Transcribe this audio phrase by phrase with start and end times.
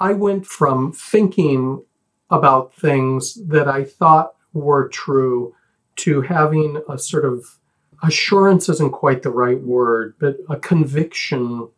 [0.00, 1.84] I went from thinking
[2.30, 5.54] about things that I thought were true
[5.96, 7.58] to having a sort of
[8.02, 11.68] assurance isn't quite the right word, but a conviction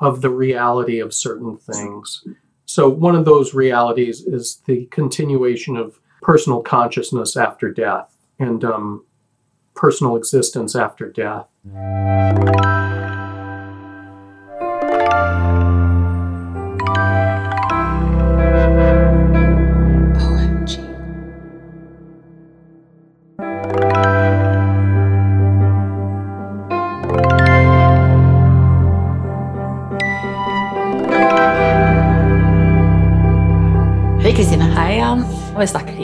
[0.00, 2.24] of the reality of certain things.
[2.64, 9.04] So, one of those realities is the continuation of personal consciousness after death and um,
[9.74, 11.46] personal existence after death.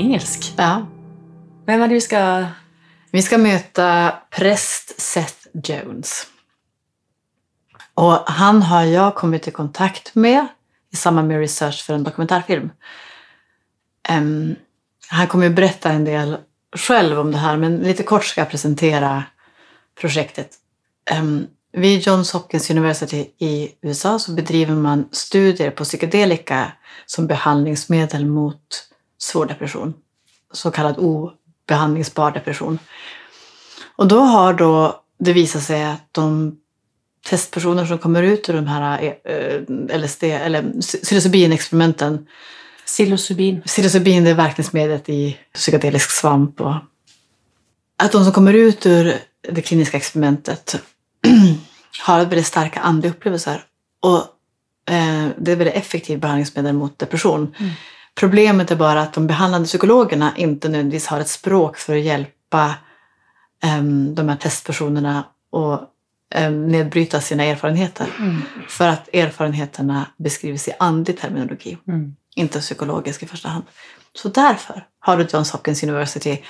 [0.06, 0.52] Engelsk.
[0.56, 0.86] Ja.
[1.66, 2.46] Hvem er det vi skal
[3.12, 6.26] Vi ska möta präst Seth Jones.
[7.94, 10.46] Och han har jag kommit i kontakt med
[10.92, 12.70] i samband med research för en dokumentärfilm.
[14.08, 14.56] Em,
[15.08, 16.36] han kommer ju berätta en del
[16.76, 19.24] själv om det här, men lite kort ska jag presentera
[20.00, 20.50] projektet.
[21.18, 26.72] Um, vid Johns Hopkins University i USA så bedriver man studier på psykedelika
[27.06, 28.86] som behandlingsmedel mot
[29.18, 29.94] svår depression.
[30.52, 32.78] Så kallad obehandlingsbar depression.
[33.96, 36.56] Och då har då det visat sig att de
[37.26, 42.26] testpersoner som kommer ut ur de här eh, LSD eller psilocybin-experimenten
[42.86, 43.62] Psilocybin.
[43.62, 46.60] Psilocybin det är verkningsmedlet i psykedelisk svamp.
[46.60, 46.74] Och
[47.96, 49.14] att de som kommer ut ur
[49.48, 50.76] det kliniska experimentet
[52.06, 53.64] har väldigt starka andliga upplevelser.
[54.00, 54.18] Och
[54.94, 57.54] eh, det är väldigt effektivt behandlingsmedel mot depression.
[57.58, 57.72] Mm.
[58.20, 62.74] Problemet är bara att de behandlande psykologerna inte nödvändigtvis har ett språk för att hjälpa
[63.62, 63.82] eh,
[64.14, 65.90] de här testpersonerna att
[66.34, 68.06] eh, nedbryta sina erfarenheter.
[68.18, 68.42] Mm.
[68.68, 72.16] För att erfarenheterna beskrivs i andlig terminologi Mm.
[72.36, 73.64] inte psykologisk i första hand.
[74.12, 76.42] Så därför har Johns Hopkins University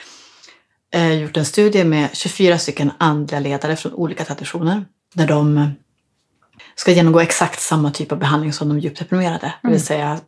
[0.94, 4.84] eh, gjort en studie med 24 stycken andliga ledare från olika traditioner
[5.15, 5.71] där de
[6.75, 9.55] ska genomgå exakt samma typ av behandling som de djupt deprimerade.
[9.62, 10.19] Det vill säga eh,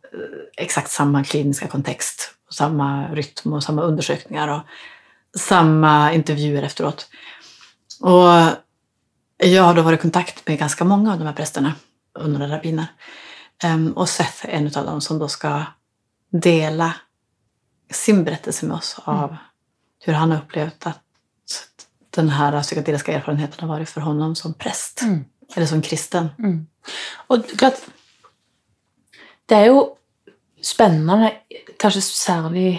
[0.57, 4.61] exakt samma kliniska kontext, och samma rytm och samma undersökningar och
[5.39, 7.09] samma intervjuer efteråt.
[7.99, 8.57] Och
[9.37, 11.73] jag har då varit i kontakt med ganska många av de här prästerna,
[12.19, 12.87] under rabbiner.
[13.63, 15.63] Um, och Seth är en av dem som då ska
[16.31, 16.93] dela
[17.91, 19.35] sin berättelse med oss av
[19.99, 21.03] hur han har upplevt att
[22.09, 25.01] den här psykedeliska erfarenheten har varit för honom som präst.
[25.01, 25.25] Mm.
[25.55, 26.29] Eller som kristen.
[26.39, 26.67] Mm.
[27.29, 27.81] Og klart,
[29.49, 29.83] det er jo
[30.63, 31.31] spennende,
[31.79, 32.71] kanskje særlig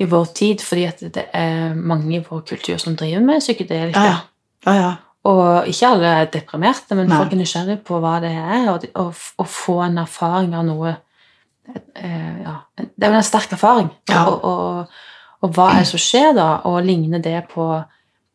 [0.00, 4.04] i vår tid, fordi at det er mange i vår kultur som driver med psykedelika.
[4.04, 4.18] Ja,
[4.66, 4.74] ja.
[4.74, 4.90] ja.
[5.28, 7.18] Og ikke alle er deprimerte, men Nei.
[7.20, 10.94] folk er nysgjerrige på hva det er, og, og, og få en erfaring av noe
[10.94, 13.90] eh, ja, Det er jo en sterk erfaring.
[14.08, 14.24] Ja.
[14.30, 14.94] Og,
[15.40, 16.48] hva er det som skjer da?
[16.68, 17.66] Og ligner det på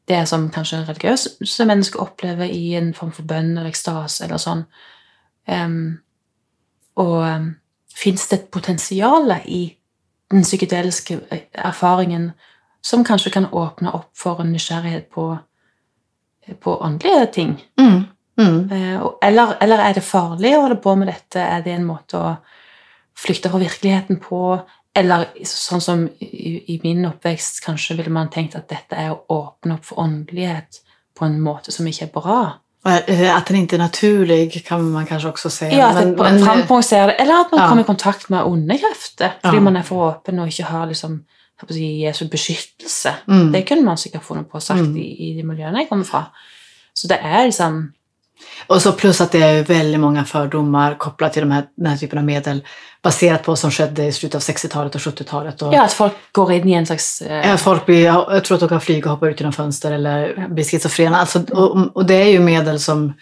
[0.07, 4.65] det som kanskje religiøse mennesker opplever i en form for bønn eller ekstase eller sånn?
[5.47, 5.97] Em,
[6.95, 7.47] og um,
[7.95, 9.63] fins det et potensial i
[10.31, 11.19] den psykedeliske
[11.53, 12.31] erfaringen
[12.85, 15.31] som kanskje kan åpne opp for en nysgjerrighet på
[16.61, 17.53] på åndelige ting.
[17.81, 18.03] Mm.
[18.37, 18.71] Mm.
[18.71, 21.39] Eh, og- Eller, eller er det farlig å holde på med dette?
[21.41, 22.37] Er det en måte å
[23.17, 24.61] flykte fra virkeligheten på?
[24.95, 29.25] Eller sånn som i, i min oppvekst, kanskje ville man tenkt at dette er å
[29.29, 30.79] åpne opp for åndelighet
[31.19, 32.53] på en måte som ikke er bra.
[32.85, 35.77] Och, eh, Att den inte är naturlig kan man kanske också säga.
[35.77, 37.13] Ja, Men- det men- framprovosere det.
[37.13, 37.69] Eller at man Ja.
[37.69, 39.61] kommer i kontakt med onde krefter fordi Ja.
[39.61, 41.23] man er for åpen og ikke har liksom,
[41.69, 43.13] Jesu beskyttelse.
[43.27, 43.51] Mm.
[43.51, 44.97] Det kunne man sikkert funnet på sagt Mm.
[44.97, 46.23] i, i de miljøene jeg kommer fra.
[46.93, 47.91] Så det er liksom
[48.67, 51.97] Och så plus att det är väldigt många fördomar kopplat till de här, den här
[51.97, 52.61] typen av medel
[53.05, 55.61] baserat på vad som skedde i slutet av 60-talet och 70-talet.
[55.61, 58.55] Och, Ja, at folk går inn i en slags eh, Att folk blir, jag tror
[58.55, 61.17] att de kan flyga och hoppa ut genom fönster eller bli schizofrena.
[61.17, 63.13] Alltså, och, och det är ju medel som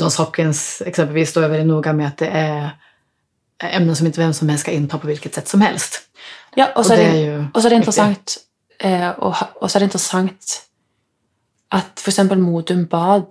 [0.00, 2.70] Johns Hopkins exempelvis då är väldigt noga med att det är
[3.62, 6.00] ämnen som inte vem som helst ska inta på vilket sätt som helst.
[6.54, 7.88] Ja, og så Och det det, är ju og så er det viktigt.
[7.88, 8.36] interessant
[8.80, 10.62] eh, ha- og så er det interessant
[11.72, 13.26] at for eksempel Modum Bad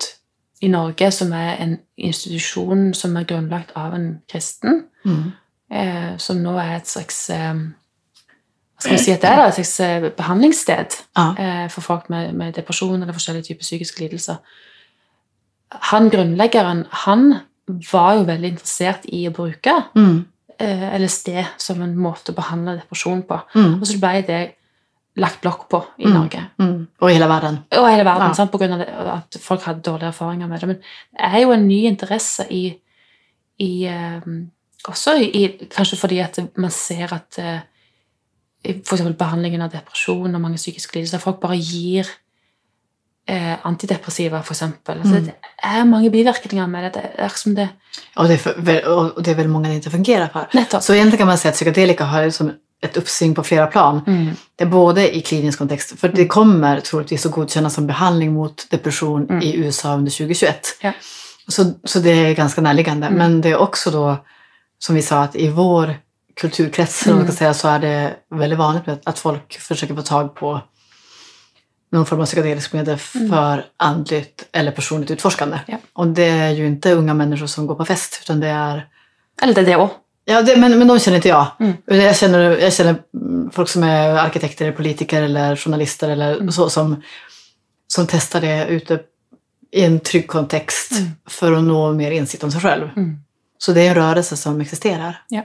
[0.62, 5.32] i Norge, som er en institusjon som er grunnlagt av en kristen, Mm
[5.72, 7.54] eh, som nu är ett slags eh,
[8.80, 11.38] vad ska man säga att det är ett slags eh, ja.
[11.38, 14.38] Eh, för folk med, med depression eller olika typer av psykisk lidelse.
[15.70, 17.38] Han, grundläggaren, han
[17.92, 20.26] var ju väldigt intresserad i att bruka mm.
[20.62, 23.42] Eh, LSD som en måte att behandla depression på.
[23.56, 23.82] Mm.
[23.82, 24.52] Och så blev det
[25.16, 26.18] lagt block på i mm.
[26.18, 26.46] Norge.
[26.60, 26.88] Mm.
[27.00, 27.58] Och i hela världen.
[27.70, 28.34] Och i hela världen, ja.
[28.34, 28.52] sant?
[28.52, 30.68] på grund av att folk hade dåliga erfarenheter med det.
[30.68, 30.82] Men
[31.12, 32.78] det är ju en ny intresse i,
[33.58, 34.52] i um,
[34.90, 35.44] Også i,
[35.76, 37.60] kanskje fordi at man ser at eh,
[38.64, 42.08] eksempel behandlingen av depresjon og mange psykiske lidelser Folk bare gir
[43.30, 44.98] eh, antidepressiva, eksempel.
[44.98, 45.26] Altså, Mm.
[45.26, 45.34] Det
[45.64, 46.94] er mange bivirkninger med det.
[46.94, 47.70] Det er som det
[48.16, 50.48] Och det, är för, och det är väldigt många det inte fungerar för.
[50.54, 50.84] Nettopp.
[50.84, 52.52] Så egentligen kan man säga att psykedelika har liksom
[52.82, 54.02] ett uppsving på flera plan.
[54.08, 54.30] Mm.
[54.56, 58.68] Det är både i klinisk kontext, för det kommer troligtvis att godkännas som behandling mot
[58.72, 59.42] depression Mm.
[59.42, 60.78] i USA under 2021.
[60.82, 60.92] Ja.
[61.48, 63.08] Så, så det är ganska närliggande.
[63.08, 63.18] Mm.
[63.18, 64.26] Men det är också då,
[64.80, 65.96] som vi sa, att i vår
[66.36, 67.28] kulturkrets man Mm.
[67.28, 70.62] ska säga, så är det väldigt vanligt att folk försöker få tag på
[71.92, 73.30] någon form av psykedelisk medel Mm.
[73.30, 75.60] för andligt eller personligt utforskande.
[75.68, 75.78] Ja.
[75.94, 78.88] Och det är ju inte unga människor som går på fest, utan det är
[79.42, 79.90] Eller det er det òg.
[80.26, 81.48] Ja, det, men, men de känner inte jag.
[81.60, 81.74] Mm.
[81.86, 86.52] Jag, känner, jag känner mm, folk som är arkitekter, politiker eller journalister eller Mm.
[86.52, 87.04] så som,
[87.88, 89.00] som testar det ute
[89.72, 91.12] i en trygg kontext Mm.
[91.28, 92.90] för att nå mer insikt om sig själv.
[93.60, 95.22] Så det är en rörelse som existerar.
[95.30, 95.42] Ja.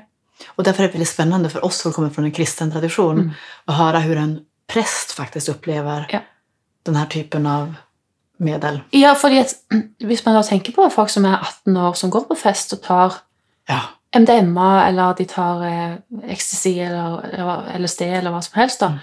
[0.49, 3.31] Och därför är det väldigt spännande för oss som kommer från en kristen tradition Mm.
[3.65, 4.41] att höra hur en
[4.73, 6.19] präst faktiskt upplever Ja.
[6.83, 7.75] den här typen av
[8.39, 8.81] medel.
[8.91, 9.55] Ja, fordi at
[10.01, 12.83] hvis man da tenker på folk som er 18 år, som går på fest og
[12.83, 13.13] tar
[13.69, 13.81] Ja.
[14.19, 15.95] MDMA, eller de tar eh,
[16.31, 18.99] ecstasy eller, eller LSD eller hva som helst, da, Mm.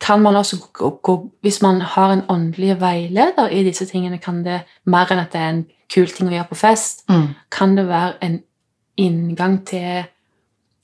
[0.00, 4.44] Kan man også gå, gå Hvis man har en åndelig veileder i disse tingene, kan
[4.44, 7.28] det mer enn at det er en kul ting å gjøre på fest, Mm.
[7.50, 8.42] kan det være en
[8.96, 10.04] inngang til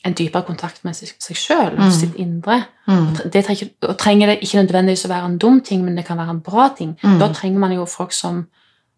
[0.05, 1.91] en dypere kontakt med seg, sjøl, Mm.
[1.91, 2.65] sitt indre.
[2.89, 3.31] Mm.
[3.33, 6.19] Det trenger, og trenger det ikke nødvendigvis å være en dum ting, men det kan
[6.19, 6.99] være en bra ting.
[7.03, 7.19] Mm.
[7.19, 8.47] Da trenger man jo folk som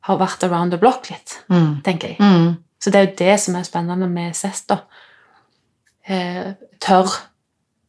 [0.03, 1.83] har vært around the block litt, Mm.
[1.83, 2.17] tenker jeg.
[2.21, 2.57] Mm.
[2.81, 4.77] Så det er jo det som er spennende med CES, da.
[6.09, 7.09] Eh, tør,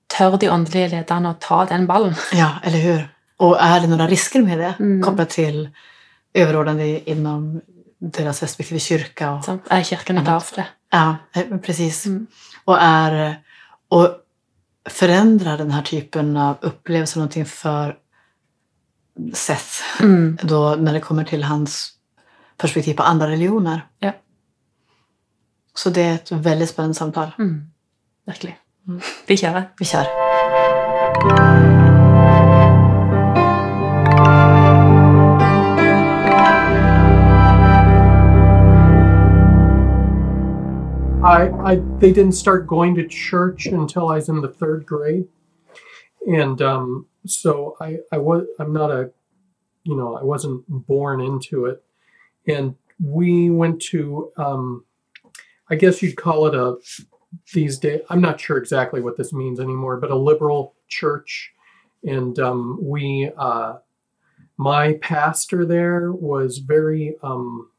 [0.09, 2.15] tør de åndelige lederne å ta den ballen?
[2.33, 3.07] Ja, eller hur?
[3.37, 5.01] Och är det några risker med det Mm.
[5.03, 5.69] kopplat till
[6.33, 7.61] överordnade inom
[7.99, 9.31] deras respektive kyrka?
[9.31, 9.63] Och, Sant?
[9.71, 10.67] Er kirken klar for det?
[10.91, 12.05] ja, eh, precis.
[12.05, 12.27] Mm.
[12.65, 13.35] Och, är,
[13.89, 14.09] och
[14.89, 17.95] förändrar den här typen av upplevelser någonting för
[19.33, 20.37] Seth Mm.
[20.43, 21.91] då när det kommer till hans
[22.57, 23.87] perspektiv på andra religioner?
[23.99, 24.11] Ja.
[25.73, 27.31] Så det är ett väldigt spännande samtal.
[27.37, 27.71] Mm.
[28.25, 28.57] Virkelig.
[29.27, 29.63] Vi kjører.
[29.79, 30.05] Vi kör.
[41.21, 45.27] I, I they didn't start going to church until I was in the third grade,
[46.27, 49.11] and um, so I I was I'm not a,
[49.83, 51.83] you know I wasn't born into it,
[52.47, 54.85] and we went to um,
[55.69, 56.77] I guess you'd call it a
[57.53, 61.53] these days I'm not sure exactly what this means anymore, but a liberal church,
[62.03, 63.77] and um, we uh,
[64.57, 67.69] my pastor there was very um,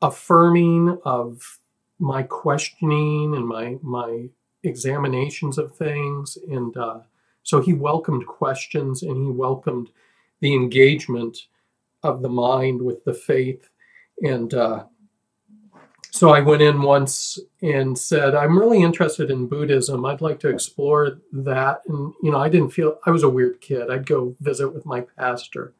[0.00, 1.58] affirming of
[1.98, 4.28] my questioning and my my
[4.62, 6.38] examinations of things.
[6.50, 7.00] And uh,
[7.42, 9.90] so he welcomed questions and he welcomed
[10.40, 11.36] the engagement
[12.02, 13.68] of the mind with the faith.
[14.22, 14.84] And uh,
[16.10, 20.48] so i went in once and said i'm really interested in buddhism i'd like to
[20.48, 24.34] explore that and you know i didn't feel i was a weird kid i'd go
[24.40, 25.74] visit with my pastor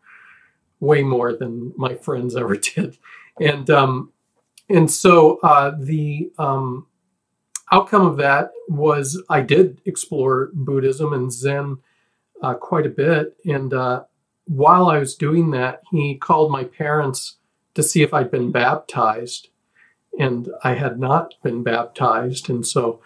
[0.80, 2.98] way more than my friends ever did
[3.40, 4.12] and um,
[4.68, 6.86] and so uh, the um,
[7.72, 11.78] outcome of that was I did explore Buddhism and Zen
[12.42, 13.36] uh, quite a bit.
[13.44, 14.04] And uh,
[14.44, 17.36] while I was doing that, he called my parents
[17.74, 19.48] to see if I'd been baptized.
[20.18, 22.50] And I had not been baptized.
[22.50, 23.00] And so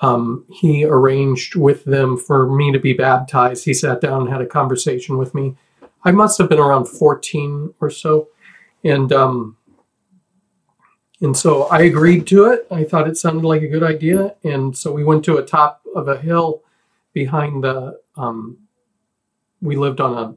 [0.00, 3.64] um, he arranged with them for me to be baptized.
[3.64, 5.56] He sat down and had a conversation with me.
[6.04, 8.28] I must have been around 14 or so.
[8.82, 9.56] And um,
[11.20, 12.66] and so I agreed to it.
[12.70, 14.36] I thought it sounded like a good idea.
[14.42, 16.62] And so we went to a top of a hill
[17.12, 18.56] behind the, um,
[19.60, 20.34] we lived on a,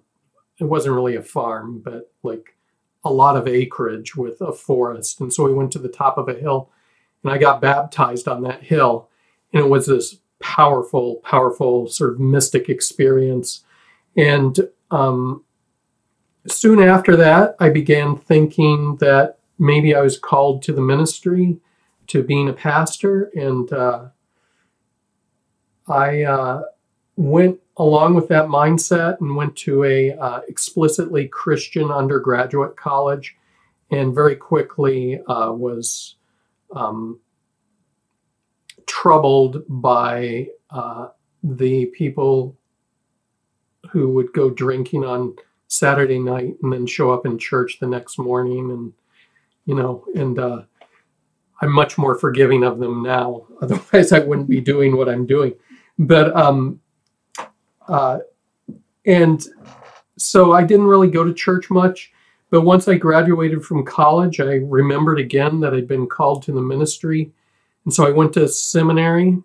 [0.62, 2.53] it wasn't really a farm, but like
[3.04, 5.20] a lot of acreage with a forest.
[5.20, 6.70] And so we went to the top of a hill
[7.24, 9.10] and I got baptized on that hill.
[9.52, 13.64] And it was this powerful, powerful sort of mystic experience.
[14.16, 14.58] And
[14.92, 15.44] um,
[16.48, 21.58] soon after that, I began thinking that maybe I was called to the ministry,
[22.08, 24.06] to being a pastor, and uh,
[25.88, 26.64] I uh,
[27.16, 33.36] went along with that mindset and went to a uh, explicitly Christian undergraduate college,
[33.92, 36.16] and very quickly uh, was
[36.76, 37.20] um,
[38.88, 41.10] troubled by uh,
[41.44, 42.58] the people
[43.92, 45.36] who would go drinking on
[45.68, 48.94] Saturday night and then show up in church the next morning and
[49.66, 50.62] you know and uh,
[51.62, 53.48] I'm much more forgiving of them now.
[53.62, 55.54] Otherwise, I wouldn't be doing what I'm doing.
[55.98, 56.82] But um,
[57.88, 58.20] uh,
[59.06, 59.46] and
[60.18, 62.12] so I didn't really go to church much.
[62.50, 66.62] But once I graduated from college, I remembered again that I'd been called to the
[66.62, 67.32] ministry,
[67.84, 69.42] and so I went to seminary.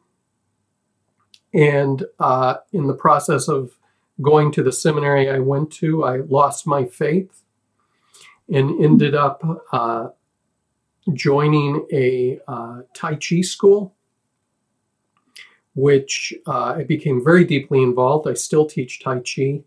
[1.55, 3.79] And uh, in the process of
[4.21, 7.43] going to the seminary I went to, I lost my faith
[8.53, 9.43] and ended up
[9.73, 10.09] uh,
[11.15, 13.95] joining a uh, Tai Chi school,
[15.79, 18.27] which uh, I became very deeply involved.
[18.27, 19.61] I still teach Tai Chi,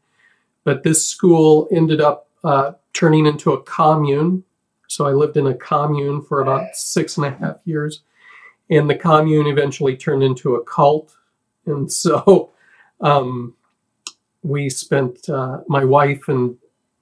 [0.65, 4.43] but this school ended up uh, turning into a commune.
[4.87, 8.01] So I lived in a commune for about six and a half years,
[8.69, 11.15] and the commune eventually turned into a cult.
[11.65, 12.51] And so
[12.99, 13.55] um,
[14.43, 16.57] we spent, uh, my wife and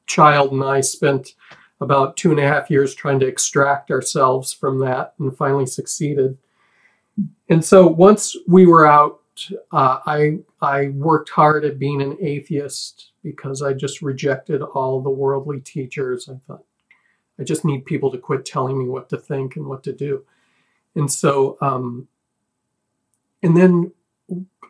[0.06, 1.34] child and I spent
[1.82, 6.38] about two and a half years trying to extract ourselves from that and finally succeeded.
[7.50, 9.22] And so once we were out,
[9.72, 15.10] uh, I I worked hard at being an atheist because I just rejected all the
[15.10, 16.30] worldly teachers.
[16.30, 16.64] I thought
[17.40, 20.26] I just need people to quit telling me what to think and what to do.
[20.96, 22.08] And so, um,
[23.42, 23.94] and then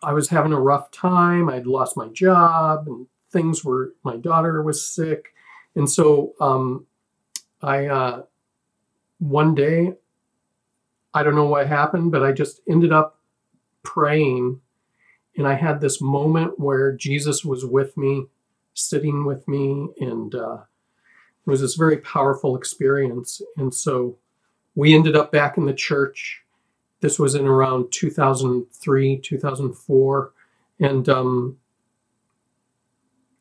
[0.04, 1.50] I was having a rough time.
[1.50, 3.94] I'd lost my job and things were.
[4.04, 5.34] My daughter was sick,
[5.76, 6.86] and so um,
[7.62, 8.24] I uh,
[9.20, 9.94] one day,
[11.14, 13.20] I don't know what happened, but I just ended up
[13.84, 14.60] praying,
[15.38, 18.26] and I had this moment where Jesus was with me,
[18.74, 20.58] sitting with me, and uh,
[21.46, 23.42] it was this very powerful experience.
[23.58, 24.18] And so
[24.76, 26.42] we ended up back in the church.
[27.02, 30.34] This was in around 2003, 2004,
[30.80, 31.58] and um,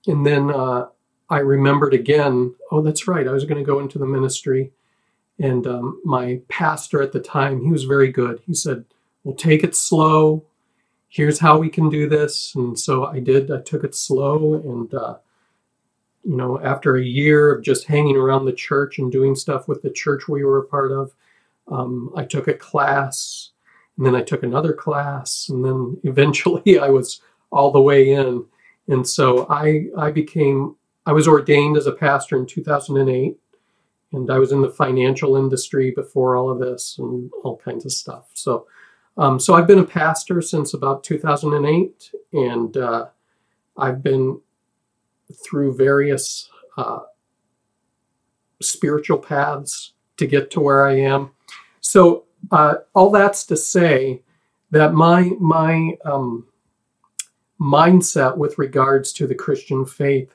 [0.07, 0.87] and then uh,
[1.29, 4.73] I remembered again, oh, that's right, I was going to go into the ministry.
[5.39, 8.41] And um, my pastor at the time, he was very good.
[8.47, 8.85] He said,
[9.25, 10.45] We'll take it slow.
[11.09, 12.55] Here's how we can do this.
[12.55, 13.51] And so I did.
[13.51, 14.55] I took it slow.
[14.55, 15.17] And, uh,
[16.25, 19.83] you know, after a year of just hanging around the church and doing stuff with
[19.83, 21.13] the church we were a part of,
[21.69, 23.51] um, I took a class.
[23.97, 25.49] And then I took another class.
[25.49, 28.45] And then eventually I was all the way in.
[28.87, 30.77] And so I, I became
[31.09, 33.35] I was ordained as a pastor in 2008,
[34.13, 37.93] and I was in the financial industry before all of this and all kinds of
[37.93, 38.31] stuff.
[38.35, 38.67] So,
[39.17, 43.07] um, so I've been a pastor since about 2008, and uh,
[43.77, 44.41] I've been
[45.45, 47.01] through various uh,
[48.63, 51.31] spiritual paths to get to where I am.
[51.81, 54.23] So, uh, all that's to say
[54.71, 56.47] that my my um,
[57.61, 60.33] mindset with regards to the Christian faith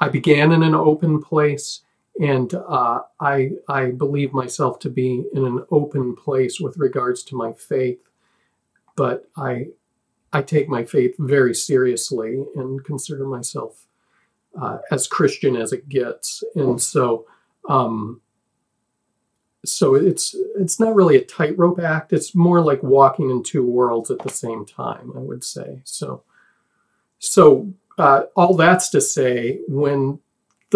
[0.00, 1.82] I began in an open place,
[2.20, 7.36] and uh, I I believe myself to be in an open place with regards to
[7.36, 8.00] my faith,
[8.96, 9.68] but I
[10.32, 13.86] I take my faith very seriously and consider myself
[14.60, 17.26] uh, as Christian as it gets, and so.
[17.68, 18.20] Um,
[19.64, 22.12] so it's it's not really a tightrope act.
[22.12, 25.12] It's more like walking in two worlds at the same time.
[25.16, 26.22] I would say so.
[27.18, 30.20] So uh, all that's to say, when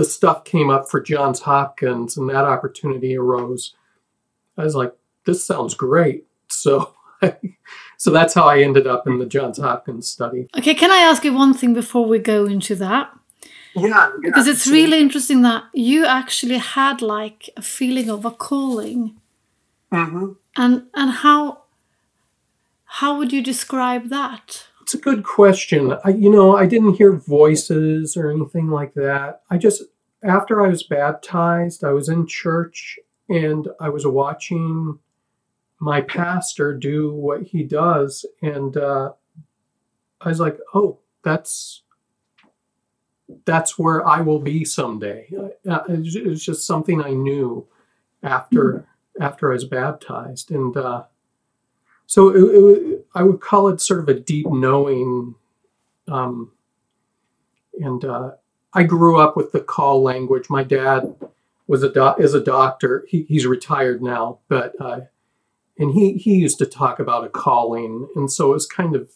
[0.00, 3.74] the stuff came up for Johns Hopkins and that opportunity arose,
[4.56, 4.94] I was like,
[5.26, 6.24] this sounds great.
[6.48, 6.94] So,
[7.98, 10.48] so that's how I ended up in the Johns Hopkins study.
[10.56, 13.12] Okay, can I ask you one thing before we go into that?
[13.76, 19.20] Yeah, because it's really interesting that you actually had like a feeling of a calling,
[19.92, 20.32] mm-hmm.
[20.56, 21.64] and and how
[22.84, 24.64] how would you describe that?
[24.90, 25.96] It's a good question.
[26.04, 29.42] I, you know, I didn't hear voices or anything like that.
[29.48, 29.84] I just,
[30.22, 32.98] after I was baptized, I was in church
[33.28, 34.98] and I was watching
[35.78, 38.26] my pastor do what he does.
[38.42, 39.12] And uh,
[40.20, 41.82] I was like, oh, that's
[43.44, 45.28] that's where I will be someday.
[45.68, 47.66] Uh, it was just something I knew
[48.22, 49.22] after mm-hmm.
[49.22, 51.04] after I was baptized, and uh,
[52.06, 55.36] so it, it, I would call it sort of a deep knowing.
[56.08, 56.50] Um,
[57.80, 58.32] and uh,
[58.72, 60.48] I grew up with the call language.
[60.48, 61.14] My dad
[61.66, 63.04] was a do- is a doctor.
[63.08, 65.00] He, he's retired now, but uh,
[65.78, 69.10] and he he used to talk about a calling, and so it was kind of,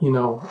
[0.00, 0.46] you know,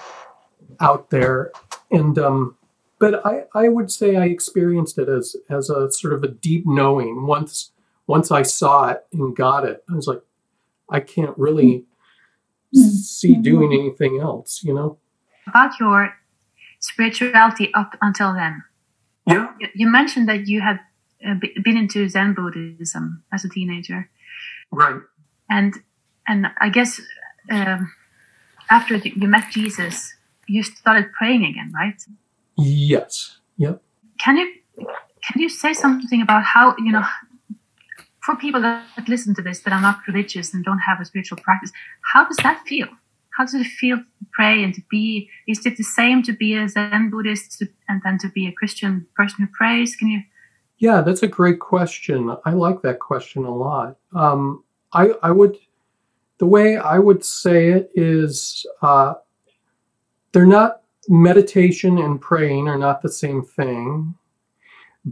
[0.79, 1.51] out there.
[1.91, 2.57] And um,
[2.99, 6.65] but I I would say I experienced it as as a sort of a deep
[6.65, 7.27] knowing.
[7.27, 7.71] Once
[8.07, 10.21] once I saw it and got it, I was like,
[10.89, 11.85] I can't really
[12.73, 14.97] see doing anything else, you know?
[15.47, 16.13] About your
[16.83, 18.63] spirituality up until then.
[19.25, 19.47] Yeah.
[19.73, 20.79] You mentioned that you had
[21.25, 24.09] uh, been into Zen Buddhism as a teenager.
[24.71, 25.01] Right.
[25.49, 25.73] and
[26.27, 26.99] and I guess
[27.51, 27.91] um,
[28.69, 30.13] after you met Jesus,
[30.47, 32.01] you started praying again, right?
[32.57, 33.37] Yes.
[33.57, 33.81] Yep.
[34.23, 34.47] Can you
[35.25, 37.05] can you say something about how you know
[38.23, 41.37] for people that listen to this that are not religious and don't have a spiritual
[41.37, 41.71] practice,
[42.13, 42.87] how does that feel?
[43.37, 45.29] How does it feel to pray and to be?
[45.47, 49.07] Is it the same to be a Zen Buddhist and then to be a Christian
[49.15, 49.95] person who prays?
[49.95, 50.21] Can you?
[50.77, 52.35] Yeah, that's a great question.
[52.45, 53.97] I like that question a lot.
[54.13, 55.57] Um, I, I would,
[56.37, 59.15] the way I would say it is, uh,
[60.31, 64.15] they're not meditation and praying are not the same thing,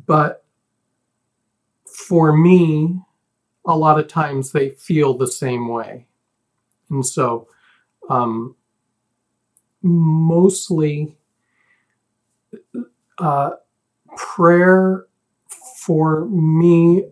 [0.05, 0.43] but
[1.85, 2.99] for me,
[3.65, 6.05] a lot of times they feel the same way,
[6.89, 7.47] and so
[8.11, 8.55] um,
[9.81, 11.17] mostly
[13.17, 13.51] uh,
[14.17, 15.05] prayer
[15.77, 17.05] for me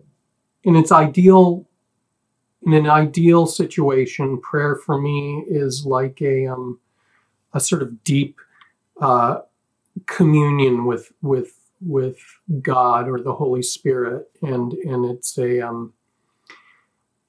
[0.64, 1.66] in its ideal
[2.66, 6.78] in an ideal situation prayer for me is like a um
[7.54, 8.38] a sort of deep
[9.00, 9.40] uh
[10.06, 12.18] communion with with with
[12.60, 15.92] god or the holy spirit and and it's a um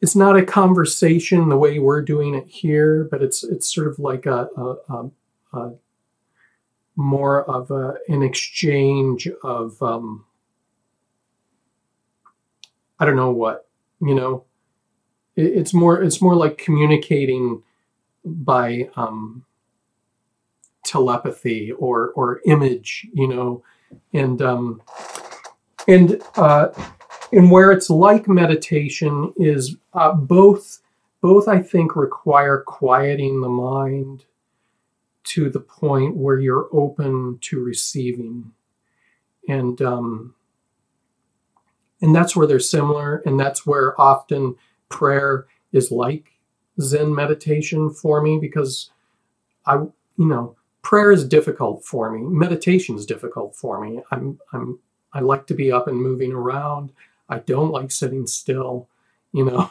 [0.02, 3.98] it's not a conversation the way we're doing it here but it's it's sort of
[4.00, 5.12] like a a, a,
[5.54, 5.74] a
[6.96, 10.26] more of a, an exchange of um
[13.02, 13.68] I don't know what,
[14.00, 14.44] you know.
[15.36, 17.64] It, it's more it's more like communicating
[18.24, 19.44] by um,
[20.86, 23.64] telepathy or or image, you know,
[24.14, 24.84] and um,
[25.88, 26.68] and uh,
[27.32, 30.82] and where it's like meditation is uh, both
[31.22, 34.26] both I think require quieting the mind
[35.24, 38.52] to the point where you're open to receiving,
[39.48, 40.36] and um,
[42.02, 44.56] and that's where they're similar and that's where often
[44.90, 46.32] prayer is like
[46.82, 48.90] zen meditation for me because
[49.68, 52.22] i you know prayer is difficult for me.
[52.22, 54.02] Meditation is difficult for me.
[54.12, 54.80] I'm i'm
[55.14, 56.92] i like to be up and moving around
[57.32, 58.88] i don't like sitting still
[59.34, 59.70] you know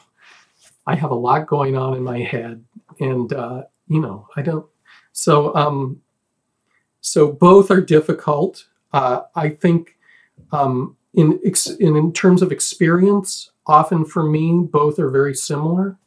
[0.87, 2.65] i have a lot going on in my head
[2.99, 4.67] and uh you know i don't
[5.13, 6.01] so um
[7.01, 9.97] so both are difficult uh i think
[10.53, 15.99] um in, ex- in in terms of experience, often for me, both are very similar.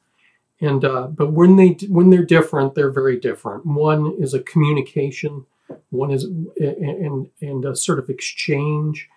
[0.61, 3.65] And uh, but when they when they're different, they're very different.
[3.65, 5.45] One is a communication,
[5.89, 9.09] one is and and a sort of exchange,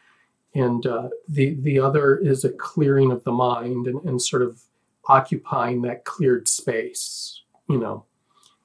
[0.57, 4.63] and uh, the the other is a clearing of the mind and, and sort of
[5.09, 7.43] occupying that cleared space.
[7.69, 8.05] You know,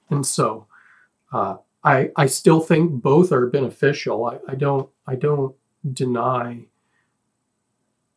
[0.10, 0.68] and so
[1.32, 4.26] uh, I I still think both are beneficial.
[4.26, 5.56] I, I don't I don't
[5.94, 6.66] deny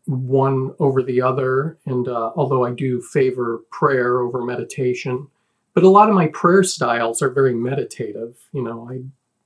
[0.07, 1.79] one over the other.
[1.87, 5.29] And uh, although I do favor prayer over meditation,
[5.73, 8.37] but a lot of my prayer styles are very meditative.
[8.53, 8.95] You know, I,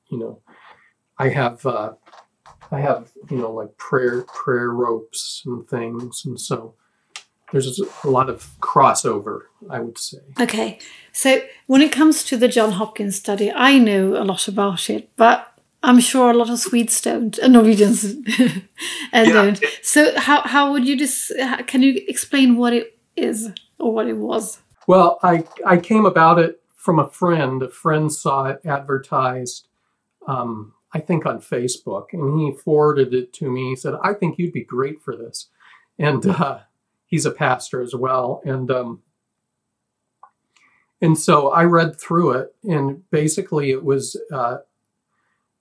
[0.09, 0.41] you know,
[1.19, 1.93] I have, uh,
[2.71, 6.75] I have, you know, like prayer prayer ropes and things, and so
[7.53, 9.43] there's a lot of crossover.
[9.71, 10.19] I would say.
[10.41, 10.79] Okay,
[11.13, 15.11] so when it comes to the John Hopkins study, I know a lot about it,
[15.17, 15.53] but
[15.83, 18.65] I'm sure a lot of Swedes don't, and Norwegians and
[19.13, 19.33] Yeah.
[19.33, 19.65] don't.
[19.83, 21.33] So how how would you just
[21.67, 24.59] can you explain what it is or what it was?
[24.87, 27.63] Well, I I came about it from a friend.
[27.63, 29.69] A friend saw it advertised,
[30.27, 33.71] um, I think on Facebook, and he forwarded it to me.
[33.71, 35.49] He said, "I think you'd be great for this,"
[35.99, 36.61] and uh,
[37.07, 38.41] he's a pastor as well.
[38.45, 39.03] And um,
[41.01, 44.59] and so I read through it, and basically it was uh,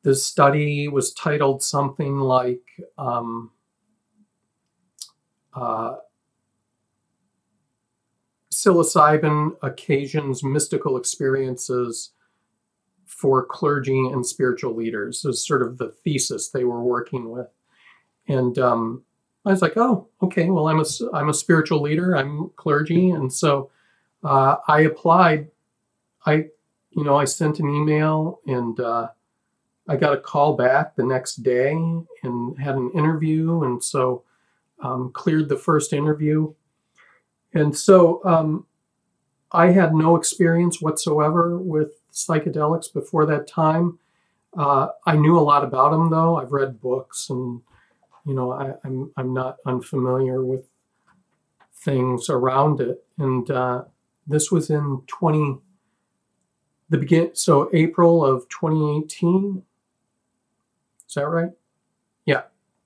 [0.04, 2.64] the study was titled something like.
[2.98, 3.52] Um,
[5.54, 5.96] uh,
[8.58, 12.12] psilocybin occasions mystical experiences
[13.08, 15.26] for clergy and spiritual leaders.
[15.26, 17.48] Is sort of the thesis they were working with.
[18.28, 19.04] And um,
[19.46, 23.12] i was like oh okay well i'm a, I'm a spiritual leader i'm clergy.
[23.12, 23.72] And so
[24.24, 25.48] uh, i applied
[26.26, 26.46] i
[26.92, 29.08] you know i sent an email and uh,
[29.88, 31.72] i got a call back the next day
[32.24, 34.24] and had an interview and so
[34.82, 36.54] um, cleared the first interview.
[37.54, 38.66] And so um,
[39.52, 44.00] I had no experience whatsoever with psychedelics before that time.
[44.58, 46.38] Uh, I knew a lot about them, though.
[46.38, 47.62] I've read books, and
[48.26, 50.68] you know, I, I'm I'm not unfamiliar with
[51.74, 53.06] things around it.
[53.18, 53.84] And uh,
[54.26, 55.60] this was in 20
[56.90, 59.62] the begin so April of 2018.
[61.08, 61.52] Is that right?
[62.26, 62.44] Yeah,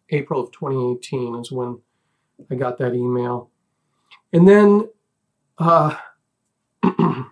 [0.10, 1.80] April of 2018 is when
[2.50, 3.50] I got that email.
[4.34, 4.90] And then
[5.58, 5.96] uh,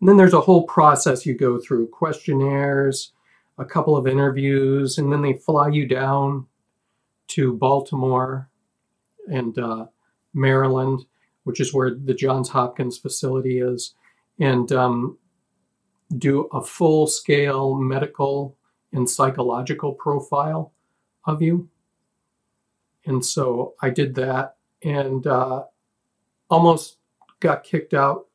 [0.00, 3.12] and then there's a whole process you go through questionnaires,
[3.58, 6.46] a couple of interviews, and then they fly you down
[7.28, 8.48] to Baltimore
[9.30, 9.86] and uh,
[10.32, 11.04] Maryland,
[11.44, 13.94] which is where the Johns Hopkins facility is,
[14.38, 15.18] and um,
[16.16, 18.56] do a full scale medical
[18.92, 20.72] and psychological profile
[21.26, 21.68] of you.
[23.04, 25.64] And so I did that and uh,
[26.48, 26.96] almost
[27.40, 28.26] got kicked out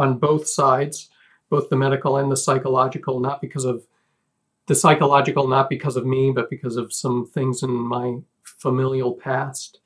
[0.00, 1.10] on both sides,
[1.50, 3.86] both the medical and the psychological, not because of
[4.66, 9.80] the psychological, not because of me, but because of some things in my familial past.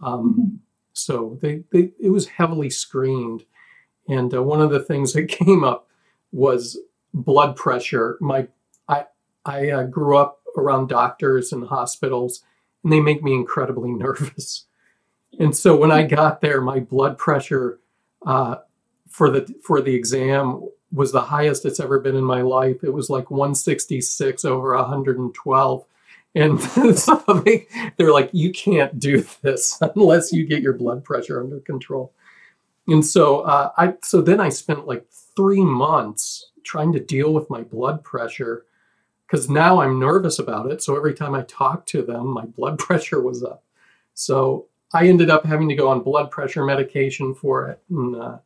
[0.00, 0.60] Um,
[0.94, 3.44] so they, they, it was heavily screened.
[4.08, 5.88] And uh, one of the things that came up
[6.32, 6.78] was
[7.12, 8.16] blood pressure.
[8.20, 8.48] My,
[8.88, 9.04] I,
[9.44, 12.42] I uh, grew up around doctors and hospitals,
[12.82, 14.64] and they make me incredibly nervous.
[15.38, 17.80] And so when I got there, my blood pressure
[18.26, 18.56] uh,
[19.08, 22.82] for the for the exam was the highest it's ever been in my life.
[22.82, 25.84] It was like 166 over 112.
[26.34, 26.60] And
[26.98, 27.66] so they,
[27.96, 32.12] they're like, you can't do this unless you get your blood pressure under control.
[32.86, 37.50] And so uh, I so then I spent like three months trying to deal with
[37.50, 38.64] my blood pressure
[39.26, 40.82] because now I'm nervous about it.
[40.82, 43.62] So every time I talked to them, my blood pressure was up.
[44.14, 47.82] So I ended up having to go on blood pressure medication for it.
[47.90, 48.38] And, uh,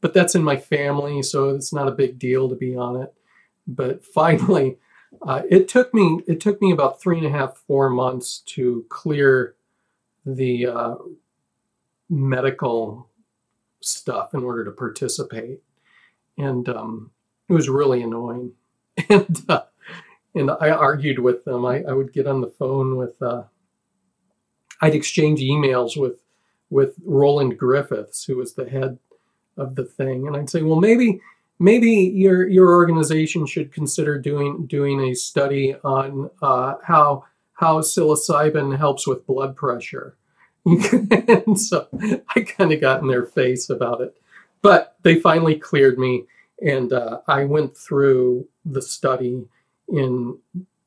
[0.00, 3.12] but that's in my family, so it's not a big deal to be on it.
[3.66, 4.78] But finally,
[5.22, 8.84] uh, it took me it took me about three and a half four months to
[8.88, 9.54] clear
[10.24, 10.94] the uh,
[12.10, 13.08] medical
[13.80, 15.62] stuff in order to participate,
[16.36, 17.10] and um,
[17.48, 18.52] it was really annoying.
[19.10, 19.64] And uh,
[20.34, 21.66] and I argued with them.
[21.66, 23.20] I, I would get on the phone with.
[23.20, 23.44] Uh,
[24.80, 26.16] I'd exchange emails with
[26.70, 28.98] with Roland Griffiths, who was the head
[29.56, 31.20] of the thing, and I'd say, well, maybe
[31.58, 38.76] maybe your your organization should consider doing doing a study on uh, how how psilocybin
[38.76, 40.16] helps with blood pressure.
[40.66, 41.86] and so
[42.34, 44.16] I kind of got in their face about it,
[44.62, 46.24] but they finally cleared me,
[46.60, 49.46] and uh, I went through the study
[49.88, 50.38] in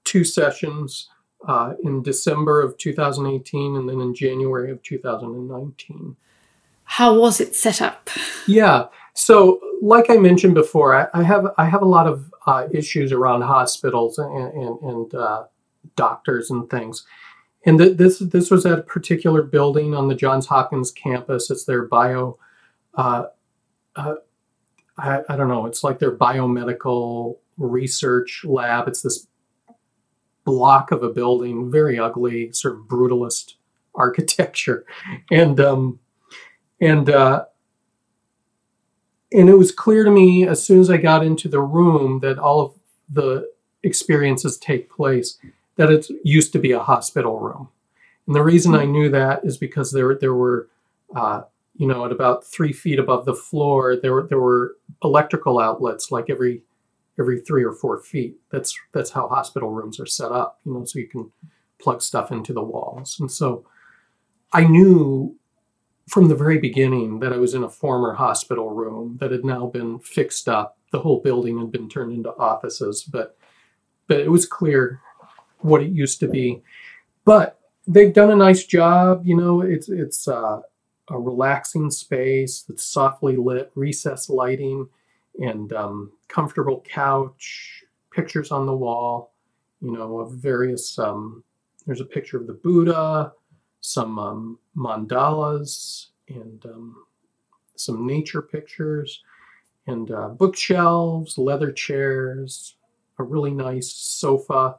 [0.04, 1.10] two sessions
[1.48, 6.16] uh, in December of 2018 and then in January of 2019.
[6.90, 8.10] How was it set up?
[8.48, 8.88] Yeah.
[9.14, 13.12] So, like I mentioned before, I, I have I have a lot of uh, issues
[13.12, 15.44] around hospitals and and, and uh,
[15.96, 17.06] doctors and things.
[17.64, 21.52] And th- this this was at a particular building on the Johns Hopkins campus.
[21.52, 22.40] It's their bio.
[22.96, 23.26] Uh,
[23.96, 24.16] uh
[24.98, 25.68] I, I don't know.
[25.68, 28.88] It's like their biomedical research lab.
[28.88, 29.28] It's this
[30.44, 33.54] block of a building, very ugly, sort of brutalist
[33.96, 34.86] architecture,
[35.30, 36.00] and um,
[36.82, 37.46] and uh,
[39.32, 42.40] and it was clear to me as soon as I got into the room that
[42.40, 42.74] all of
[43.10, 43.50] the
[43.84, 45.38] experiences take place
[45.78, 47.70] that it used to be a hospital room,
[48.28, 50.70] and the reason I knew that is because there there were.
[51.16, 51.44] Uh,
[51.76, 56.12] you know, at about three feet above the floor, there were there were electrical outlets
[56.12, 56.62] like every
[57.20, 58.38] every three or four feet.
[58.52, 61.32] That's that's how hospital rooms are set up, you know, so you can
[61.80, 63.18] plug stuff into the walls.
[63.20, 63.66] And so
[64.52, 65.38] I knew
[66.10, 69.68] from the very beginning that I was in a former hospital room that had now
[69.68, 70.78] been fixed up.
[70.92, 73.38] The whole building had been turned into offices, but
[74.08, 75.00] but it was clear
[75.60, 76.64] what it used to be.
[77.26, 80.62] But they've done a nice job, you know, it's it's uh,
[81.10, 84.88] a relaxing space that's softly lit, recessed lighting
[85.40, 89.34] and um, comfortable couch, pictures on the wall,
[89.82, 90.98] you know, of various.
[90.98, 91.44] Um,
[91.86, 93.32] there's a picture of the Buddha,
[93.82, 97.06] some um, mandalas, and um,
[97.76, 99.24] some nature pictures,
[99.88, 102.76] and uh, bookshelves, leather chairs,
[103.18, 104.78] a really nice sofa,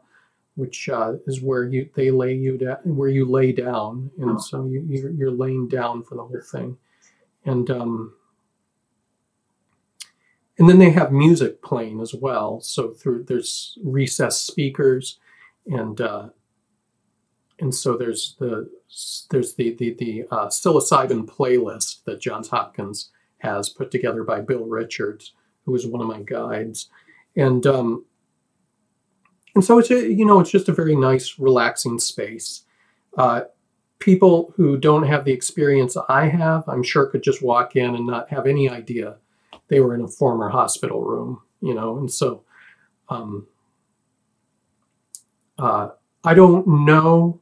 [0.55, 4.67] which uh, is where you they lay you down, where you lay down, and so
[4.67, 6.77] you, you're, you're laying down for the whole thing,
[7.45, 8.15] and um,
[10.59, 12.61] and then they have music playing as well.
[12.61, 15.19] So through there's recessed speakers,
[15.67, 16.29] and uh,
[17.61, 18.70] and so there's the
[19.31, 24.64] there's the the the uh, psilocybin playlist that Johns Hopkins has put together by Bill
[24.64, 26.88] Richards, who was one of my guides,
[27.37, 28.05] and um,
[29.55, 32.64] and so it's a, you know it's just a very nice relaxing space.
[33.16, 33.42] Uh,
[33.99, 38.07] people who don't have the experience I have, I'm sure, could just walk in and
[38.07, 39.16] not have any idea
[39.68, 42.42] they were in a former hospital room, you know, and so
[43.09, 43.46] um,
[45.59, 45.90] uh,
[46.25, 47.39] I don't know.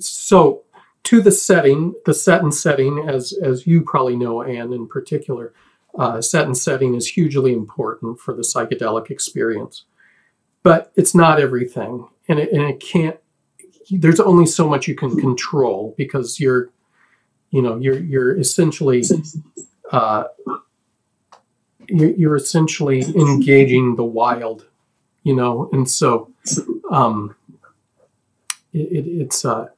[0.00, 0.64] So
[1.04, 5.52] to the setting, the set and setting, as as you probably know, Anne in particular,
[5.98, 9.84] uh, set and setting is hugely important for the psychedelic experience.
[10.62, 13.16] But it's not everything, and it, and it can't.
[13.90, 16.70] There's only so much you can control because you're,
[17.50, 19.02] you know, you're you're essentially.
[19.90, 20.24] Uh,
[21.88, 24.66] you're essentially engaging the wild,
[25.22, 26.30] you know, and so
[26.90, 27.34] um,
[28.72, 29.68] it, it's uh,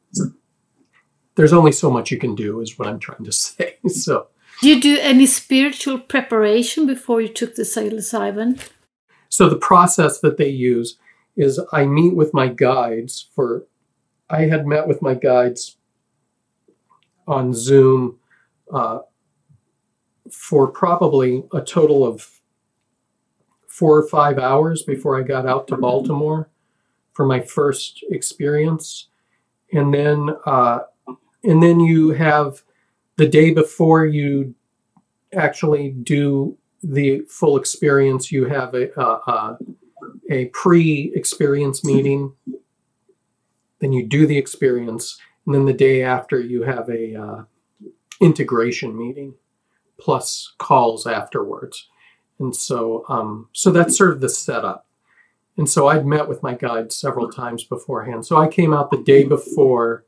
[1.36, 3.76] there's only so much you can do, is what I'm trying to say.
[3.88, 4.28] So,
[4.60, 8.60] Did you do any spiritual preparation before you took the psilocybin?
[9.28, 10.98] so the process that they use
[11.36, 13.66] is I meet with my guides for.
[14.28, 15.76] I had met with my guides
[17.26, 18.18] on Zoom
[18.72, 19.00] uh,
[20.30, 22.40] for probably a total of
[23.68, 26.48] four or five hours before I got out to Baltimore
[27.12, 29.08] for my first experience,
[29.72, 30.80] and then uh,
[31.42, 32.62] and then you have
[33.16, 34.54] the day before you
[35.34, 38.32] actually do the full experience.
[38.32, 39.58] You have a a,
[40.30, 42.32] a, pre-experience meeting,
[43.80, 47.42] then you do the experience, and then the day after you have a uh,
[48.20, 49.34] integration meeting
[49.98, 51.88] plus calls afterwards.
[52.38, 54.86] And so, um, so that's sort of the setup.
[55.58, 58.24] And so I'd met with my guide several times beforehand.
[58.24, 60.06] So I came out the day before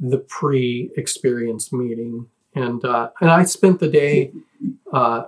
[0.00, 4.32] the pre-experience meeting, and uh, and I spent the day
[4.92, 5.24] uh,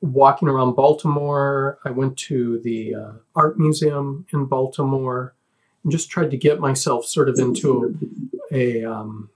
[0.00, 1.78] walking around Baltimore.
[1.84, 5.34] I went to the uh, art museum in Baltimore,
[5.82, 7.98] and just tried to get myself sort of into
[8.52, 9.30] a um,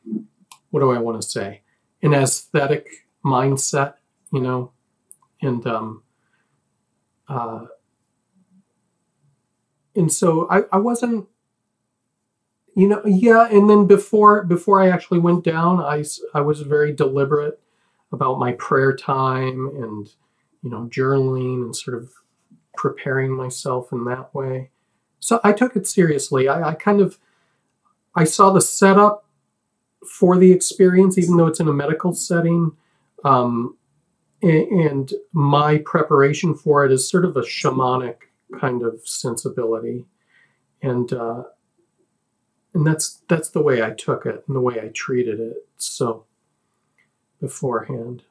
[0.70, 1.62] what do I want to say,
[2.02, 3.94] an aesthetic mindset,
[4.32, 4.72] you know,
[5.42, 6.02] and um,
[7.28, 7.66] uh,
[9.96, 11.28] and so I, I wasn't
[12.78, 16.92] you know yeah and then before before i actually went down i i was very
[16.92, 17.60] deliberate
[18.12, 20.14] about my prayer time and
[20.62, 22.10] you know journaling and sort of
[22.76, 24.70] preparing myself in that way.
[25.18, 26.48] So i took it seriously.
[26.48, 27.18] I, I kind of
[28.14, 29.24] i saw the setup
[30.08, 32.72] for the experience even though it's in a medical setting
[33.24, 33.76] um,
[34.42, 38.18] and my preparation for it is sort of a shamanic
[38.60, 40.04] kind of sensibility.
[40.82, 41.42] And uh,
[42.74, 45.66] and that's that's the way I took it and the way I treated it.
[45.76, 46.24] So
[47.40, 48.22] beforehand,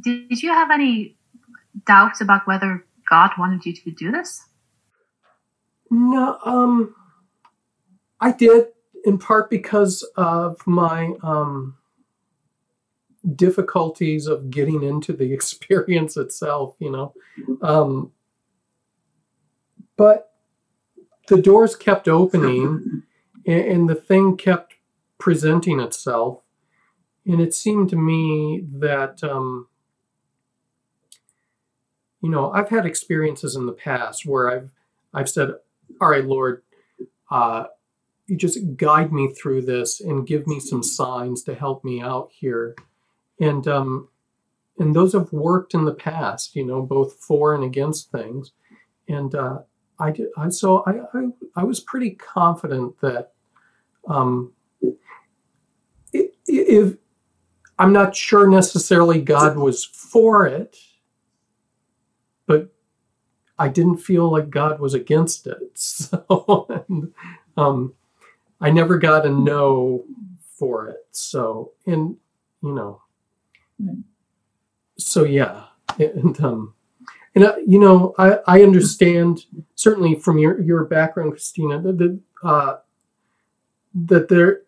[0.00, 1.16] Did you have any
[1.86, 4.42] doubts about whether God wanted you to do this?
[5.90, 6.94] no, um,
[8.20, 8.68] I did
[9.04, 11.76] in part because of my um,
[13.36, 16.74] difficulties of getting into the experience itself.
[16.78, 17.14] You know,
[17.62, 18.12] um,
[19.96, 20.32] but
[21.28, 23.02] the doors kept opening,
[23.46, 24.74] and, the thing kept
[25.18, 26.42] presenting itself.
[27.24, 29.68] And it seemed to me that, um,
[32.20, 34.70] you know, I've had experiences in the past where I've
[35.14, 35.50] I've said,
[36.00, 36.62] "All right, Lord,
[37.30, 37.64] uh,
[38.26, 42.30] you just guide me through this and give me some signs to help me out
[42.32, 42.74] here,"
[43.40, 44.08] and um,
[44.78, 48.52] and those have worked in the past, you know, both for and against things,
[49.08, 49.60] and uh,
[49.98, 50.28] I did.
[50.36, 53.32] I so I, I I was pretty confident that
[54.08, 54.52] um,
[56.12, 56.96] if
[57.78, 60.76] I'm not sure necessarily God was for it,
[62.46, 62.72] but
[63.58, 65.58] I didn't feel like God was against it.
[65.76, 67.12] So and,
[67.56, 67.94] um,
[68.60, 70.04] I never got a no
[70.58, 71.06] for it.
[71.10, 72.16] So and
[72.62, 73.02] you know,
[74.98, 75.64] so yeah,
[75.98, 76.74] and um,
[77.34, 82.20] and uh, you know, I I understand certainly from your your background, Christina, that that,
[82.42, 82.76] uh,
[84.04, 84.62] that there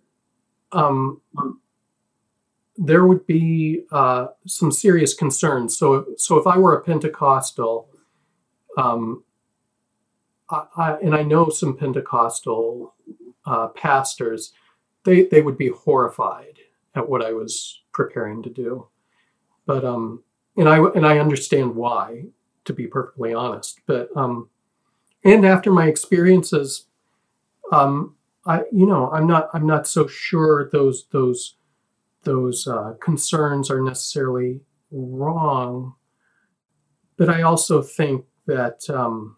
[0.73, 1.21] um
[2.79, 5.77] there would be uh, some serious concerns.
[5.77, 7.91] So, so if I were a Pentecostal,
[8.79, 9.25] um,
[10.49, 12.95] I, I, and I know some Pentecostal
[13.45, 14.53] uh, pastors,
[15.05, 16.59] they they would be horrified
[16.95, 18.87] at what I was preparing to do.
[19.67, 20.23] But um,
[20.57, 22.27] and I and I understand why,
[22.65, 23.81] to be perfectly honest.
[23.87, 24.49] But um,
[25.25, 26.87] and after my experiences,
[27.73, 28.15] um,
[28.49, 31.57] I you know I'm not I'm not so sure those those
[32.25, 35.95] those uh, concerns are necessarily wrong,
[37.17, 39.37] but I also think that um,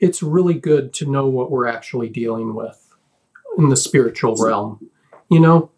[0.00, 2.78] it's really good to know what we're actually dealing with
[3.58, 4.90] in the spiritual realm,
[5.30, 5.70] you know.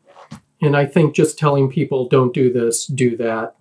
[0.62, 3.55] And I think just telling people don't do this, do that,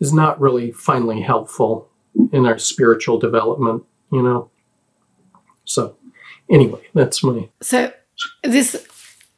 [0.00, 1.88] is not really finally helpful
[2.32, 4.50] in our spiritual development, you know.
[5.64, 5.96] So,
[6.50, 7.92] anyway, that's my So
[8.42, 8.76] this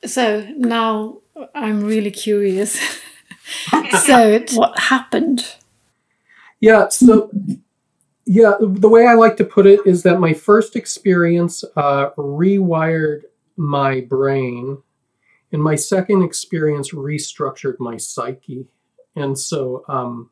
[0.04, 1.18] So now
[1.54, 2.78] I'm really curious.
[4.04, 5.56] so what happened?
[6.60, 7.30] Yeah, so
[8.24, 13.22] yeah, the way I like to put it is that my first experience uh, rewired
[13.56, 14.78] my brain,
[15.50, 18.66] and my second experience restructured my psyche.
[19.14, 20.30] And so, um,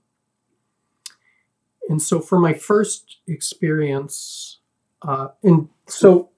[1.88, 4.60] and so for my first experience,
[5.02, 6.29] uh, and so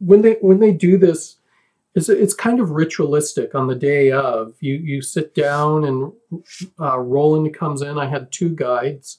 [0.00, 1.36] when they when they do this,
[1.94, 4.54] it's, it's kind of ritualistic on the day of.
[4.60, 6.12] You you sit down and
[6.80, 7.98] uh, Roland comes in.
[7.98, 9.18] I had two guides,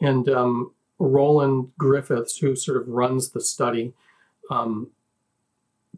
[0.00, 3.94] and um, Roland Griffiths, who sort of runs the study,
[4.50, 4.88] um,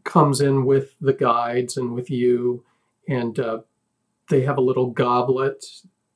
[0.05, 2.65] comes in with the guides and with you,
[3.09, 3.61] and uh,
[4.29, 5.65] they have a little goblet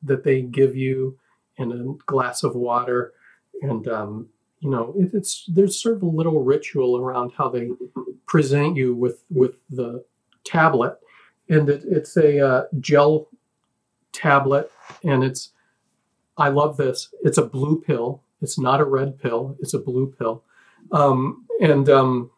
[0.03, 1.19] that they give you
[1.57, 3.13] and a glass of water,
[3.63, 4.29] and um,
[4.65, 7.69] you know it, it's there's sort of a little ritual around how they
[8.27, 10.03] present you with with the
[10.43, 10.99] tablet,
[11.51, 13.29] and it, it's a uh, gel
[14.13, 14.73] tablet,
[15.05, 15.51] and it's
[16.39, 17.15] I love this.
[17.23, 18.23] It's a blue pill.
[18.41, 19.55] It's not a red pill.
[19.61, 20.43] It's a blue pill,
[20.93, 22.31] um, and um,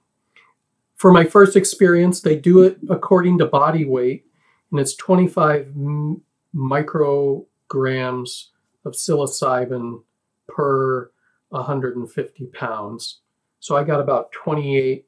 [0.97, 4.27] for my first experience, they do it according to body weight,
[4.73, 8.47] and it's 25 m- micrograms
[8.85, 10.03] of psilocybin
[10.49, 11.13] per
[11.51, 13.21] 150 pounds.
[13.61, 15.07] So I got about 28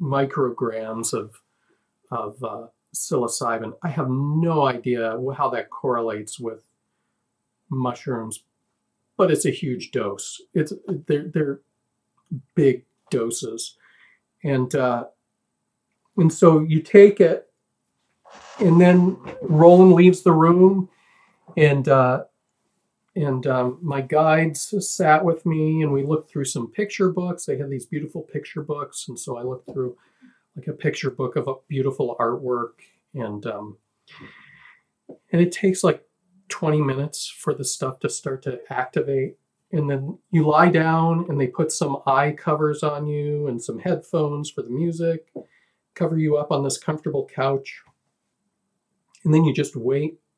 [0.00, 1.40] micrograms of
[2.10, 3.72] of uh, psilocybin.
[3.82, 6.64] I have no idea how that correlates with
[7.70, 8.44] mushrooms,
[9.16, 10.40] but it's a huge dose.
[10.54, 10.72] It's
[11.06, 11.60] they're they're
[12.54, 13.76] big doses,
[14.42, 15.06] and uh,
[16.16, 17.50] and so you take it,
[18.58, 20.88] and then Roland leaves the room,
[21.56, 22.24] and uh,
[23.16, 27.46] and um, my guides sat with me, and we looked through some picture books.
[27.46, 29.96] They had these beautiful picture books, and so I looked through
[30.56, 32.80] like a picture book of a beautiful artwork,
[33.14, 33.78] and um,
[35.32, 36.04] and it takes like
[36.48, 39.36] 20 minutes for the stuff to start to activate.
[39.72, 43.78] And then you lie down and they put some eye covers on you and some
[43.78, 45.32] headphones for the music,
[45.94, 47.82] cover you up on this comfortable couch.
[49.24, 50.18] And then you just wait.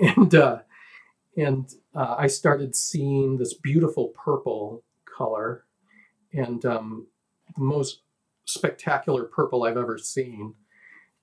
[0.00, 0.60] And, uh,
[1.38, 5.64] and uh, I started seeing this beautiful purple color
[6.32, 7.06] and um,
[7.56, 8.00] the most
[8.44, 10.54] spectacular purple I've ever seen.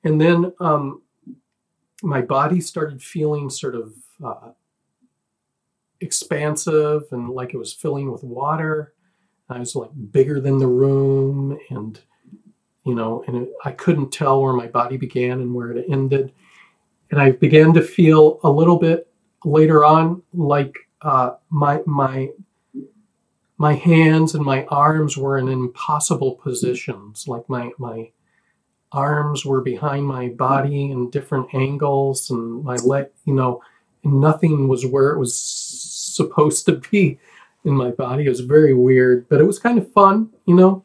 [0.05, 1.01] And then um,
[2.01, 4.51] my body started feeling sort of uh,
[5.99, 8.93] expansive and like it was filling with water.
[9.49, 11.99] I was like bigger than the room, and
[12.83, 16.31] you know, and it, I couldn't tell where my body began and where it ended.
[17.11, 19.07] And I began to feel a little bit
[19.45, 22.29] later on like uh, my my
[23.57, 28.11] my hands and my arms were in impossible positions, like my my
[28.91, 33.61] arms were behind my body in different angles, and my leg, you know,
[34.03, 37.19] nothing was where it was supposed to be
[37.63, 38.25] in my body.
[38.25, 40.83] It was very weird, but it was kind of fun, you know.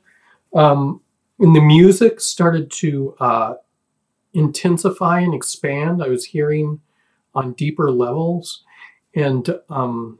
[0.54, 1.00] Um,
[1.38, 3.54] and the music started to uh,
[4.34, 6.02] intensify and expand.
[6.02, 6.80] I was hearing
[7.34, 8.64] on deeper levels,
[9.14, 10.18] and um,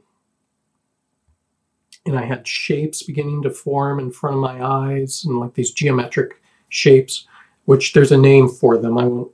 [2.05, 5.71] and I had shapes beginning to form in front of my eyes, and like these
[5.71, 7.27] geometric shapes,
[7.65, 8.97] which there's a name for them.
[8.97, 9.31] I won't.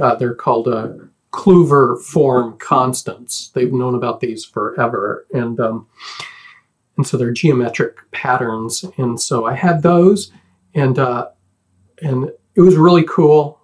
[0.00, 0.88] Uh, they're called uh,
[1.32, 3.50] Kluver form constants.
[3.54, 5.86] They've known about these forever, and um,
[6.96, 8.84] and so they're geometric patterns.
[8.96, 10.32] And so I had those,
[10.74, 11.28] and uh,
[12.02, 13.60] and it was really cool.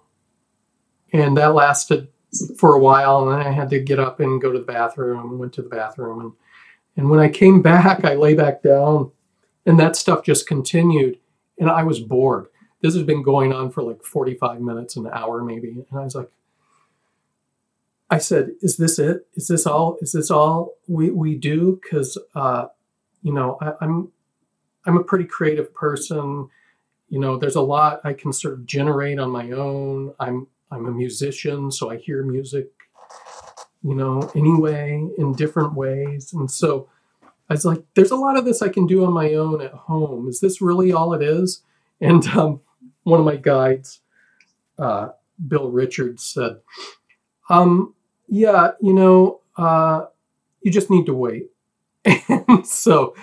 [1.13, 2.07] And that lasted
[2.57, 5.37] for a while, and then I had to get up and go to the bathroom.
[5.39, 6.31] Went to the bathroom, and
[6.97, 9.11] and when I came back, I lay back down,
[9.65, 11.19] and that stuff just continued,
[11.59, 12.47] and I was bored.
[12.81, 16.15] This has been going on for like 45 minutes, an hour maybe, and I was
[16.15, 16.31] like,
[18.09, 19.27] I said, "Is this it?
[19.35, 19.97] Is this all?
[20.01, 22.67] Is this all we we do?" Because uh,
[23.21, 24.11] you know, I, I'm
[24.85, 26.49] I'm a pretty creative person.
[27.09, 30.13] You know, there's a lot I can sort of generate on my own.
[30.19, 32.69] I'm I'm a musician, so I hear music,
[33.83, 36.89] you know, anyway in different ways, and so
[37.49, 39.73] I was like, "There's a lot of this I can do on my own at
[39.73, 40.27] home.
[40.27, 41.63] Is this really all it is?"
[41.99, 42.61] And um,
[43.03, 44.01] one of my guides,
[44.77, 45.09] uh,
[45.47, 46.57] Bill Richards, said,
[47.49, 47.93] um,
[48.27, 50.05] yeah, you know, uh,
[50.61, 51.51] you just need to wait.
[52.05, 53.15] and so,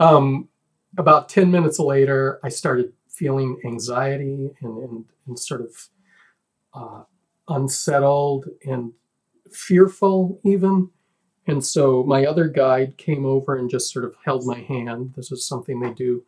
[0.00, 0.48] um,
[0.98, 5.88] about 10 minutes later, I started feeling anxiety and, and, and sort of
[6.76, 7.02] uh,
[7.48, 8.92] unsettled and
[9.52, 10.90] fearful, even.
[11.48, 15.14] And so, my other guide came over and just sort of held my hand.
[15.16, 16.24] This is something they do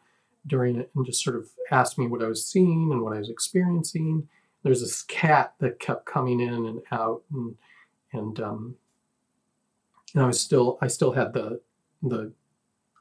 [0.47, 3.19] during it, and just sort of asked me what I was seeing and what I
[3.19, 4.29] was experiencing.
[4.63, 7.57] there's this cat that kept coming in and out and
[8.13, 8.77] and um
[10.15, 11.61] and I was still I still had the
[12.03, 12.33] the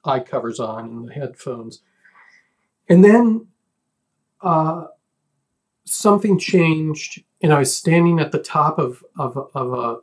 [0.03, 1.81] eye covers on and the headphones.
[2.89, 3.47] And then
[4.41, 4.85] uh
[5.87, 9.97] something changed and I was standing at the top of of of a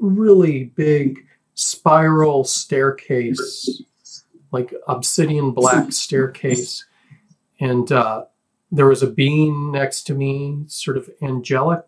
[0.00, 1.20] really big
[1.54, 3.82] spiral staircase
[4.52, 6.84] like obsidian black staircase
[7.60, 8.24] and uh
[8.70, 11.80] there was a being next to me, sort of angelic,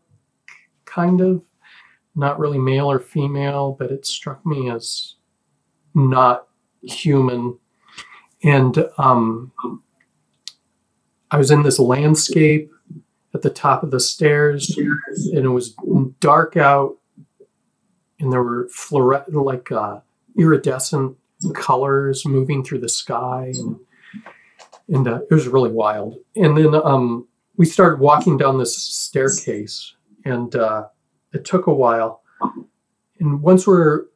[0.85, 1.43] kind of,
[2.15, 5.15] not really male or female, but it struck me as
[5.95, 6.49] not
[6.83, 7.59] human.
[8.43, 9.53] And um,
[11.31, 12.73] I was in this landscape
[13.35, 15.75] at the top of the stairs, and it was
[16.19, 16.97] dark out,
[18.19, 20.01] and there were fluorescent, like uh,
[20.39, 21.17] iridescent
[21.55, 23.53] colors moving through the sky.
[23.55, 23.77] And,
[24.89, 26.17] and uh, it was really wild.
[26.37, 30.89] And then um, we started walking down this staircase, and uh,
[31.33, 32.23] it took a while.
[33.21, 34.07] And once we're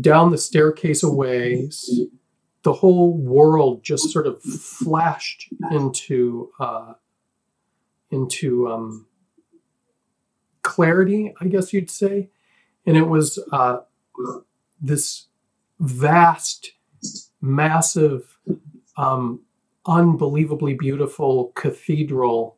[0.00, 2.00] down the staircase a ways,
[2.62, 6.92] the whole world just sort of flashed into uh,
[8.10, 9.06] into um,
[10.62, 12.30] clarity, I guess you'd say.
[12.86, 13.78] And it was uh,
[14.80, 15.26] this
[15.78, 16.72] vast,
[17.40, 18.38] massive.
[18.96, 19.40] Um,
[19.86, 22.56] unbelievably beautiful cathedral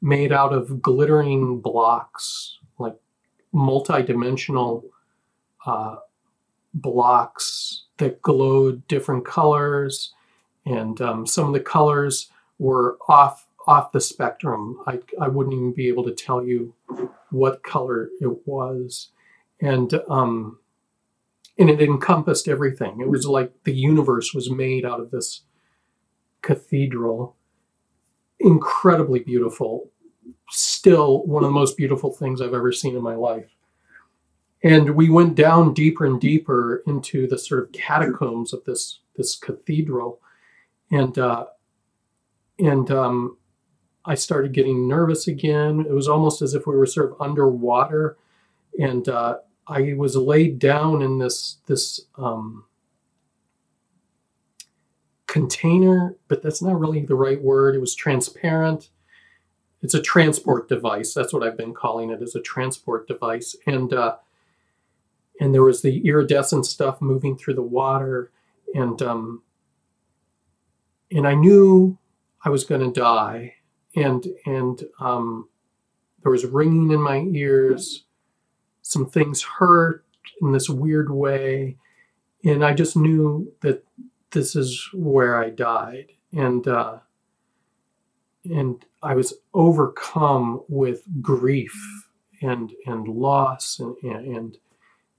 [0.00, 2.96] made out of glittering blocks, like
[3.52, 4.84] multi-dimensional
[5.66, 5.96] uh,
[6.74, 10.12] blocks that glowed different colors,
[10.64, 14.78] and um, some of the colors were off off the spectrum.
[14.86, 16.74] I I wouldn't even be able to tell you
[17.30, 19.10] what color it was,
[19.60, 20.58] and um,
[21.58, 23.00] and it encompassed everything.
[23.00, 25.42] It was like the universe was made out of this
[26.42, 27.36] cathedral.
[28.40, 29.90] Incredibly beautiful.
[30.50, 33.50] Still one of the most beautiful things I've ever seen in my life.
[34.64, 39.36] And we went down deeper and deeper into the sort of catacombs of this this
[39.36, 40.20] cathedral,
[40.90, 41.46] and uh,
[42.58, 43.36] and um,
[44.04, 45.80] I started getting nervous again.
[45.88, 48.16] It was almost as if we were sort of underwater,
[48.78, 52.64] and uh, I was laid down in this this um,
[55.26, 57.74] container, but that's not really the right word.
[57.74, 58.90] It was transparent.
[59.82, 61.14] It's a transport device.
[61.14, 63.56] That's what I've been calling it, as a transport device.
[63.66, 64.16] And uh,
[65.40, 68.30] and there was the iridescent stuff moving through the water,
[68.74, 69.42] and um,
[71.10, 71.98] and I knew
[72.44, 73.54] I was going to die,
[73.94, 75.48] and and um,
[76.22, 78.04] there was ringing in my ears.
[78.82, 80.04] Some things hurt
[80.40, 81.76] in this weird way,
[82.44, 83.84] and I just knew that
[84.30, 86.98] this is where I died, and uh,
[88.44, 91.74] and I was overcome with grief
[92.40, 94.58] and and loss and and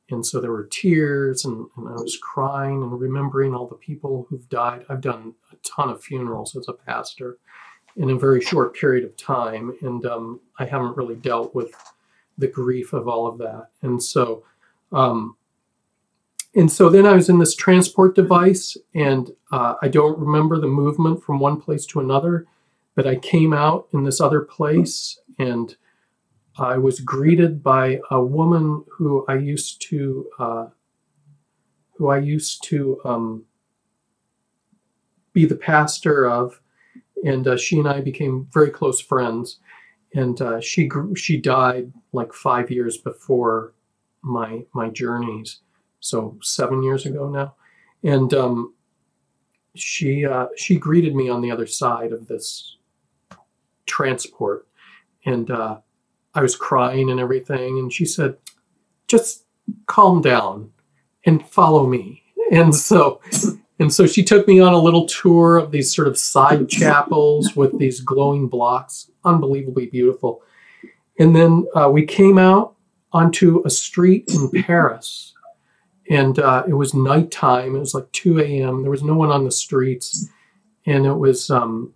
[0.09, 4.27] and so there were tears and, and I was crying and remembering all the people
[4.29, 4.85] who've died.
[4.89, 7.37] I've done a ton of funerals as a pastor
[7.95, 11.71] in a very short period of time, and um, I haven't really dealt with
[12.37, 13.67] the grief of all of that.
[13.81, 14.43] And so
[14.91, 15.35] um,
[16.55, 20.67] and so then I was in this transport device, and uh, I don't remember the
[20.67, 22.45] movement from one place to another,
[22.95, 25.75] but I came out in this other place, and
[26.59, 30.67] I was greeted by a woman who I used to, uh,
[31.97, 33.45] who I used to um,
[35.33, 36.61] be the pastor of,
[37.23, 39.59] and uh, she and I became very close friends.
[40.15, 43.73] And uh, she grew, she died like five years before
[44.21, 45.59] my my journeys
[45.99, 47.55] so seven years ago now,
[48.03, 48.73] and um,
[49.75, 52.77] she uh, she greeted me on the other side of this
[53.87, 54.67] transport,
[55.25, 55.77] and uh,
[56.35, 58.37] I was crying and everything, and she said,
[59.07, 59.45] "Just
[59.87, 60.71] calm down
[61.25, 62.21] and follow me."
[62.51, 63.19] And so.
[63.83, 67.53] And so she took me on a little tour of these sort of side chapels
[67.53, 70.41] with these glowing blocks, unbelievably beautiful.
[71.19, 72.75] And then uh, we came out
[73.11, 75.33] onto a street in Paris
[76.09, 77.75] and uh, it was nighttime.
[77.75, 78.83] It was like 2 a.m.
[78.83, 80.29] There was no one on the streets,
[80.85, 81.93] and it was um,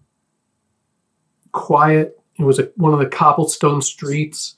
[1.54, 2.22] quiet.
[2.38, 4.56] It was a, one of the cobblestone streets,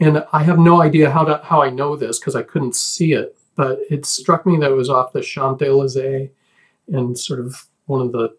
[0.00, 3.14] and I have no idea how to how I know this because I couldn't see
[3.14, 6.28] it, but it struck me that it was off the Champs Elysees,
[6.88, 8.36] and sort of one of the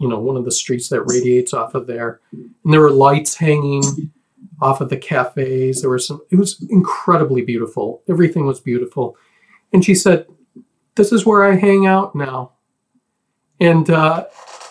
[0.00, 3.36] you know one of the streets that radiates off of there, and there were lights
[3.36, 3.82] hanging
[4.60, 5.80] off of the cafes.
[5.80, 6.20] There were some.
[6.30, 8.02] It was incredibly beautiful.
[8.08, 9.16] Everything was beautiful
[9.72, 10.26] and she said,
[10.94, 12.52] This is where I hang out now.
[13.60, 14.26] And uh,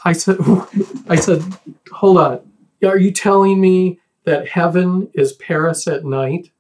[0.06, 0.38] I said,
[1.10, 1.44] I said,
[1.92, 2.52] hold on.
[2.84, 6.52] Are you telling me that heaven is Paris at night?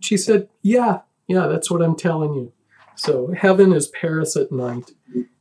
[0.00, 2.52] She said, Yeah, yeah, that's what I'm telling you.
[2.96, 4.90] So heaven is Paris at night,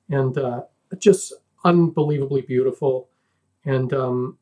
[0.10, 0.64] and uh,
[0.97, 1.34] just
[1.64, 3.10] unbelievably beautiful.
[3.66, 4.38] And um,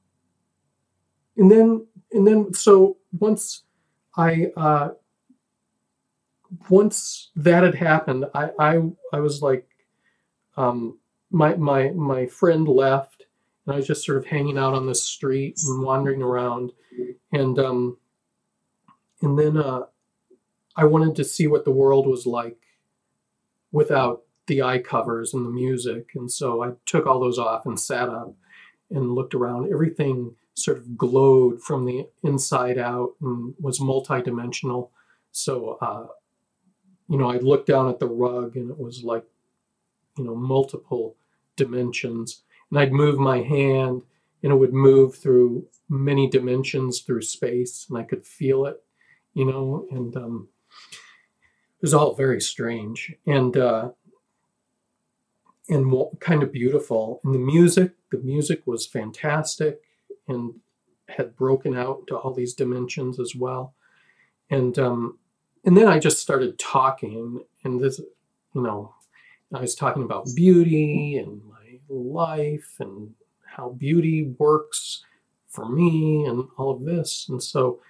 [1.36, 3.64] and then and then so once
[4.16, 4.90] I uh,
[6.70, 8.82] once that had happened, I I,
[9.14, 9.68] I was like,
[10.56, 11.00] um,
[11.32, 13.26] my my my friend left,
[13.66, 16.72] and I was just sort of hanging out on the street and wandering around,
[17.34, 17.98] and um,
[19.22, 19.82] and then uh,
[20.76, 22.58] I wanted to see what the world was like
[23.72, 27.80] without the eye covers and the music, and so I took all those off and
[27.80, 28.34] sat up
[28.90, 29.72] and looked around.
[29.72, 34.90] Everything sort of glowed from the inside out and was multidimensional.
[35.32, 36.08] So, uh,
[37.08, 39.24] you know, I looked down at the rug and it was like,
[40.18, 41.16] you know, multiple
[41.56, 42.42] dimensions.
[42.72, 44.02] And I'd move my hand
[44.42, 48.82] and it would move through many dimensions through space and I could feel it,
[49.34, 50.48] you know, and um,
[50.90, 53.90] it was all very strange and uh,
[55.70, 57.20] and kind of beautiful.
[57.24, 59.82] And the music, the music was fantastic
[60.28, 60.54] and
[61.10, 63.74] had broken out to all these dimensions as well.
[64.50, 65.20] And um,
[65.66, 68.00] and then I just started talking, and this,
[68.54, 68.94] you know,
[69.54, 73.14] I was talking about beauty and my life and
[73.44, 75.04] how beauty works
[75.50, 77.26] for me and all of this.
[77.28, 77.82] And so,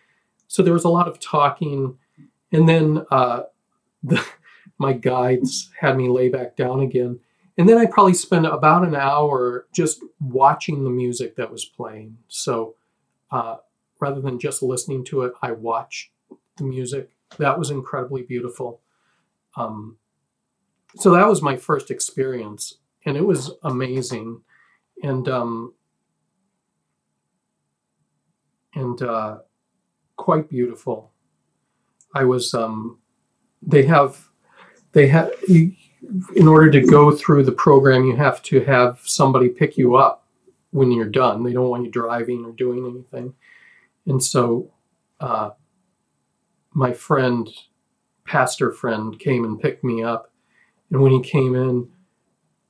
[0.48, 1.98] so there was a lot of talking,
[2.52, 3.44] and then uh,
[4.04, 4.26] the,
[4.80, 7.20] my guides had me lay back down again.
[7.58, 12.18] And then I probably spent about an hour just watching the music that was playing.
[12.28, 12.76] So
[13.32, 13.58] uh,
[14.00, 16.12] rather than just listening to it, I watched
[16.58, 17.10] the music.
[17.38, 18.82] That was incredibly beautiful.
[19.56, 19.98] Um,
[20.96, 24.42] so that was my first experience, and it was amazing,
[25.04, 25.74] and um,
[28.74, 29.40] and uh,
[30.16, 31.12] quite beautiful.
[32.16, 32.54] I was.
[32.54, 33.00] Um,
[33.62, 34.30] they have.
[34.94, 35.32] They have.
[36.36, 40.26] In order to go through the program, you have to have somebody pick you up
[40.72, 41.44] when you're done.
[41.44, 43.34] They don't want you driving or doing anything.
[44.06, 44.72] And so
[45.20, 45.52] uh,
[46.74, 47.50] my friend,
[48.26, 50.32] pastor friend, came and picked me up.
[50.92, 51.90] And when he came in,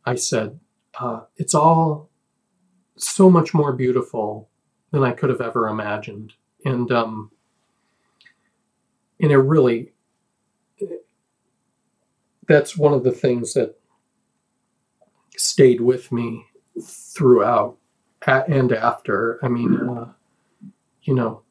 [0.06, 0.60] I said,
[1.00, 2.10] uh, It's all
[2.96, 4.50] so much more beautiful
[4.92, 6.34] than I could have ever imagined.
[6.66, 7.32] And, um,
[9.20, 9.94] and it really,
[12.48, 13.78] that's one of the things that
[15.38, 16.46] stayed with me
[16.82, 17.78] throughout
[18.26, 19.40] and after.
[19.44, 20.12] I mean, uh,
[21.04, 21.42] you know,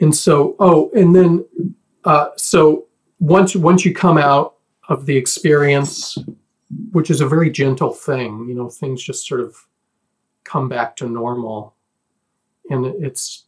[0.00, 1.44] and so oh, and then
[2.04, 2.86] uh, so
[3.20, 4.56] once once you come out
[4.88, 6.18] of the experience,
[6.92, 9.56] which is a very gentle thing, you know, things just sort of
[10.44, 11.74] come back to normal,
[12.70, 13.46] and it's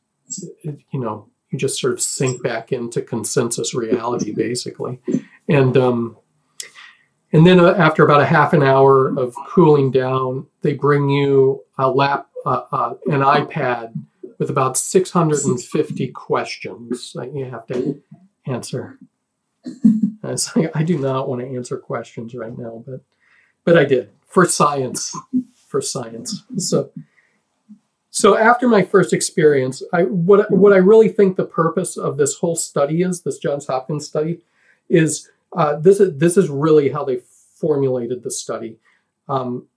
[0.63, 5.01] it, you know you just sort of sink back into consensus reality basically,
[5.49, 6.17] and um,
[7.35, 11.65] and then uh, after about a half an hour of cooling down, they bring you
[11.77, 13.93] a lap, uh, uh, an iPad
[14.39, 18.01] with about 650 questions that you have to
[18.47, 18.99] answer.
[20.23, 23.01] Like, I do not want to answer questions right now, but
[23.65, 25.15] but I did for science,
[25.69, 26.45] for science.
[26.57, 26.91] So
[28.11, 32.37] so after my first experience, I what what I really think the purpose of this
[32.37, 34.41] whole study is, this Johns Hopkins study,
[34.89, 37.21] is uh, this is this is really how they
[37.57, 38.79] formulated the study.
[39.29, 39.69] Um,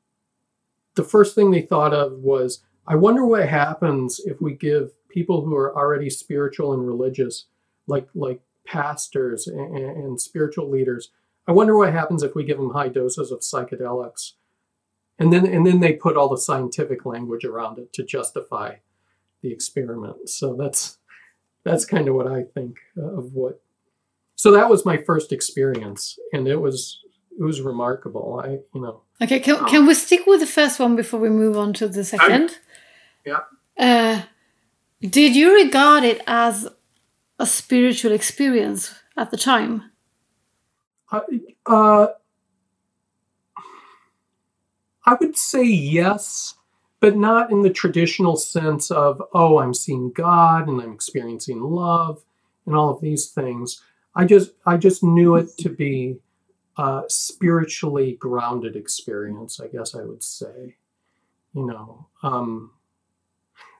[0.96, 5.46] the first thing they thought of was, I wonder what happens if we give people
[5.46, 7.46] who are already spiritual and religious,
[7.86, 11.12] like like pastors and, and spiritual leaders.
[11.48, 14.34] I wonder what happens if we give them high doses of psychedelics,
[15.20, 18.78] and then and then they put all the scientific language around it to justify
[19.42, 20.30] the experiment.
[20.30, 20.98] So that's
[21.64, 23.62] that's kind of what I think of what
[24.38, 27.02] so that was my first experience and it was
[27.38, 28.42] it was remarkable.
[28.44, 29.02] I you know.
[29.22, 32.06] Okay can, can we stick with the first one before we move on to the
[32.06, 32.58] second?
[33.26, 33.42] Yeah.
[33.78, 34.22] Uh,
[35.02, 36.68] did you regard it as
[37.38, 39.92] a spiritual experience at the time?
[41.12, 41.22] Uh,
[41.66, 42.08] uh,
[45.06, 46.56] i would say yes
[47.00, 52.26] but not in the traditional sense of oh i'm seeing god and i'm experiencing love
[52.66, 53.82] and all of these things
[54.18, 56.18] I just I just knew it to be
[56.76, 60.76] a spiritually grounded experience, I guess I would say.
[61.54, 62.72] You know, um,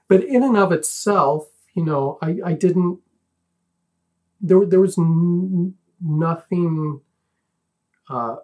[0.06, 3.00] but in and of itself, you know, I, I didn't.
[4.40, 7.00] There there was n- nothing
[8.08, 8.36] uh,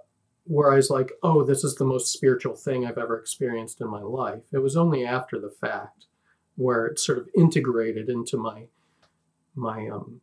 [0.45, 3.89] where I was like, oh, this is the most spiritual thing I've ever experienced in
[3.89, 4.43] my life.
[4.53, 6.07] It was only after the fact
[6.57, 8.65] where it sort of integrated into my
[9.55, 10.21] my um,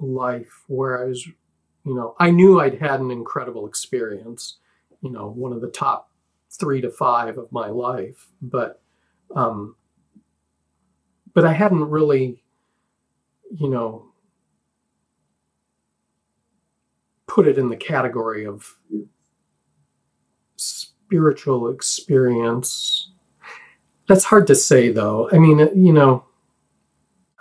[0.00, 4.58] life where I was, you know, I knew I'd had an incredible experience,
[5.02, 6.10] you know, one of the top
[6.50, 8.80] three to five of my life, but
[9.34, 9.76] um,
[11.34, 12.42] but I hadn't really,
[13.50, 14.06] you know,
[17.26, 18.78] put it in the category of
[20.56, 23.10] spiritual experience.
[24.08, 25.28] That's hard to say, though.
[25.32, 26.24] I mean, you know,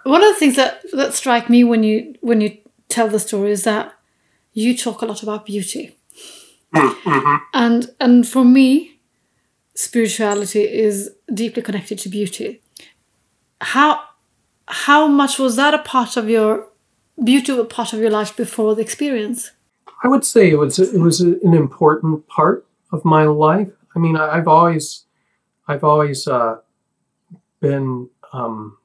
[0.04, 2.58] One of the things that that strike me when you when you
[2.90, 3.94] tell the story is that
[4.54, 5.98] you talk a lot about beauty,
[7.54, 9.00] and and for me,
[9.76, 12.62] spirituality is deeply connected to beauty.
[13.62, 14.00] How
[14.68, 16.68] how much was that a part of your
[17.24, 19.52] beauty a part of your life before the experience?
[20.04, 23.72] I would say it was it was an important part of my life.
[23.96, 25.06] I mean, I, I've always
[25.68, 26.58] I've always uh,
[27.60, 28.78] been um,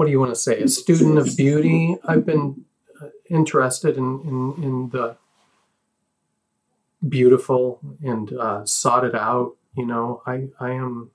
[0.00, 1.94] what do you want to say a student of beauty.
[2.08, 2.64] I've been
[3.02, 5.18] uh, interested in in, in the
[7.06, 9.58] beautiful and uh, sought it out.
[9.76, 11.10] You know, I I am,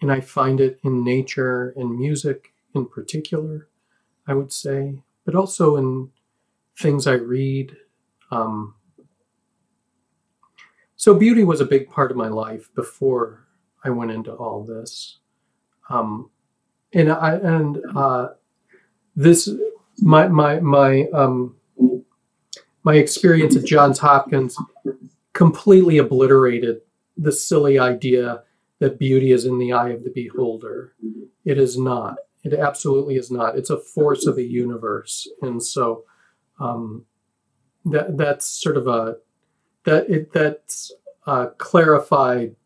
[0.00, 3.66] and I find it in nature and music in particular.
[4.28, 6.10] I would say, but also in
[6.78, 7.78] things I read.
[8.30, 8.76] Um,
[10.94, 13.48] so beauty was a big part of my life before
[13.82, 15.18] I went into all this,
[15.90, 16.30] um,
[16.94, 18.28] and I and uh,
[19.16, 19.48] this
[19.98, 21.56] my my my um,
[22.84, 24.56] my experience at Johns Hopkins
[25.32, 26.80] completely obliterated
[27.16, 28.42] the silly idea
[28.78, 30.94] that beauty is in the eye of the beholder.
[31.44, 32.16] It is not.
[32.44, 33.56] It absolutely is not.
[33.56, 36.04] It's a force of the universe, and so
[36.58, 37.04] um,
[37.84, 39.16] that that's sort of a
[39.84, 40.92] that it that's
[41.26, 42.56] a clarified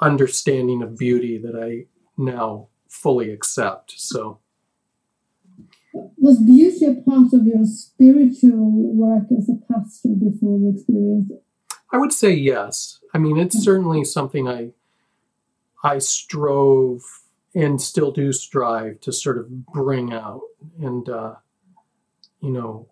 [0.00, 1.86] understanding of beauty that I
[2.18, 3.94] now fully accept.
[3.96, 4.40] So
[6.18, 11.30] Was beauty a part of your spiritual work as a pastor before the experience?
[11.92, 13.00] I would say yes.
[13.14, 14.72] I mean, it's certainly something I
[15.82, 17.02] I strove
[17.54, 20.42] and still do strive to sort of bring out,
[20.80, 21.34] and uh,
[22.40, 22.88] you know,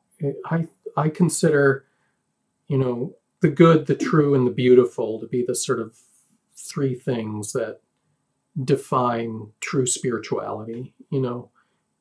[0.46, 1.84] I I consider
[2.68, 5.98] you know the good, the true, and the beautiful to be the sort of
[6.57, 7.80] three things that
[8.62, 10.94] define true spirituality.
[11.11, 11.50] You know,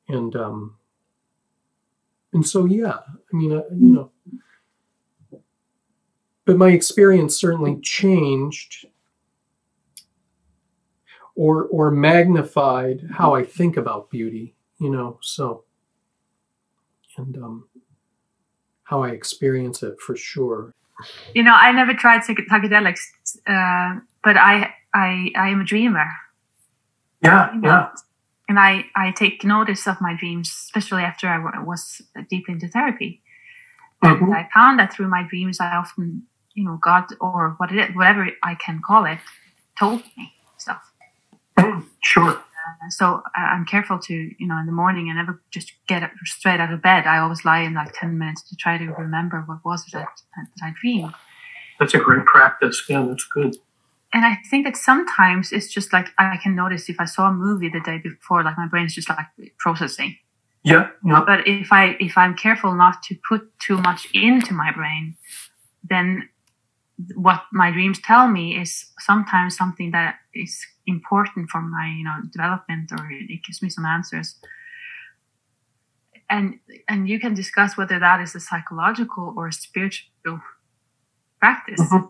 [0.07, 0.75] and um,
[2.31, 4.11] and so yeah, I mean, uh, you know
[6.45, 8.85] but my experience certainly changed
[11.35, 15.63] or or magnified how I think about beauty, you know, so
[17.17, 17.67] and um
[18.83, 20.73] how I experience it for sure.
[21.33, 22.99] You know, I never tried psychedelics,
[23.47, 26.05] uh, but I, I, I am a dreamer.
[27.23, 27.89] Yeah, you know,
[28.49, 33.21] And I, I take notice of my dreams, especially after I was deep into therapy.
[34.03, 34.25] Mm-hmm.
[34.25, 37.95] And I found that through my dreams, I often, you know, God or what it
[37.95, 39.19] whatever I can call it,
[39.79, 40.83] told me stuff.
[42.01, 42.31] Sure.
[42.31, 46.03] Uh, so I- I'm careful to, you know, in the morning, I never just get
[46.03, 47.05] up straight out of bed.
[47.07, 50.09] I always lie in like 10 minutes to try to remember what was it that,
[50.35, 51.13] that I dreamed.
[51.79, 52.83] That's a great practice.
[52.89, 53.55] Yeah, that's good.
[54.13, 57.33] And I think that sometimes it's just like I can notice if I saw a
[57.33, 59.25] movie the day before, like my brain's just like
[59.57, 60.17] processing.
[60.63, 61.23] Yeah, yeah.
[61.25, 65.15] But if I if I'm careful not to put too much into my brain,
[65.83, 66.29] then
[67.15, 72.17] what my dreams tell me is sometimes something that is important for my you know
[72.31, 74.35] development or it gives me some answers
[76.29, 80.41] and and you can discuss whether that is a psychological or a spiritual
[81.39, 82.09] practice Mhm.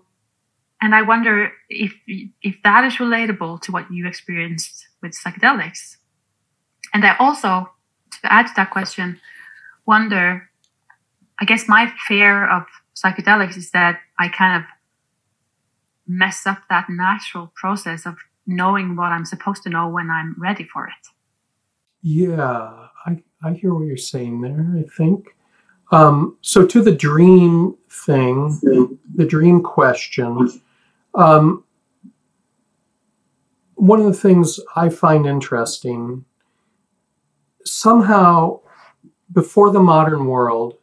[0.84, 1.94] And i wonder if
[2.42, 5.98] if that is relatable to what you experienced with psychedelics
[6.94, 7.70] and i also
[8.12, 9.20] to add to that question
[9.86, 10.50] wonder
[11.40, 12.64] i guess my fear of
[12.96, 14.70] psychedelics is that i kind of
[16.06, 18.16] mess up that natural process of
[18.46, 21.04] knowing what i'm supposed to know when i'm ready for it
[22.06, 25.36] Yeah, I, I hear what you're saying there, I think.
[25.94, 28.60] Um, so, to the dream thing,
[29.16, 30.50] the dream question,
[31.16, 31.64] um,
[33.76, 36.26] one of the things I find interesting
[37.66, 38.60] somehow
[39.32, 40.78] before the modern world,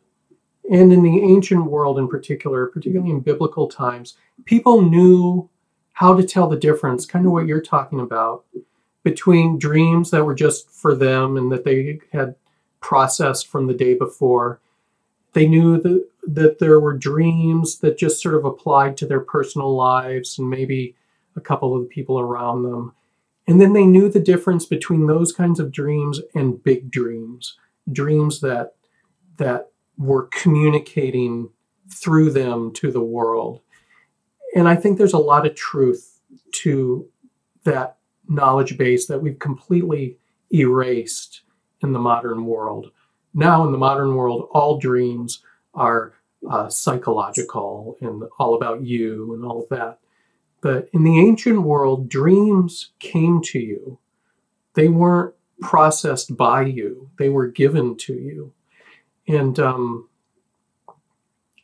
[0.70, 5.48] and in the ancient world in particular, particularly in biblical times, people knew
[5.92, 8.44] how to tell the difference, kind of what you're talking about
[9.02, 12.34] between dreams that were just for them and that they had
[12.80, 14.60] processed from the day before.
[15.32, 19.74] They knew that, that there were dreams that just sort of applied to their personal
[19.74, 20.94] lives and maybe
[21.36, 22.92] a couple of the people around them.
[23.46, 27.56] And then they knew the difference between those kinds of dreams and big dreams,
[27.90, 28.74] dreams that
[29.38, 31.48] that were communicating
[31.92, 33.60] through them to the world.
[34.54, 36.20] And I think there's a lot of truth
[36.52, 37.08] to
[37.64, 37.96] that
[38.28, 40.18] knowledge base that we've completely
[40.52, 41.42] erased
[41.82, 42.90] in the modern world.
[43.34, 45.42] Now, in the modern world, all dreams
[45.74, 46.14] are
[46.48, 49.98] uh, psychological and all about you and all of that.
[50.60, 53.98] But in the ancient world, dreams came to you.
[54.74, 58.52] They weren't processed by you, they were given to you.
[59.28, 60.08] And, um,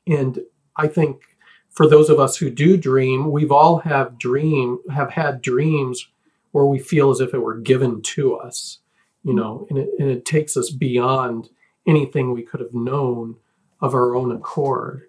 [0.06, 0.40] and
[0.76, 1.22] I think
[1.70, 6.08] for those of us who do dream, we've all have dream have had dreams
[6.52, 8.78] where we feel as if it were given to us,
[9.24, 11.50] you know, and it, and it takes us beyond
[11.86, 13.36] anything we could have known
[13.80, 15.02] of our own accord.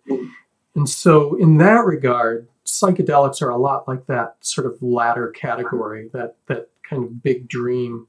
[0.76, 6.10] And so, in that regard, psychedelics are a lot like that sort of latter category,
[6.14, 8.08] that that kind of big dream.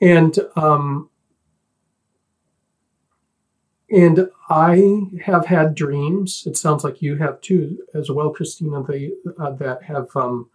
[0.00, 1.10] And um,
[3.90, 6.44] and I have had dreams.
[6.46, 8.82] It sounds like you have too, as well, Christina.
[8.82, 10.48] They uh, that have um,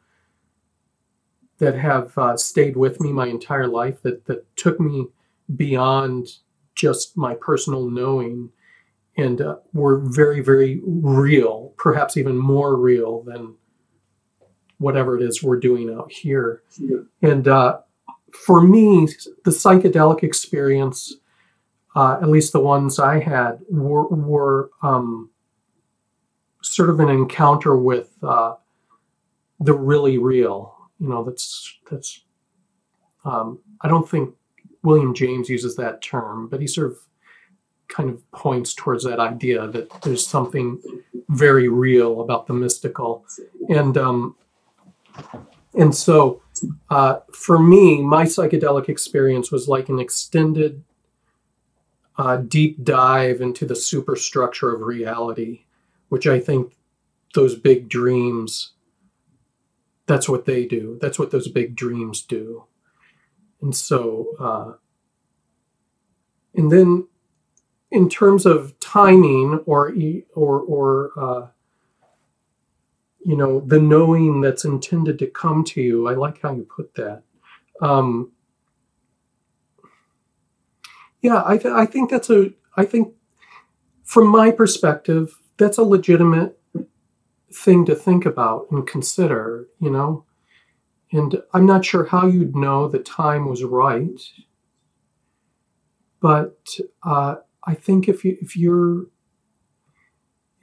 [1.59, 4.01] that have uh, stayed with me my entire life.
[4.01, 5.07] That that took me
[5.55, 6.29] beyond
[6.73, 8.51] just my personal knowing
[9.17, 13.55] and uh, were very, very real, perhaps even more real than
[14.77, 16.61] whatever it is we're doing out here.
[16.77, 16.97] Yeah.
[17.23, 17.79] And uh,
[18.31, 19.07] for me,
[19.43, 21.15] the psychedelic experience,
[21.95, 25.31] uh, at least the ones I had, were, were um,
[26.61, 28.53] sort of an encounter with uh,
[29.59, 30.75] the really real.
[30.99, 32.21] You know, that's that's.
[33.25, 34.33] Um, I don't think
[34.83, 36.97] William James uses that term, but he sort of
[37.87, 40.81] kind of points towards that idea that there's something
[41.29, 43.25] very real about the mystical,
[43.69, 44.35] and um,
[45.73, 46.41] and so
[46.89, 50.83] uh, for me, my psychedelic experience was like an extended,
[52.17, 55.65] uh, deep dive into the superstructure of reality,
[56.09, 56.75] which I think
[57.33, 58.73] those big dreams.
[60.07, 60.97] That's what they do.
[61.01, 62.63] That's what those big dreams do.
[63.61, 64.73] And so, uh,
[66.55, 67.07] and then
[67.91, 69.93] in terms of timing or
[70.35, 71.47] or or uh,
[73.25, 76.93] you know the knowing that's intended to come to you i like how you put
[76.95, 77.23] that.
[77.81, 78.31] Um,
[81.21, 83.13] yeah I, th- I think that's a i think
[84.03, 86.59] from my perspective that's a legitimate
[87.51, 90.25] thing to think about and consider you know?
[91.11, 94.19] And i'm not sure how you'd know the time was right
[96.19, 97.35] but uh,
[97.67, 99.05] I think if you if you're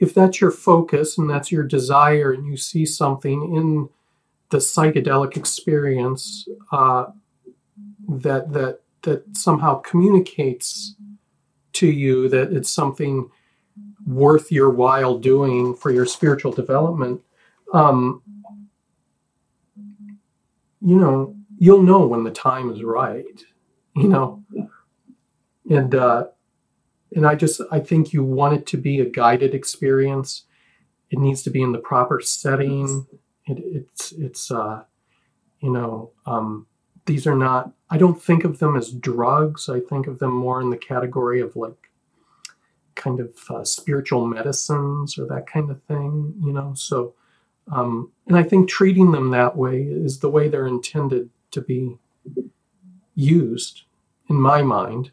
[0.01, 3.89] if that's your focus and that's your desire and you see something in
[4.51, 7.07] the psychedelic experience uh,
[8.09, 10.97] that that that somehow communicates
[11.75, 13.31] to you that it's something
[14.07, 17.21] worth your while doing for your spiritual development
[17.73, 18.23] um,
[20.81, 23.45] you know you'll know when the time is right
[23.95, 24.43] you know?
[25.71, 26.27] And uh,
[27.15, 30.45] and I just I think you want it to be a guided experience.
[31.11, 33.07] It needs to be in the proper setting.
[33.47, 34.85] It, it's it's uh,
[35.61, 36.67] you know um,
[37.07, 37.73] these are not.
[37.91, 39.69] I don't think of them as drugs.
[39.69, 41.91] I think of them more in the category of like
[42.95, 46.35] kind of uh, spiritual medicines or that kind of thing.
[46.43, 47.15] You know, so
[47.71, 51.99] um, and I think treating them that way is the way they're intended to be
[53.15, 53.83] used,
[54.29, 55.13] in my mind.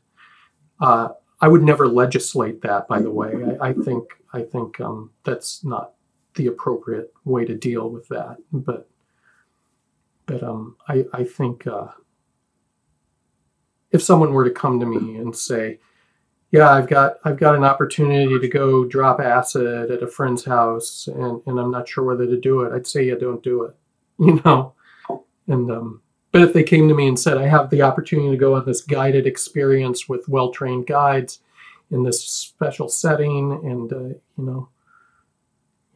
[0.80, 1.10] Uh,
[1.42, 2.88] I would never legislate that.
[2.88, 5.94] By the way, I, I think I think um, that's not
[6.36, 8.38] the appropriate way to deal with that.
[8.54, 8.88] But
[10.28, 11.88] but um, I I think uh,
[13.92, 15.80] if someone were to come to me and say,
[16.52, 21.08] "Yeah, I've got I've got an opportunity to go drop acid at a friend's house,
[21.08, 23.76] and and I'm not sure whether to do it," I'd say, "Yeah, don't do it."
[24.20, 24.76] You know,
[25.48, 26.01] and um,
[26.32, 28.66] but if they came to me and said, I have the opportunity to go on
[28.66, 31.40] this guided experience with well trained guides
[31.90, 34.70] in this special setting and, uh, you know,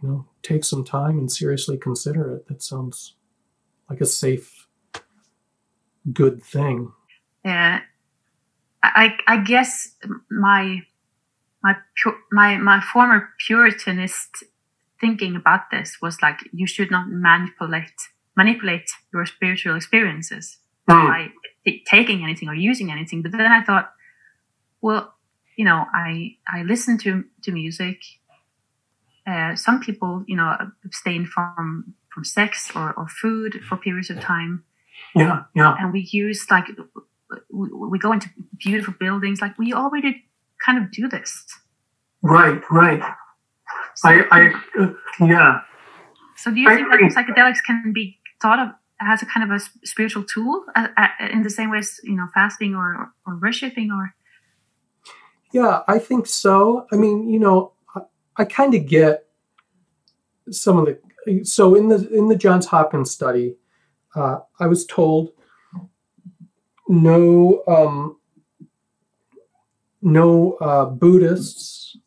[0.03, 3.15] you know, take some time and seriously consider it, that sounds
[3.89, 4.67] like a safe,
[6.11, 6.91] good thing.
[7.43, 7.81] Yeah.
[8.83, 9.95] I, I guess
[10.29, 10.81] my
[11.63, 11.75] my
[12.31, 14.43] my my former puritanist
[15.01, 20.57] thinking about this was like you should not manipulate manipulate your spiritual experiences
[20.89, 20.93] mm.
[20.93, 21.27] by
[21.65, 23.21] t- taking anything or using anything.
[23.21, 23.91] But then I thought,
[24.81, 25.13] well,
[25.57, 28.01] you know, I I listen to to music.
[29.27, 34.19] Uh, some people, you know, abstain from from sex or, or food for periods of
[34.19, 34.63] time.
[35.15, 35.75] Yeah, yeah.
[35.79, 36.67] And we use like
[37.51, 39.41] we, we go into beautiful buildings.
[39.41, 40.25] Like we already
[40.63, 41.45] kind of do this.
[42.21, 43.01] Right, right.
[44.03, 45.61] I, I, uh, yeah.
[46.37, 47.09] So do you I think agree.
[47.09, 48.69] that psychedelics can be thought of
[49.01, 52.15] as a kind of a spiritual tool, uh, uh, in the same way as you
[52.15, 54.13] know fasting or or worshipping or
[55.51, 56.85] Yeah, I think so.
[56.91, 58.01] I mean, you know, I,
[58.37, 59.25] I kind of get
[60.51, 60.93] some of the.
[61.43, 63.55] So in the in the Johns Hopkins study,
[64.15, 65.31] uh, I was told
[66.87, 68.17] no um,
[70.01, 71.97] no uh, Buddhists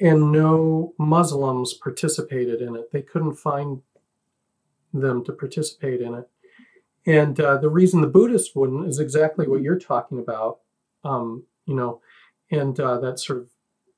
[0.00, 2.90] and no Muslims participated in it.
[2.92, 3.80] They couldn't find
[5.00, 6.28] them to participate in it,
[7.06, 10.60] and uh, the reason the Buddhists wouldn't is exactly what you're talking about.
[11.04, 12.00] Um, you know,
[12.50, 13.48] and uh, that sort of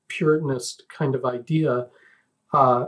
[0.09, 1.87] Puritanist kind of idea.
[2.53, 2.85] Uh,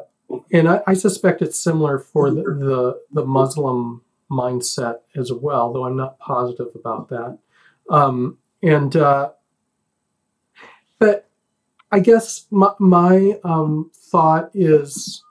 [0.53, 5.85] and I, I suspect it's similar for the, the the Muslim mindset as well, though
[5.85, 7.37] I'm not positive about that.
[7.89, 9.31] Um, and uh,
[10.99, 11.29] but
[11.91, 15.23] I guess my, my um, thought is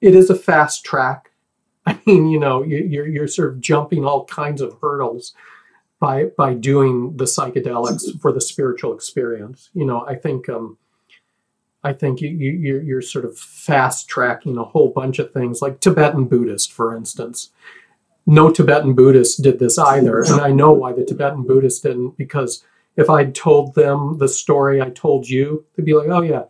[0.00, 1.30] it is a fast track.
[1.86, 5.34] I mean, you know, you, you're you're sort of jumping all kinds of hurdles
[5.98, 9.70] by by doing the psychedelics for the spiritual experience.
[9.74, 10.78] You know, I think um,
[11.82, 15.80] I think you, you you're, sort of fast tracking a whole bunch of things, like
[15.80, 17.50] Tibetan Buddhist, for instance.
[18.26, 22.64] No Tibetan Buddhist did this either, and I know why the Tibetan Buddhists didn't because
[22.96, 26.44] if I'd told them the story I told you, they'd be like, "Oh yeah,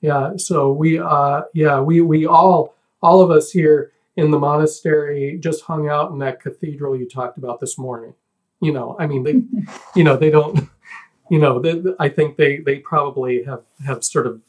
[0.00, 5.38] yeah." So we, uh, yeah, we we all all of us here in the monastery
[5.40, 8.14] just hung out in that cathedral you talked about this morning.
[8.60, 9.42] You know, I mean, they,
[9.94, 10.68] you know, they don't,
[11.30, 14.40] you know, they, I think they they probably have have sort of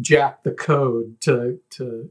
[0.00, 2.10] jacked the code to to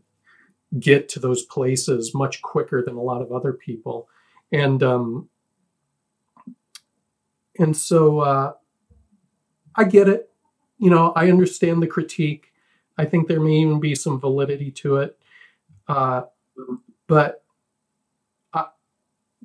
[0.79, 4.07] get to those places much quicker than a lot of other people,
[4.51, 5.29] and um,
[7.59, 8.53] and so uh,
[9.75, 10.29] I get it.
[10.77, 12.52] You know, I understand the critique.
[12.97, 15.17] I think there may even be some validity to it,
[15.87, 16.23] uh,
[17.07, 17.43] but
[18.53, 18.65] I,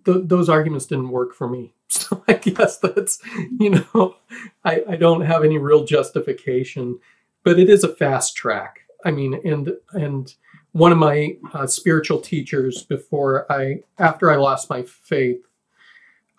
[0.04, 1.74] th- those arguments didn't work for me.
[1.90, 3.18] So I guess that's,
[3.58, 4.16] you know,
[4.62, 6.98] I, I don't have any real justification,
[7.44, 8.80] but it is a fast track.
[9.04, 10.34] I mean, and and
[10.72, 15.46] one of my uh, spiritual teachers before I after I lost my faith,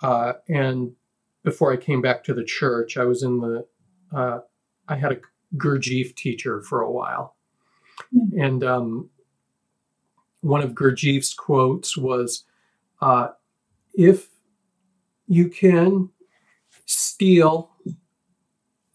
[0.02, 0.94] uh, and
[1.44, 3.66] before I came back to the church, I was in the
[4.12, 4.40] uh,
[4.88, 5.18] I had a
[5.58, 7.36] Gurdjieff teacher for a while,
[8.38, 9.10] and um,
[10.42, 12.46] one of Gurdjieff's quotes was,
[13.02, 13.30] uh,
[13.94, 14.30] "If
[15.28, 16.10] you can
[16.86, 17.72] steal,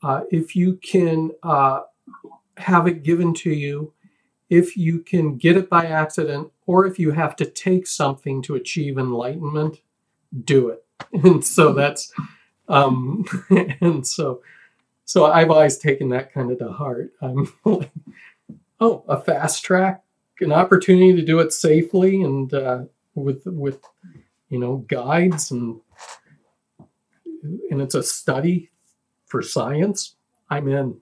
[0.03, 1.81] uh, if you can uh,
[2.57, 3.93] have it given to you,
[4.51, 8.55] if you can get it by accident, or if you have to take something to
[8.55, 9.81] achieve enlightenment,
[10.45, 10.81] do it."
[11.25, 12.13] And so that's,
[12.69, 13.25] um,
[13.81, 14.43] and so,
[15.05, 17.13] so I've always taken that kind of to heart.
[17.21, 17.91] I'm like,
[18.81, 20.03] oh, a fast track,
[20.41, 22.85] an opportunity to do it safely and uh,
[23.15, 23.81] with with
[24.49, 25.81] you know guides and
[27.71, 28.71] and it's a study
[29.27, 30.17] for science.
[30.51, 31.01] I'm in.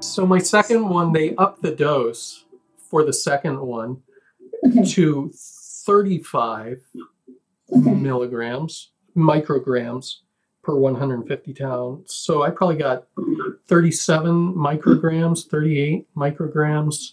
[0.00, 2.44] So my second one, they upped the dose
[2.76, 4.02] for the second one
[4.66, 4.84] Okay.
[4.84, 5.30] to
[5.88, 6.82] 35
[7.70, 7.94] Okay.
[7.94, 10.16] milligrams, micrograms
[10.62, 12.14] per 150 pounds.
[12.14, 13.04] So I probably got
[13.66, 17.12] 37 micrograms, 38 micrograms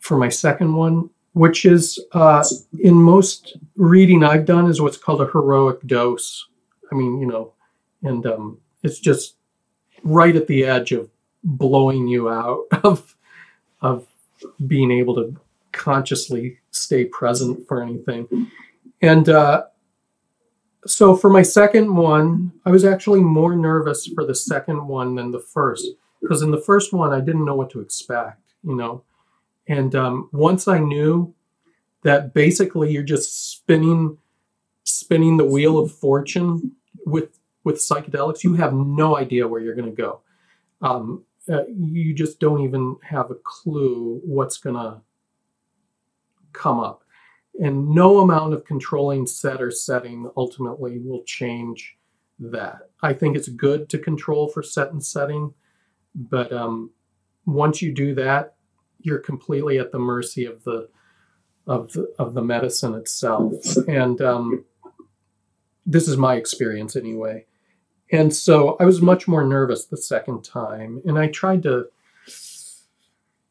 [0.00, 2.44] for my second one, which is uh,
[2.80, 6.46] in most reading I've done is what's called a heroic dose.
[6.90, 7.52] I mean, you know,
[8.02, 9.36] and um, it's just
[10.02, 11.10] right at the edge of
[11.44, 13.16] blowing you out of
[13.82, 14.06] of
[14.66, 15.36] being able to
[15.72, 18.50] consciously stay present for anything.
[19.02, 19.64] And uh,
[20.86, 25.30] so for my second one, I was actually more nervous for the second one than
[25.30, 25.86] the first
[26.20, 29.04] because in the first one I didn't know what to expect, you know.
[29.68, 31.34] And um, once I knew
[32.02, 34.18] that basically you're just spinning
[34.84, 36.72] spinning the wheel of fortune
[37.04, 40.20] with with psychedelics, you have no idea where you're going to go.
[40.82, 45.00] Um, uh, you just don't even have a clue what's going to
[46.56, 47.02] come up.
[47.62, 51.96] And no amount of controlling set or setting ultimately will change
[52.38, 52.90] that.
[53.02, 55.54] I think it's good to control for set and setting,
[56.14, 56.90] but um,
[57.46, 58.54] once you do that,
[59.00, 60.88] you're completely at the mercy of the
[61.66, 63.54] of the of the medicine itself.
[63.88, 64.64] And um,
[65.84, 67.46] this is my experience anyway.
[68.12, 71.02] And so I was much more nervous the second time.
[71.06, 71.86] And I tried to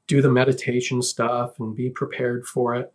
[0.08, 2.94] do the meditation stuff and be prepared for it.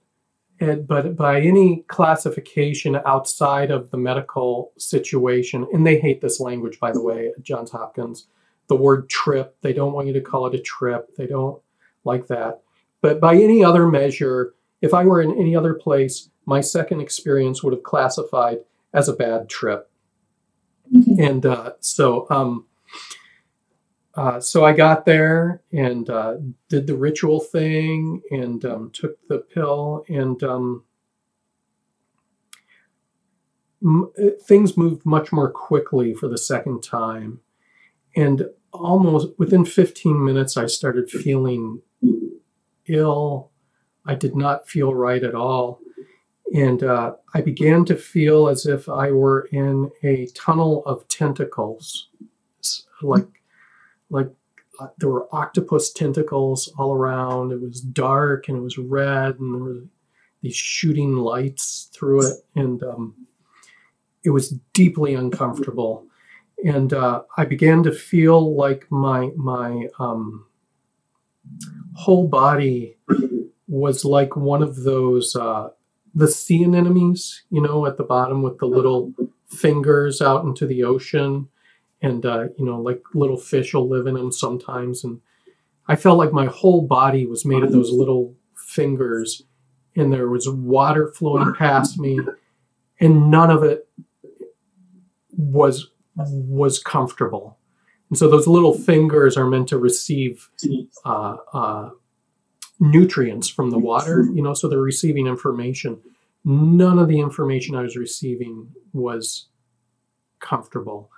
[0.61, 6.79] And, but by any classification outside of the medical situation, and they hate this language,
[6.79, 8.27] by the way, at Johns Hopkins,
[8.69, 11.17] the word trip, they don't want you to call it a trip.
[11.17, 11.61] They don't
[12.05, 12.61] like that.
[13.01, 17.63] But by any other measure, if I were in any other place, my second experience
[17.63, 18.59] would have classified
[18.93, 19.91] as a bad trip.
[20.95, 21.25] Okay.
[21.25, 22.67] And uh, so, um,
[24.21, 26.35] uh, so I got there and uh,
[26.69, 30.85] did the ritual thing and um, took the pill and um,
[33.83, 34.13] m-
[34.43, 37.41] things moved much more quickly for the second time.
[38.15, 41.81] And almost within 15 minutes, I started feeling
[42.89, 43.51] ill.
[44.05, 45.81] I did not feel right at all.
[46.53, 52.11] And uh, I began to feel as if I were in a tunnel of tentacles,
[53.01, 53.40] like
[54.11, 54.31] like
[54.81, 57.53] uh, there were octopus tentacles all around.
[57.53, 59.85] It was dark and it was red, and there were
[60.43, 63.15] these shooting lights through it, and um,
[64.25, 66.07] it was deeply uncomfortable.
[66.65, 70.47] And uh, I began to feel like my my um,
[71.95, 72.97] whole body
[73.69, 75.69] was like one of those uh,
[76.15, 79.13] the sea anemones, you know, at the bottom with the little
[79.49, 81.49] fingers out into the ocean
[82.03, 85.21] and uh, you know like little fish will live in them sometimes and
[85.89, 89.43] i felt like my whole body was made of those little fingers
[89.97, 92.19] and there was water flowing past me
[93.01, 93.89] and none of it
[95.37, 97.59] was was comfortable.
[98.11, 100.51] And so those little fingers are meant to receive
[101.05, 101.91] uh, uh,
[102.81, 106.01] nutrients from the water you know so they're receiving information.
[106.45, 109.49] None of the information i was receiving was
[110.41, 111.11] comfortable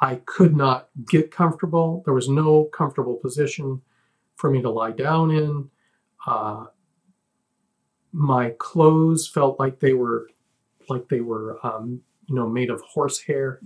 [0.00, 2.02] I could not get comfortable.
[2.04, 3.80] There was no comfortable position
[4.36, 5.70] for me to lie down in.
[6.26, 6.66] Uh,
[8.12, 10.28] my clothes felt like they were
[10.88, 13.60] like they were um, you know made of horsehair.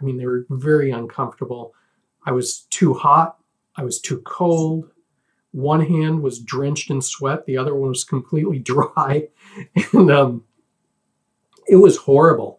[0.00, 1.74] I mean, they were very uncomfortable.
[2.26, 3.38] I was too hot.
[3.76, 4.90] I was too cold.
[5.52, 7.46] One hand was drenched in sweat.
[7.46, 9.28] The other one was completely dry,
[9.92, 10.44] and um,
[11.66, 12.58] it was horrible.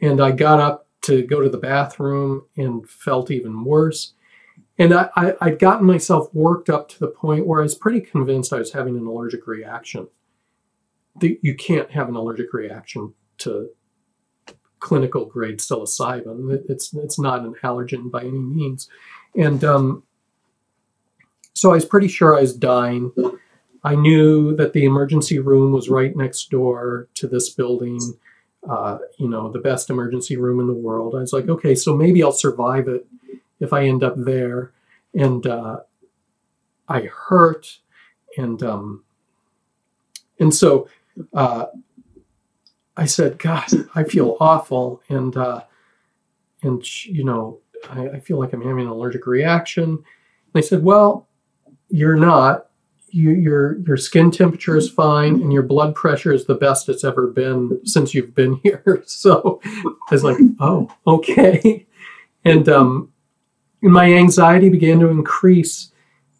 [0.00, 4.14] And I got up to go to the bathroom and felt even worse.
[4.78, 8.00] And I, I, I'd gotten myself worked up to the point where I was pretty
[8.00, 10.08] convinced I was having an allergic reaction.
[11.20, 13.70] The, you can't have an allergic reaction to
[14.80, 16.64] clinical grade psilocybin.
[16.68, 18.88] It's it's not an allergen by any means.
[19.36, 20.02] And um,
[21.54, 23.12] so I was pretty sure I was dying.
[23.84, 28.00] I knew that the emergency room was right next door to this building
[28.68, 31.14] uh, you know, the best emergency room in the world.
[31.14, 33.06] I was like, okay, so maybe I'll survive it
[33.60, 34.72] if I end up there.
[35.14, 35.80] And uh,
[36.88, 37.78] I hurt,
[38.36, 39.04] and um,
[40.40, 40.88] and so
[41.32, 41.66] uh,
[42.96, 45.62] I said, God, I feel awful, and uh,
[46.62, 47.60] and you know,
[47.90, 49.84] I, I feel like I'm having an allergic reaction.
[49.84, 50.04] And
[50.52, 51.28] they said, well,
[51.88, 52.66] you're not.
[53.14, 57.04] You, your your skin temperature is fine and your blood pressure is the best it's
[57.04, 59.04] ever been since you've been here.
[59.06, 61.86] So I was like, oh, okay.
[62.44, 63.12] And um,
[63.82, 65.92] and my anxiety began to increase.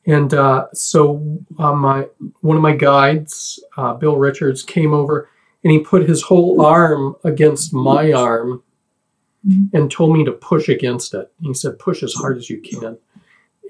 [0.07, 2.09] And uh, so uh, my
[2.41, 5.29] one of my guides, uh, Bill Richards, came over
[5.63, 8.63] and he put his whole arm against my arm
[9.73, 11.31] and told me to push against it.
[11.41, 12.99] He said, push as hard as you can.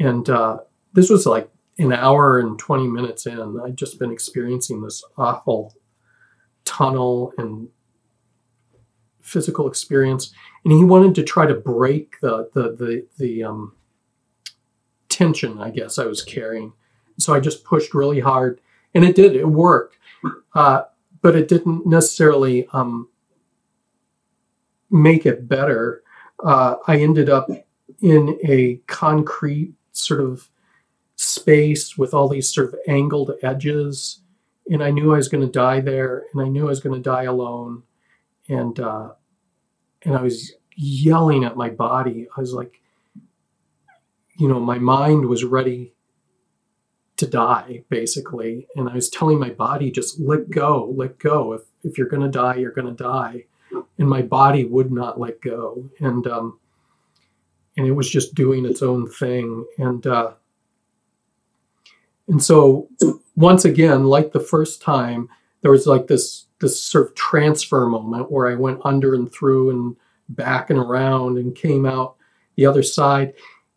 [0.01, 0.59] And uh,
[0.93, 1.49] this was like
[1.79, 3.61] an hour and 20 minutes in.
[3.65, 5.75] I'd just been experiencing this awful
[6.65, 7.69] tunnel and
[9.21, 10.33] physical experience.
[10.65, 13.73] And he wanted to try to break the, the, the, the um,
[15.09, 16.73] tension, I guess, I was carrying.
[17.19, 18.61] So I just pushed really hard.
[18.95, 19.99] And it did, it worked.
[20.55, 20.85] Uh,
[21.21, 23.09] but it didn't necessarily um,
[24.91, 26.03] make it better.
[26.43, 27.49] Uh, I ended up
[28.01, 30.51] in a concrete sort of
[31.17, 34.21] space with all these sort of angled edges.
[34.71, 36.95] And I knew I was going to die there, and I knew I was going
[36.95, 37.83] to die alone.
[38.49, 39.11] And uh,
[40.03, 42.27] and I was yelling at my body.
[42.37, 42.81] I was like,
[44.39, 45.95] you know, my mind was ready
[47.17, 48.67] to die, basically.
[48.77, 51.53] And I was telling my body, just let go, let go.
[51.53, 53.45] If if you're going to die, you're going to die.
[53.99, 55.89] And my body would not let go.
[56.01, 56.59] And um,
[57.77, 59.65] and it was just doing its own thing.
[59.79, 60.33] And uh,
[62.29, 62.89] and so
[63.37, 65.29] once again, like the first time,
[65.63, 69.71] there was like this this sort of transfer moment where I went under and through
[69.71, 69.97] and
[70.31, 72.17] back and around and came out
[72.57, 73.35] the other side.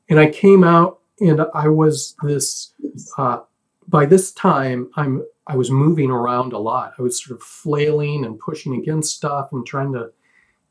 [0.09, 2.73] And I came out and I was this,
[3.17, 3.39] uh,
[3.87, 6.93] by this time, I'm, I was moving around a lot.
[6.97, 10.11] I was sort of flailing and pushing against stuff and trying to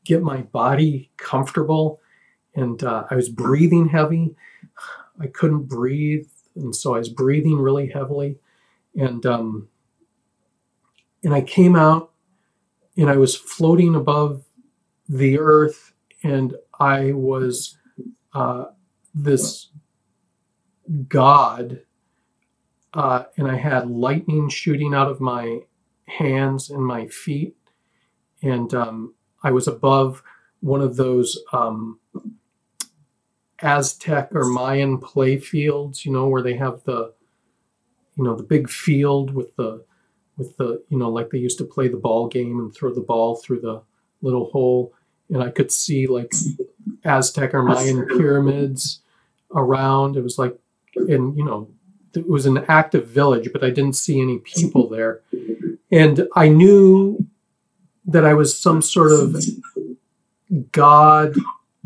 [0.03, 1.99] get my body comfortable.
[2.55, 4.35] And uh, I was breathing heavy.
[5.19, 6.27] I couldn't breathe.
[6.57, 8.37] And so I was breathing really heavily.
[8.95, 9.69] And, um,
[11.23, 12.11] and I came out
[12.95, 14.43] and I was floating above
[15.07, 15.93] the earth
[16.23, 17.77] and I was
[18.33, 18.65] uh,
[19.13, 19.69] this
[21.07, 21.81] god,
[22.93, 25.61] uh, and I had lightning shooting out of my
[26.05, 27.55] hands and my feet,
[28.41, 30.23] and um, I was above
[30.59, 31.99] one of those um,
[33.61, 37.13] Aztec or Mayan play fields, you know, where they have the,
[38.15, 39.83] you know, the big field with the,
[40.37, 43.01] with the, you know, like they used to play the ball game and throw the
[43.01, 43.81] ball through the
[44.21, 44.93] little hole,
[45.29, 46.31] and I could see like
[47.03, 49.01] Aztec or Mayan pyramids
[49.53, 50.15] around.
[50.15, 50.57] It was like,
[50.95, 51.69] and you know,
[52.15, 55.21] it was an active village, but I didn't see any people there.
[55.91, 57.25] And I knew
[58.05, 59.35] that I was some sort of
[60.71, 61.35] god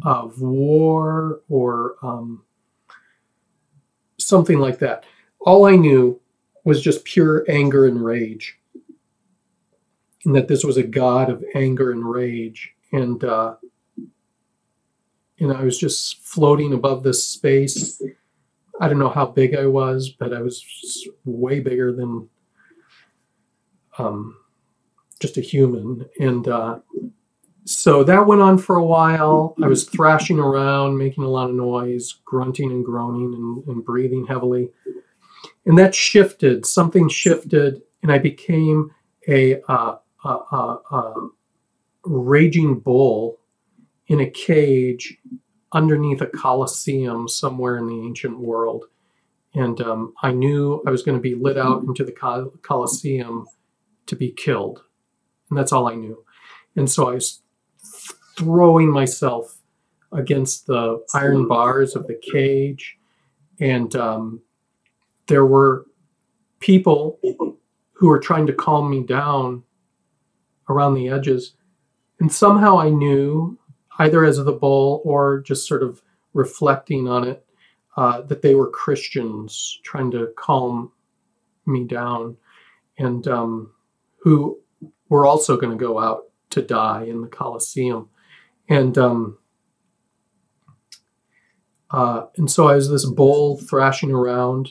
[0.03, 2.43] of war or um,
[4.17, 5.05] something like that.
[5.41, 6.19] All I knew
[6.63, 8.57] was just pure anger and rage.
[10.25, 12.73] And that this was a god of anger and rage.
[12.91, 13.55] And uh,
[15.39, 17.99] and I was just floating above this space.
[18.79, 20.63] I don't know how big I was, but I was
[21.25, 22.29] way bigger than
[23.97, 24.37] um,
[25.19, 26.07] just a human.
[26.19, 26.79] And uh,
[27.77, 29.55] so that went on for a while.
[29.61, 34.25] I was thrashing around, making a lot of noise, grunting and groaning and, and breathing
[34.25, 34.69] heavily.
[35.65, 38.91] And that shifted, something shifted, and I became
[39.27, 41.29] a, uh, a, a, a
[42.03, 43.39] raging bull
[44.07, 45.17] in a cage
[45.73, 48.85] underneath a coliseum somewhere in the ancient world.
[49.53, 53.45] And um, I knew I was going to be lit out into the col- coliseum
[54.07, 54.83] to be killed.
[55.49, 56.23] And that's all I knew.
[56.75, 57.40] And so I was
[58.37, 59.57] throwing myself
[60.11, 62.97] against the iron bars of the cage.
[63.59, 64.41] And um,
[65.27, 65.85] there were
[66.59, 67.19] people
[67.93, 69.63] who were trying to calm me down
[70.69, 71.53] around the edges.
[72.19, 73.57] And somehow I knew
[73.99, 76.01] either as of the bull or just sort of
[76.33, 77.45] reflecting on it,
[77.97, 80.91] uh, that they were Christians trying to calm
[81.65, 82.37] me down
[82.97, 83.71] and um,
[84.17, 84.57] who
[85.09, 88.09] were also going to go out to die in the Colosseum.
[88.71, 89.37] And um,
[91.91, 94.69] uh, and so I was this bull thrashing around.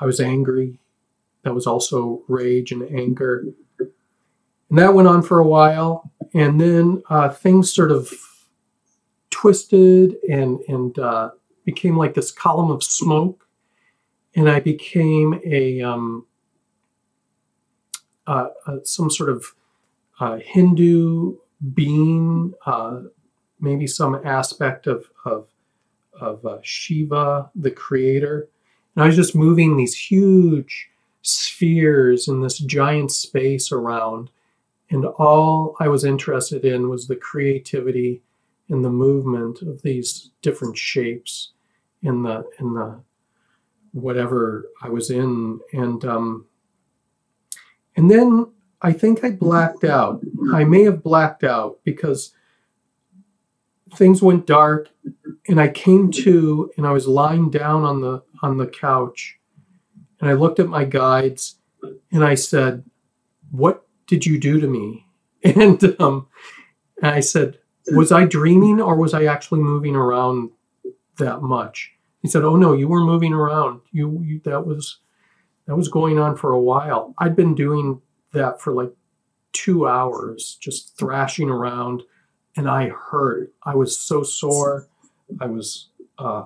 [0.00, 0.80] I was angry.
[1.42, 3.44] That was also rage and anger.
[4.70, 6.10] And that went on for a while.
[6.32, 8.10] And then uh, things sort of
[9.28, 11.30] twisted and and uh,
[11.66, 13.46] became like this column of smoke,
[14.34, 16.24] and I became a um,
[18.26, 19.54] uh, uh, some sort of
[20.18, 21.36] uh, Hindu
[21.74, 23.02] being, uh,
[23.60, 25.48] maybe some aspect of of
[26.20, 28.48] of uh, Shiva, the creator,
[28.94, 30.88] and I was just moving these huge
[31.22, 34.30] spheres in this giant space around.
[34.90, 38.22] And all I was interested in was the creativity
[38.68, 41.52] and the movement of these different shapes
[42.02, 43.00] in the in the
[43.92, 46.46] whatever I was in and um
[47.96, 48.46] and then
[48.80, 50.22] I think I blacked out.
[50.52, 52.32] I may have blacked out because
[53.94, 54.88] things went dark
[55.48, 59.38] and I came to and I was lying down on the on the couch
[60.20, 61.56] and I looked at my guides
[62.12, 62.84] and I said,
[63.50, 65.06] "What did you do to me?"
[65.44, 66.26] And um
[67.00, 67.58] and I said,
[67.92, 70.50] was I dreaming or was I actually moving around
[71.18, 71.92] that much?
[72.22, 73.80] He said, "Oh no, you were moving around.
[73.92, 74.98] You, you that was
[75.66, 77.14] that was going on for a while.
[77.18, 78.00] I'd been doing
[78.32, 78.92] that for like
[79.52, 82.02] two hours, just thrashing around,
[82.58, 83.52] and I hurt.
[83.62, 84.88] I was so sore.
[85.40, 86.44] I was uh,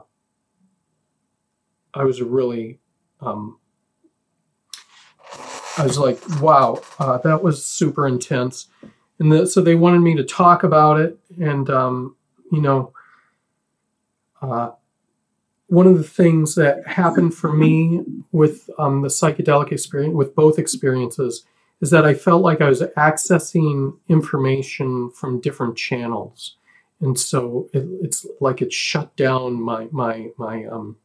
[1.95, 2.79] I was really
[3.21, 3.59] um,
[5.79, 8.69] I was like, wow, uh, that was super intense
[9.23, 12.17] and the, so they wanted me to talk about it and um,
[12.51, 12.93] you know
[14.43, 14.71] uh,
[15.69, 18.03] one of the things that happened for me
[18.33, 21.45] with um, the psychedelic experience with both experiences
[21.83, 26.57] is that i felt like i was accessing information from different channels
[27.01, 30.97] and so it, it's like it shut down my my my um,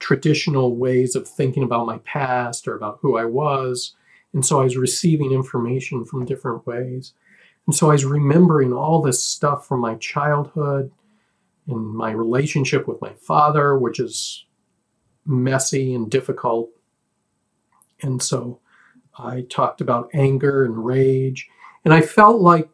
[0.00, 3.94] traditional ways of thinking about my past or about who i was
[4.32, 7.14] and so I was receiving information from different ways.
[7.66, 10.90] And so I was remembering all this stuff from my childhood
[11.66, 14.44] and my relationship with my father, which is
[15.26, 16.70] messy and difficult.
[18.02, 18.60] And so
[19.22, 21.48] I talked about anger and rage.
[21.84, 22.68] And I felt like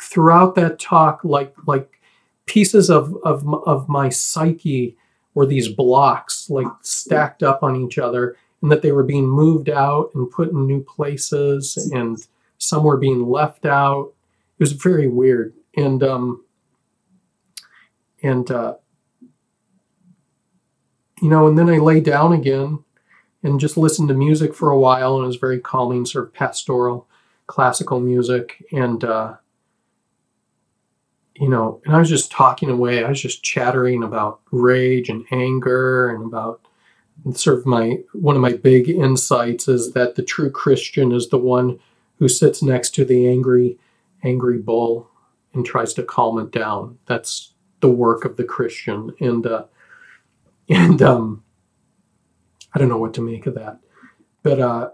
[0.00, 2.00] throughout that talk, like like
[2.46, 4.96] pieces of of, of my psyche
[5.34, 9.70] were these blocks like stacked up on each other and that they were being moved
[9.70, 12.26] out and put in new places and
[12.58, 14.12] some were being left out
[14.58, 16.44] it was very weird and um
[18.22, 18.74] and uh
[21.22, 22.82] you know and then i lay down again
[23.42, 26.34] and just listened to music for a while and it was very calming sort of
[26.34, 27.08] pastoral
[27.46, 29.34] classical music and uh
[31.40, 33.02] you know, and I was just talking away.
[33.02, 36.60] I was just chattering about rage and anger and about
[37.34, 41.38] sort of my one of my big insights is that the true Christian is the
[41.38, 41.80] one
[42.18, 43.78] who sits next to the angry,
[44.22, 45.08] angry bull
[45.54, 46.98] and tries to calm it down.
[47.06, 49.14] That's the work of the Christian.
[49.18, 49.64] And uh,
[50.68, 51.42] and um,
[52.74, 53.78] I don't know what to make of that,
[54.42, 54.90] but uh,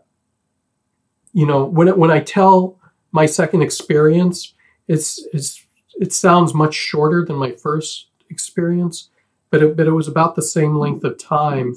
[1.33, 2.79] you know, when it, when I tell
[3.13, 4.55] my second experience,
[4.89, 5.67] it's it's
[6.01, 9.11] it sounds much shorter than my first experience,
[9.51, 11.75] but it, but it was about the same length of time.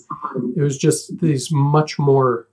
[0.55, 2.47] It was just these much more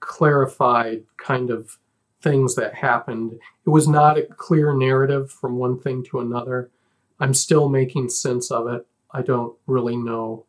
[0.00, 1.78] clarified kind of
[2.20, 3.38] things that happened.
[3.66, 6.70] It was not a clear narrative from one thing to another.
[7.20, 8.86] I'm still making sense of it.
[9.12, 10.46] I don't really know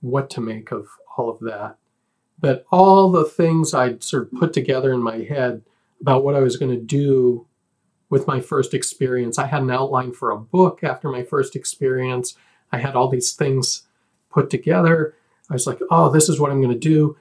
[0.00, 0.88] what to make of
[1.20, 1.76] all of that.
[2.38, 5.62] But all the things I'd sort of put together in my head
[6.00, 7.46] about what I was going to do
[8.08, 9.38] with my first experience.
[9.38, 12.34] I had an outline for a book after my first experience.
[12.72, 13.82] I had all these things
[14.30, 15.14] put together.
[15.50, 17.16] I was like, oh, this is what I'm going to do.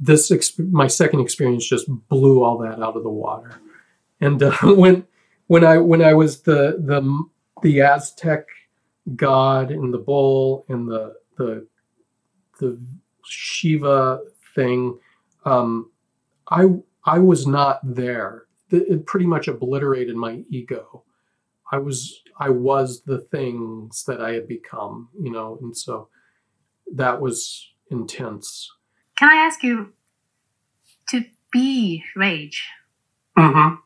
[0.00, 3.60] This exp- my second experience just blew all that out of the water.
[4.20, 5.06] And uh, when
[5.46, 7.24] when I when I was the the
[7.62, 8.46] the Aztec
[9.14, 11.66] god in the bull and the the
[12.58, 12.78] the
[13.28, 14.20] Shiva
[14.54, 14.98] thing,
[15.44, 15.90] um,
[16.50, 16.66] I
[17.04, 21.04] I was not there it pretty much obliterated my ego.
[21.70, 26.08] I was I was the things that I had become, you know, and so
[26.94, 28.70] that was intense.
[29.18, 29.92] Can I ask you
[31.08, 32.68] to be rage?
[33.36, 33.76] Mm-hmm.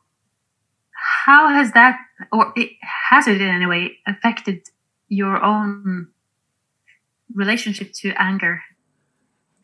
[1.25, 1.99] How has that,
[2.33, 2.71] or it,
[3.11, 4.63] has it in any way affected
[5.09, 6.09] your own
[7.35, 8.63] relationship to anger?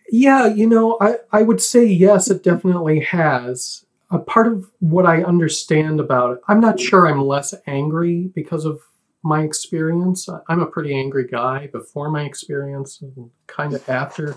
[0.08, 5.06] Yeah, you know, I, I would say yes, it definitely has a part of what
[5.06, 8.80] I understand about it, I'm not sure I'm less angry because of
[9.22, 10.28] my experience.
[10.48, 14.36] I'm a pretty angry guy before my experience and kind of after.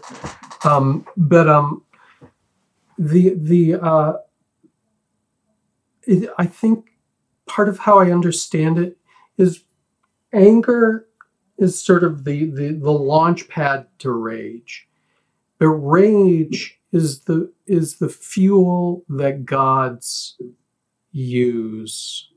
[0.63, 1.83] Um, but um,
[2.97, 4.13] the the uh,
[6.07, 6.89] it, I think
[7.45, 8.97] part of how I understand it
[9.37, 9.63] is
[10.33, 11.05] anger
[11.59, 14.88] is sort of the the, the launch pad to rage.
[15.59, 20.37] But rage is the is the fuel that gods
[21.11, 22.29] use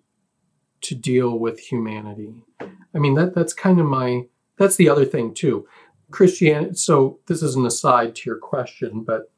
[0.82, 2.34] to deal with humanity.
[2.60, 4.26] I mean that that's kind of my
[4.58, 5.66] that's the other thing too.
[6.10, 9.32] Christianity so this is an aside to your question, but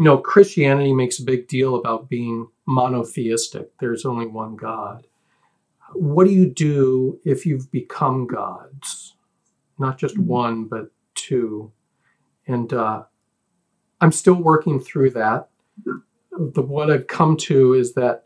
[0.00, 3.76] you know, Christianity makes a big deal about being monotheistic.
[3.80, 5.06] There's only one God.
[5.92, 9.16] What do you do if you've become gods?
[9.78, 11.70] Not just one, but two.
[12.46, 13.02] And uh,
[14.00, 15.48] I'm still working through that.
[15.84, 18.24] The what I've come to is that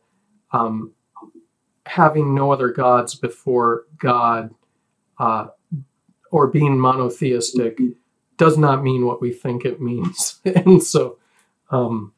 [0.52, 0.92] um,
[1.86, 4.54] having no other gods before God
[5.18, 5.48] uh,
[6.30, 7.78] or being monotheistic
[8.36, 11.18] does not mean what we think it means, and so
[11.70, 12.12] um,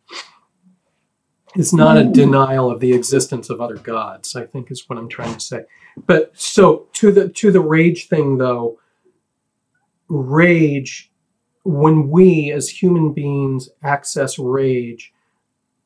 [1.54, 4.36] it's not a denial of the existence of other gods.
[4.36, 5.64] I think is what I'm trying to say.
[6.06, 8.78] But so to the to the rage thing though,
[10.08, 11.10] rage
[11.66, 15.12] when we as human beings access rage,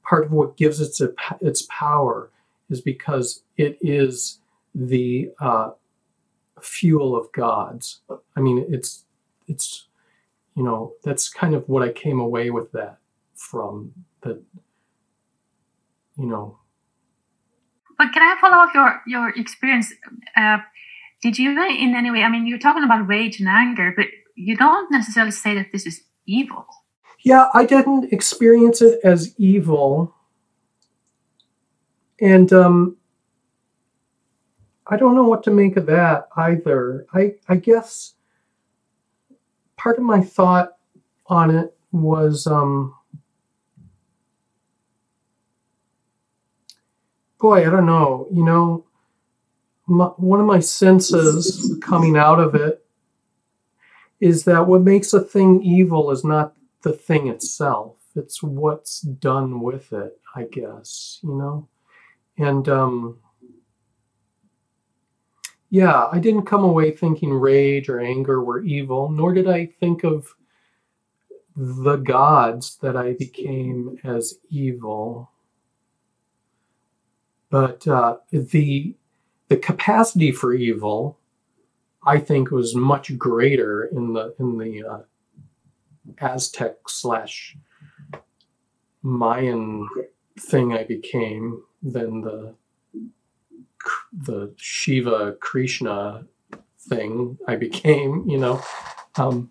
[0.05, 2.31] part of what gives it its power
[2.69, 4.40] is because it is
[4.74, 5.70] the uh,
[6.61, 8.01] fuel of gods.
[8.36, 9.05] I mean, it's
[9.48, 9.86] it's
[10.55, 12.98] you know that's kind of what I came away with that
[13.35, 14.43] from that
[16.19, 16.59] you know.
[17.97, 19.94] But can I follow up your your experience?
[20.36, 20.59] Uh,
[21.23, 22.23] did you in any way?
[22.23, 24.07] I mean, you're talking about rage and anger, but
[24.41, 26.67] you don't necessarily say that this is evil.
[27.21, 30.15] Yeah, I didn't experience it as evil.
[32.21, 32.97] And um,
[34.87, 37.07] I don't know what to make of that either.
[37.12, 38.15] I, I guess
[39.77, 40.71] part of my thought
[41.27, 42.95] on it was um,
[47.39, 48.87] boy, I don't know, you know,
[49.87, 52.85] my, one of my senses coming out of it
[54.21, 57.97] is that what makes a thing evil is not the thing itself.
[58.17, 61.69] It's what's done with it i guess you know?
[62.39, 63.19] And um
[65.71, 70.03] yeah i didn't come away thinking rage or anger were evil nor did i think
[70.05, 70.35] of
[71.57, 75.31] the gods that i became as evil.
[77.51, 78.95] But uh, the
[79.49, 81.20] the capacity for evil
[82.05, 85.01] i think was much greater in the in the uh,
[86.20, 87.56] aztec slash
[89.02, 89.89] mayan
[90.39, 92.55] thing i became than the
[94.12, 96.24] the shiva krishna
[96.78, 98.62] thing i became you know?
[99.16, 99.51] Um,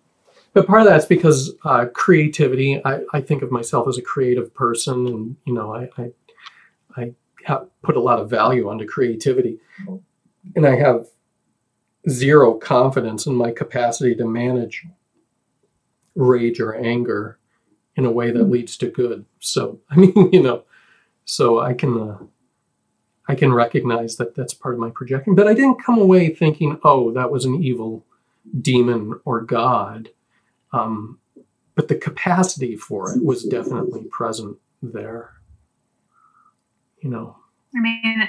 [0.52, 4.52] but part of that's because uh, creativity I, I think of myself as a creative
[4.54, 6.12] person and you know i i,
[6.96, 7.14] I
[7.82, 9.58] put a lot of value onto creativity.
[10.56, 11.06] And i have
[12.08, 14.86] zero confidence in my capacity to manage
[16.14, 17.38] rage or anger
[17.96, 19.24] in a way that leads to good.
[19.40, 20.64] So i mean you know
[21.24, 22.18] so i can uh,
[23.28, 26.78] i can recognize that that's part of my projection but i didn't come away thinking
[26.82, 28.04] oh that was an evil
[28.60, 30.10] demon or god.
[30.72, 31.18] Um,
[31.74, 35.32] but the capacity for it was definitely present there.
[37.00, 37.36] You know?
[37.74, 38.28] I mean,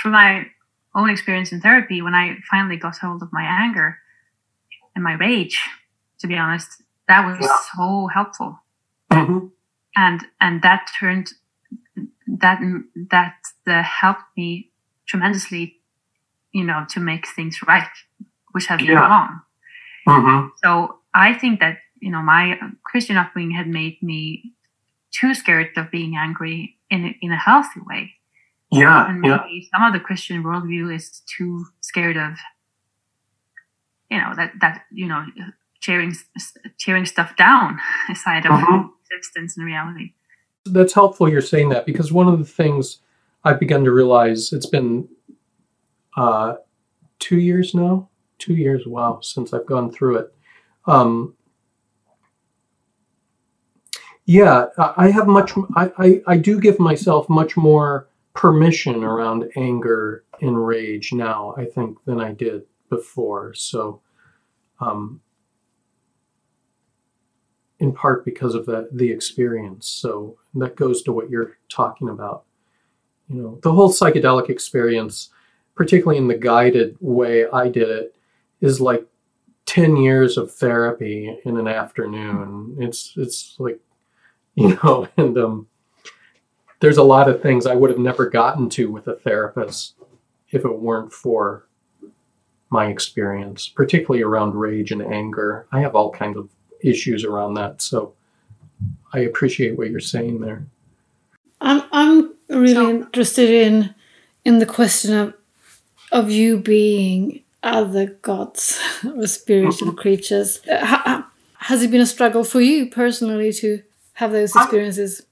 [0.00, 0.46] through my
[0.94, 3.98] own experience in therapy, when I finally got hold of my anger
[4.94, 5.60] and my rage,
[6.20, 7.56] to be honest, that was Yeah.
[7.74, 8.62] so helpful,
[9.10, 9.52] Mhm.
[9.96, 11.32] and and that turned
[12.26, 12.60] that
[13.10, 13.36] that
[13.66, 14.70] uh, helped me
[15.06, 15.80] tremendously,
[16.52, 17.88] you know, to make things right,
[18.52, 19.08] which had been Yeah.
[19.08, 19.40] wrong.
[20.06, 20.50] Mhm.
[20.62, 24.52] So I think that you know my Christian upbringing had made me
[25.10, 28.17] too scared of being angry in a, in a healthy way
[28.70, 29.42] yeah and yeah
[29.74, 32.32] some of the Christian worldview is too scared of,
[34.10, 35.24] you know, that that you know,
[35.80, 36.14] cheering
[36.78, 37.78] cheering stuff down
[38.10, 38.90] aside of Mhm.
[39.10, 40.12] existence and reality.
[40.66, 42.98] that's helpful you're saying that because one of the things
[43.44, 45.08] I've begun to realize it's been
[46.16, 46.56] uh,
[47.20, 48.08] two years now,
[48.38, 50.34] two years, wow, since I've gone through it.
[50.86, 51.34] Um,
[54.26, 58.08] yeah, I I have much, I, I, I do give myself much more
[58.38, 63.52] permission around anger and rage now, I think, than I did before.
[63.54, 64.00] So,
[64.78, 65.20] um,
[67.80, 69.88] in part because of that the experience.
[69.88, 72.44] So that goes to what you're talking about.
[73.28, 75.30] You know the whole psychedelic experience
[75.74, 78.16] particularly in the guided way i did it
[78.62, 79.06] is like
[79.66, 82.74] 10 years of therapy in an afternoon.
[82.80, 83.78] It's it's like
[84.54, 85.66] you know and um
[86.80, 89.94] there's a lot of things i would have never gotten to with a therapist
[90.50, 91.64] if it weren't for
[92.70, 96.48] my experience particularly around rage and anger i have all kinds of
[96.80, 97.82] issues around that.
[97.82, 98.12] So
[99.12, 100.64] I appreciate what you're saying there.
[101.60, 103.94] I'm I'm really So- interested in
[104.44, 105.34] in the question of
[106.12, 108.78] of you being other gods
[109.16, 110.60] or spiritual creatures.
[110.70, 113.82] Uh, ha- ha- has it been a struggle for you personally to
[114.12, 115.22] have those I- experiences?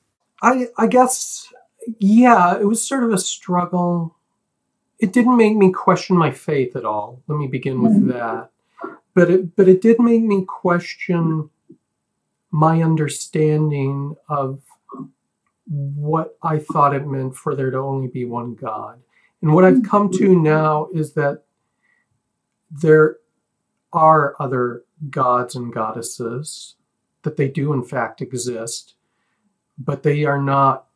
[0.43, 1.53] I I guess
[1.99, 4.17] yeah, it was sort of a struggle.
[4.99, 7.23] It didn't make me question my faith at all.
[7.29, 8.09] Let me begin with mm-hmm.
[8.11, 8.51] that.
[9.15, 11.51] But it but it did make me question
[12.51, 14.63] my understanding of
[15.67, 19.01] what I thought it meant for there to only be one God.
[19.43, 20.43] And what I've come to mm-hmm.
[20.43, 21.43] now is that
[22.71, 23.19] there
[23.93, 26.77] are other gods and goddesses,
[27.23, 28.96] that they do in fact exist,
[29.79, 30.87] but they are not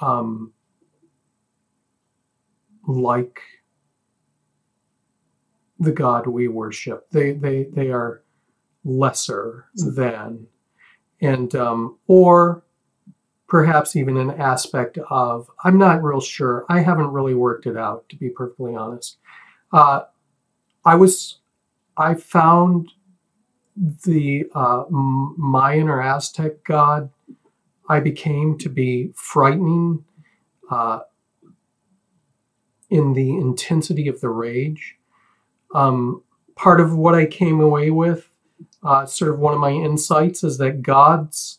[0.00, 0.52] um,
[2.86, 3.40] like
[5.78, 7.08] the God we worship.
[7.10, 8.22] They they they are
[8.84, 10.46] lesser than,
[11.20, 12.64] and um, or
[13.50, 15.50] perhaps even an aspect of.
[15.64, 16.64] I'm not real sure.
[16.68, 19.18] I haven't really worked it out, to be perfectly honest.
[19.72, 20.02] Uh,
[20.84, 21.40] I was,
[21.96, 22.90] I found
[24.04, 27.10] the uh, Mayan or Aztec god
[27.90, 30.04] I became to be frightening
[30.70, 31.00] uh,
[32.88, 34.96] in the intensity of the rage.
[35.74, 36.22] Um,
[36.54, 38.30] part of what I came away with,
[38.84, 41.58] uh, sort of one of my insights, is that gods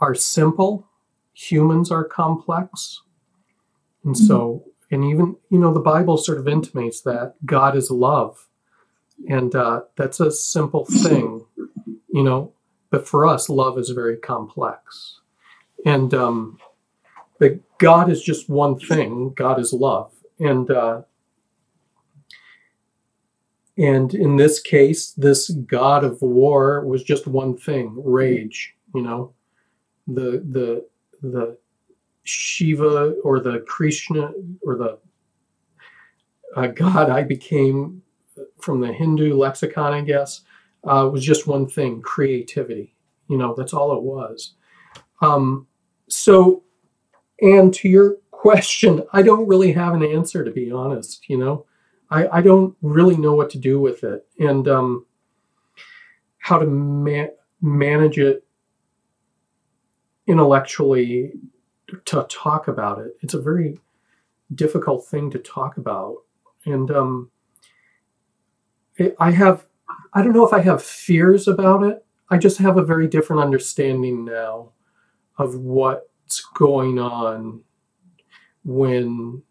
[0.00, 0.88] are simple,
[1.34, 3.02] humans are complex.
[4.04, 8.48] And so, and even, you know, the Bible sort of intimates that God is love.
[9.28, 11.46] And uh, that's a simple thing,
[12.08, 12.54] you know,
[12.90, 15.19] but for us, love is very complex.
[15.84, 16.58] And, um,
[17.78, 19.32] God is just one thing.
[19.34, 21.02] God is love, and uh,
[23.80, 29.32] And in this case, this god of war was just one thing rage, you know.
[30.06, 30.86] The, the,
[31.22, 31.56] the
[32.24, 34.98] Shiva or the Krishna or the
[36.56, 38.02] uh, god I became
[38.60, 40.42] from the Hindu lexicon, I guess,
[40.84, 42.94] uh, was just one thing creativity.
[43.28, 44.54] You know, that's all it was.
[45.22, 45.66] Um,
[46.10, 46.64] so,
[47.40, 51.28] and to your question, I don't really have an answer, to be honest.
[51.28, 51.66] You know,
[52.10, 55.06] I, I don't really know what to do with it and um,
[56.38, 58.44] how to ma- manage it
[60.26, 61.32] intellectually
[62.04, 63.16] to talk about it.
[63.20, 63.78] It's a very
[64.54, 66.16] difficult thing to talk about.
[66.64, 67.30] And um,
[69.18, 69.66] I have,
[70.12, 72.04] I don't know if I have fears about it.
[72.28, 74.72] I just have a very different understanding now
[75.40, 77.62] of what's going on
[78.64, 79.42] when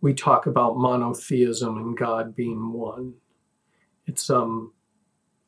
[0.00, 3.14] we talk about monotheism and God being one.
[4.06, 4.72] It's um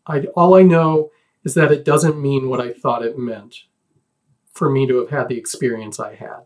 [0.06, 1.10] I all I know
[1.44, 3.54] is that it doesn't mean what I thought it meant
[4.52, 6.40] for me to have had the experience I had.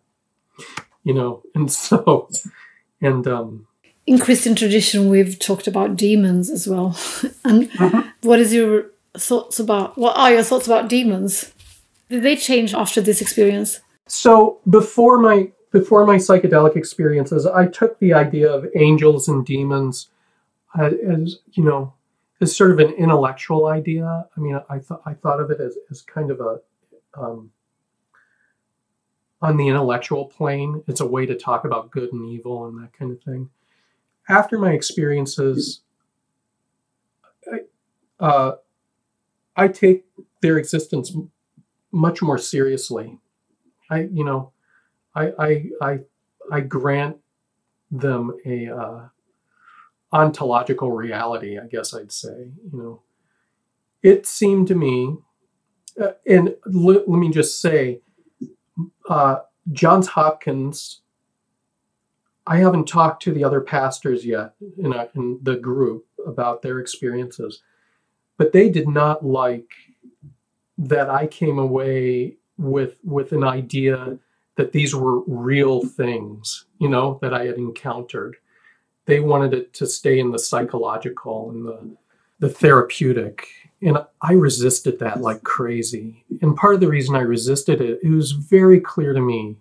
[1.04, 2.28] You know, and so
[3.00, 3.66] and um
[4.06, 6.98] In Christian tradition, we've talked about demons as well.
[7.44, 8.12] and Mhm.
[8.22, 9.96] what is your thoughts about?
[9.96, 11.52] What are your thoughts about demons?
[12.12, 13.80] Did they change after this experience?
[14.06, 20.10] So before my before my psychedelic experiences, I took the idea of angels and demons
[20.78, 21.94] uh, as you know
[22.42, 24.26] as sort of an intellectual idea.
[24.36, 26.60] I mean, I thought I thought of it as, as kind of a
[27.18, 27.50] um,
[29.40, 30.84] on the intellectual plane.
[30.86, 33.48] It's a way to talk about good and evil and that kind of thing.
[34.28, 35.80] After my experiences,
[37.50, 37.60] I,
[38.20, 38.56] uh,
[39.56, 40.04] I take
[40.42, 41.10] their existence
[41.92, 43.18] much more seriously.
[43.90, 44.52] I, you know,
[45.14, 45.98] I, I, I,
[46.50, 47.18] I grant
[47.90, 49.08] them a uh,
[50.12, 51.58] ontological reality.
[51.58, 52.50] I guess I'd say.
[52.72, 53.02] You know,
[54.02, 55.16] it seemed to me,
[56.00, 58.00] uh, and let, let me just say,
[59.08, 59.36] uh,
[59.72, 61.00] Johns Hopkins.
[62.44, 66.80] I haven't talked to the other pastors yet in, a, in the group about their
[66.80, 67.62] experiences,
[68.36, 69.68] but they did not like
[70.82, 74.18] that I came away with with an idea
[74.56, 78.36] that these were real things, you know, that I had encountered.
[79.06, 81.96] They wanted it to stay in the psychological and the
[82.40, 83.48] the therapeutic.
[83.80, 86.24] And I resisted that like crazy.
[86.40, 89.56] And part of the reason I resisted it, it was very clear to me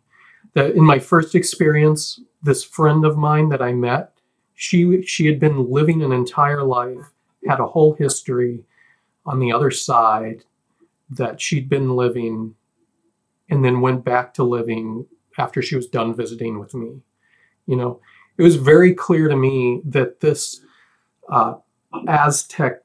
[0.54, 4.14] that in my first experience, this friend of mine that I met,
[4.56, 7.12] she she had been living an entire life,
[7.48, 8.64] had a whole history
[9.26, 10.44] on the other side
[11.12, 12.56] that she'd been living
[13.50, 15.06] and then went back to living
[15.38, 17.02] after she was done visiting with me.
[17.68, 18.02] You know,
[18.38, 20.62] it was very clear to me that this
[21.30, 21.56] uh,
[22.08, 22.84] Aztec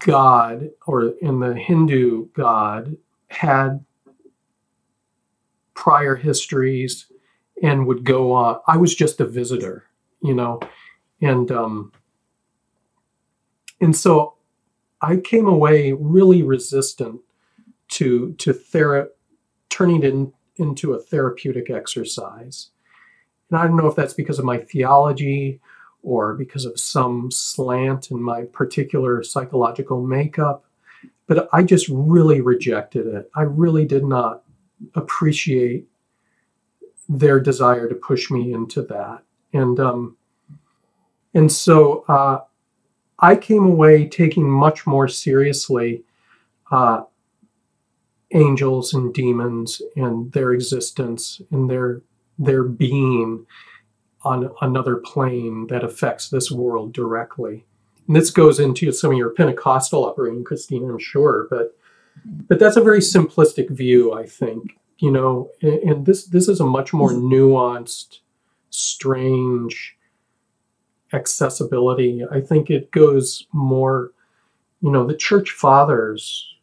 [0.00, 2.96] god or in the Hindu god
[3.28, 3.84] had
[5.74, 7.06] prior histories
[7.62, 8.60] and would go on.
[8.66, 9.84] I was just a visitor,
[10.22, 10.60] you know,
[11.20, 11.92] and um,
[13.80, 14.34] and so
[15.00, 17.20] I came away really resistant
[17.88, 19.08] to to thera-
[19.68, 22.70] turning it in, into a therapeutic exercise.
[23.50, 25.60] And I don't know if that's because of my theology
[26.02, 30.64] or because of some slant in my particular psychological makeup,
[31.26, 33.30] but I just really rejected it.
[33.34, 34.42] I really did not
[34.94, 35.86] appreciate
[37.08, 39.22] their desire to push me into that.
[39.52, 40.16] And um,
[41.34, 42.40] and so uh,
[43.18, 46.04] I came away taking much more seriously
[46.70, 47.02] uh,
[48.32, 52.02] angels and demons and their existence and their
[52.38, 53.46] their being
[54.22, 57.64] on another plane that affects this world directly.
[58.06, 61.76] And this goes into some of your Pentecostal upbringing, Christine, I'm sure, but
[62.24, 64.78] but that's a very simplistic view, I think.
[64.98, 68.20] You know, and, and this this is a much more nuanced,
[68.70, 69.96] strange
[71.12, 72.22] accessibility.
[72.30, 74.10] I think it goes more,
[74.80, 76.54] you know, the church fathers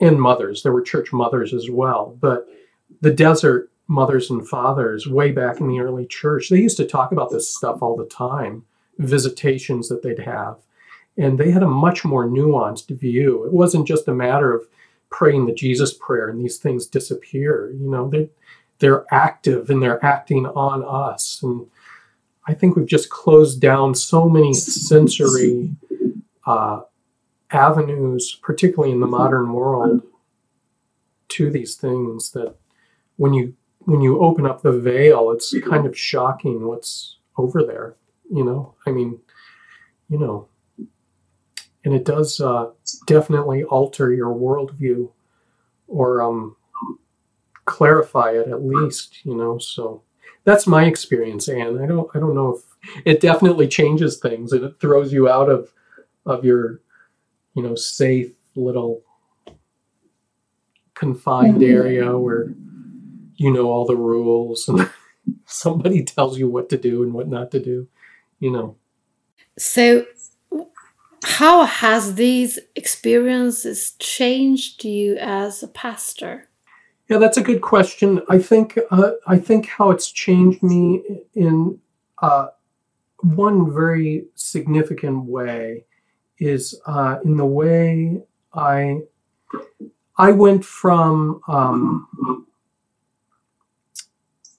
[0.00, 2.46] and mothers, there were church mothers as well, but
[3.00, 7.12] the desert mothers and fathers way back in the early church, they used to talk
[7.12, 8.64] about this stuff all the time,
[8.98, 10.58] visitations that they'd have.
[11.16, 13.44] And they had a much more nuanced view.
[13.44, 14.66] It wasn't just a matter of
[15.10, 17.70] praying the Jesus prayer and these things disappear.
[17.70, 18.28] You know, they
[18.78, 21.40] they're active and they're acting on us.
[21.42, 21.66] And
[22.46, 25.70] I think we've just closed down so many sensory
[26.44, 26.82] uh,
[27.50, 30.02] avenues, particularly in the modern world,
[31.28, 32.54] to these things that
[33.16, 37.94] when you when you open up the veil, it's kind of shocking what's over there.
[38.30, 39.20] You know, I mean,
[40.08, 40.48] you know,
[41.84, 42.70] and it does uh,
[43.06, 45.08] definitely alter your worldview
[45.86, 46.56] or um,
[47.64, 49.58] clarify it at least, you know.
[49.58, 50.02] So
[50.44, 51.80] that's my experience, Anne.
[51.80, 55.48] I don't I don't know if it definitely changes things and it throws you out
[55.48, 55.72] of
[56.24, 56.80] of your
[57.56, 59.02] you know safe little
[60.94, 62.54] confined area where
[63.36, 64.88] you know all the rules and
[65.46, 67.88] somebody tells you what to do and what not to do,
[68.38, 68.76] you know.
[69.58, 70.06] So,
[71.24, 76.48] how has these experiences changed you as a pastor?
[77.08, 78.20] Yeah, that's a good question.
[78.28, 81.02] I think uh, I think how it's changed me
[81.34, 81.78] in
[82.18, 82.48] uh,
[83.20, 85.85] one very significant way
[86.38, 88.22] is uh, in the way
[88.52, 89.00] I
[90.16, 92.46] I went from um,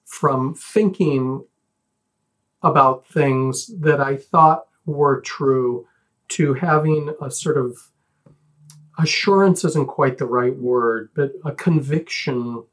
[0.06, 1.46] from thinking
[2.64, 5.88] about things that I thought were true
[6.30, 7.78] to having a sort of
[8.98, 12.64] assurance isn't quite the right word, but a conviction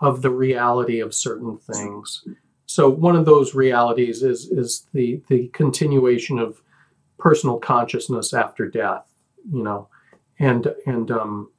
[0.00, 2.24] of the reality of certain things.
[2.66, 6.62] So one of those realities is is the the continuation of
[7.18, 9.04] personal consciousness after death,
[9.52, 9.88] you know,
[10.38, 11.50] and and um,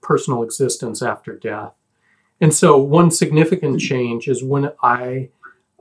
[0.00, 1.72] personal existence after death.
[2.40, 5.30] And so one significant change is when I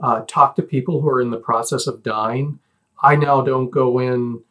[0.02, 2.60] uh, talk to people who are in the process of dying.
[3.02, 4.42] I now don't go in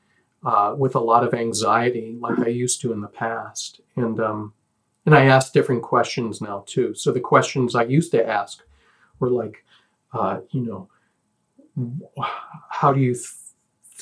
[0.44, 4.52] uh, with a lot of anxiety like I used to in the past, and um,
[5.06, 6.94] and I ask different questions now too.
[6.94, 8.62] So the questions I used to ask
[9.18, 9.64] were like,
[10.12, 10.88] uh, you know,
[12.68, 13.14] how do you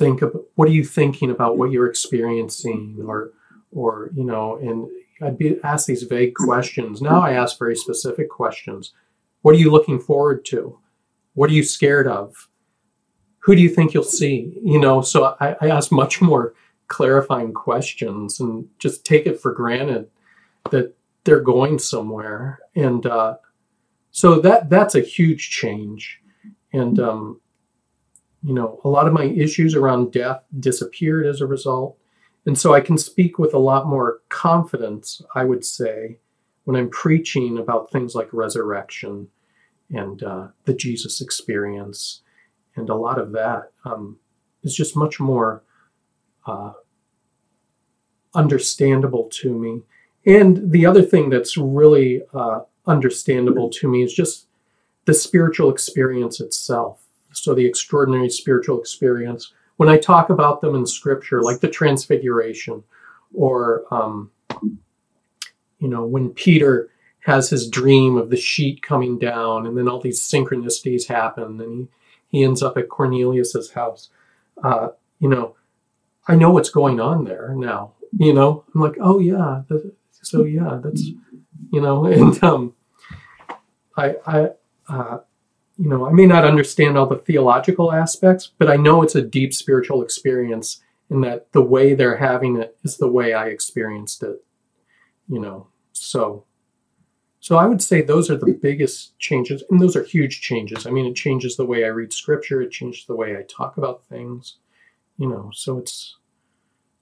[0.00, 3.30] think of what are you thinking about what you're experiencing, or
[3.70, 4.88] or you know, and
[5.22, 7.00] I'd be asked these vague questions.
[7.00, 8.92] Now I ask very specific questions.
[9.42, 10.78] What are you looking forward to?
[11.34, 12.48] What are you scared of?
[13.40, 14.58] who do you think you'll see?
[14.62, 16.54] You know, so I, I ask much more
[16.88, 20.08] clarifying questions and just take it for granted
[20.70, 20.94] that
[21.24, 22.60] they're going somewhere.
[22.74, 23.36] And uh,
[24.10, 26.20] so that that's a huge change.
[26.72, 27.40] And um,
[28.42, 31.96] you know, a lot of my issues around death disappeared as a result.
[32.46, 36.18] And so I can speak with a lot more confidence, I would say,
[36.64, 39.28] when I'm preaching about things like resurrection
[39.90, 42.22] and uh, the Jesus experience
[42.76, 44.18] and a lot of that um,
[44.62, 45.62] is just much more
[46.46, 46.72] uh,
[48.34, 49.82] understandable to me.
[50.26, 54.46] And the other thing that's really uh, understandable to me is just
[55.06, 56.99] the spiritual experience itself.
[57.32, 59.52] So, the extraordinary spiritual experience.
[59.76, 62.82] When I talk about them in scripture, like the Transfiguration,
[63.32, 64.30] or, um,
[65.78, 66.90] you know, when Peter
[67.20, 71.88] has his dream of the sheet coming down, and then all these synchronicities happen, and
[72.28, 74.10] he he ends up at Cornelius's house.
[74.62, 74.88] Uh,
[75.18, 75.56] you know,
[76.28, 77.92] I know what's going on there now.
[78.18, 79.62] You know, I'm like, oh yeah,
[80.22, 81.02] so yeah, that's
[81.72, 82.74] you know, and um,
[83.96, 84.48] I I
[84.88, 85.18] uh,
[85.80, 89.22] you know, I may not understand all the theological aspects, but I know it's a
[89.22, 94.22] deep spiritual experience, and that the way they're having it is the way I experienced
[94.22, 94.44] it.
[95.26, 96.44] You know, so
[97.40, 100.86] so I would say those are the biggest changes, and those are huge changes.
[100.86, 103.78] I mean, it changes the way I read scripture, it changes the way I talk
[103.78, 104.56] about things,
[105.16, 106.18] you know, so it's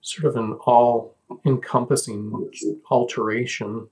[0.02, 2.48] sort of an all encompassing
[2.92, 3.88] alteration.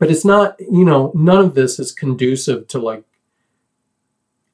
[0.00, 3.04] But it's not, you know, none of this is conducive to like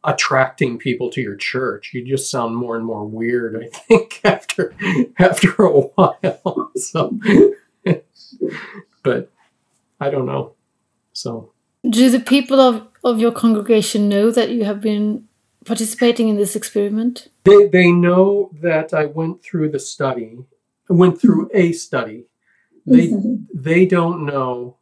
[0.04, 1.92] attracting people to your church.
[1.94, 4.74] You just sound more and more weird, I think, after
[5.18, 6.72] after a while.
[6.76, 7.18] So
[9.06, 9.30] but
[10.00, 10.54] I don't know.
[11.12, 11.52] So,
[11.88, 15.28] do the people of, of your congregation know that you have been
[15.64, 17.28] participating in this experiment?
[17.44, 20.38] They, they know that I went through the study,
[20.90, 22.26] I went through a study.
[22.84, 23.44] They, mm-hmm.
[23.52, 24.76] they don't know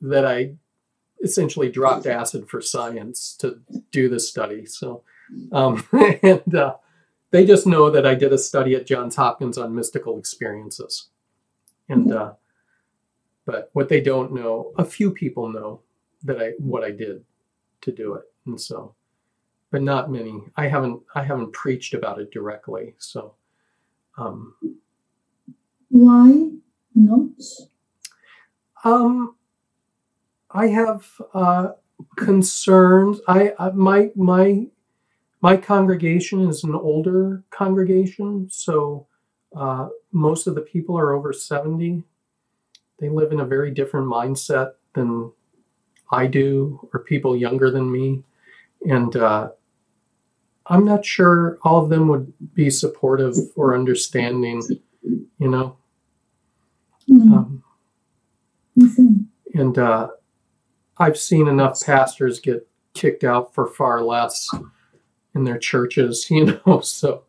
[0.00, 0.52] that I
[1.22, 3.60] essentially dropped acid for science to
[3.90, 4.66] do this study.
[4.66, 5.02] So,
[5.52, 5.86] um,
[6.22, 6.76] and uh,
[7.30, 11.08] they just know that I did a study at Johns Hopkins on mystical experiences.
[11.88, 12.32] And uh,
[13.46, 15.80] but what they don't know, a few people know
[16.24, 17.24] that I what I did
[17.80, 18.94] to do it, and so,
[19.70, 20.42] but not many.
[20.56, 22.94] I haven't I haven't preached about it directly.
[22.98, 23.34] So,
[24.18, 24.54] um,
[25.88, 26.50] why
[26.94, 27.30] not?
[28.84, 29.34] Um,
[30.50, 31.72] I have uh,
[32.16, 33.20] concerns.
[33.28, 34.66] I, I my my
[35.40, 39.06] my congregation is an older congregation, so
[39.54, 42.04] uh, most of the people are over seventy
[42.98, 45.30] they live in a very different mindset than
[46.10, 48.22] I do, or people younger than me.
[48.88, 49.50] And uh,
[50.66, 54.62] I'm not sure all of them would be supportive or understanding,
[55.02, 55.76] you know.
[57.08, 57.32] Mm.
[57.32, 57.62] Um,
[58.76, 59.30] Listen.
[59.54, 60.08] and uh,
[60.98, 64.48] I've seen enough pastors get kicked out for far less
[65.34, 66.80] in their churches, you know.
[66.80, 67.24] So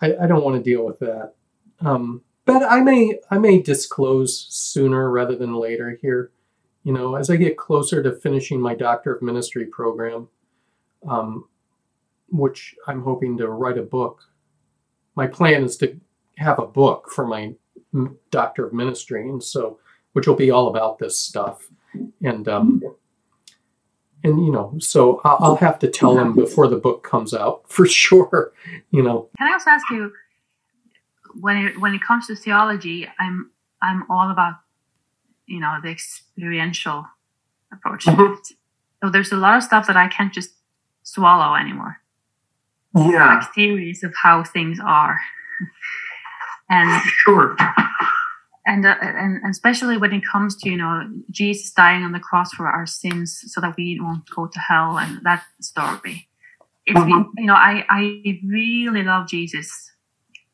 [0.00, 1.34] I, I don't want to deal with that.
[1.80, 6.30] Um, but I may I may disclose sooner rather than later here.
[6.84, 10.28] You know, as I get closer to finishing my Doctor of Ministry program,
[11.08, 11.48] um,
[12.28, 14.22] which I'm hoping to write a book.
[15.16, 15.98] My plan is to
[16.36, 17.54] have a book for my
[18.30, 19.78] Doctor of Ministry, and so
[20.12, 21.66] which will be all about this stuff.
[22.22, 22.82] And um,
[24.26, 27.62] and you know, so I'll, I'll have to tell them before the book comes out
[27.68, 28.52] for sure.
[28.90, 30.12] You know, Can I also ask you,
[31.40, 33.50] when it when it comes to theology, I'm
[33.82, 34.54] I'm all about,
[35.46, 37.06] you know, the experiential
[37.72, 38.04] approach.
[38.04, 38.36] to Mhm.
[39.02, 40.50] So there's a lot of stuff that I can't just
[41.02, 41.98] swallow anymore,
[42.94, 45.20] yeah, like theories of how things are,
[46.70, 47.56] and sure,
[48.66, 52.20] and, uh, and and especially when it comes to you know Jesus dying on the
[52.20, 56.28] cross for our sins so that we won't go to hell and that story.
[56.84, 57.26] It's Mhm.
[57.38, 59.92] you know I I really love Jesus.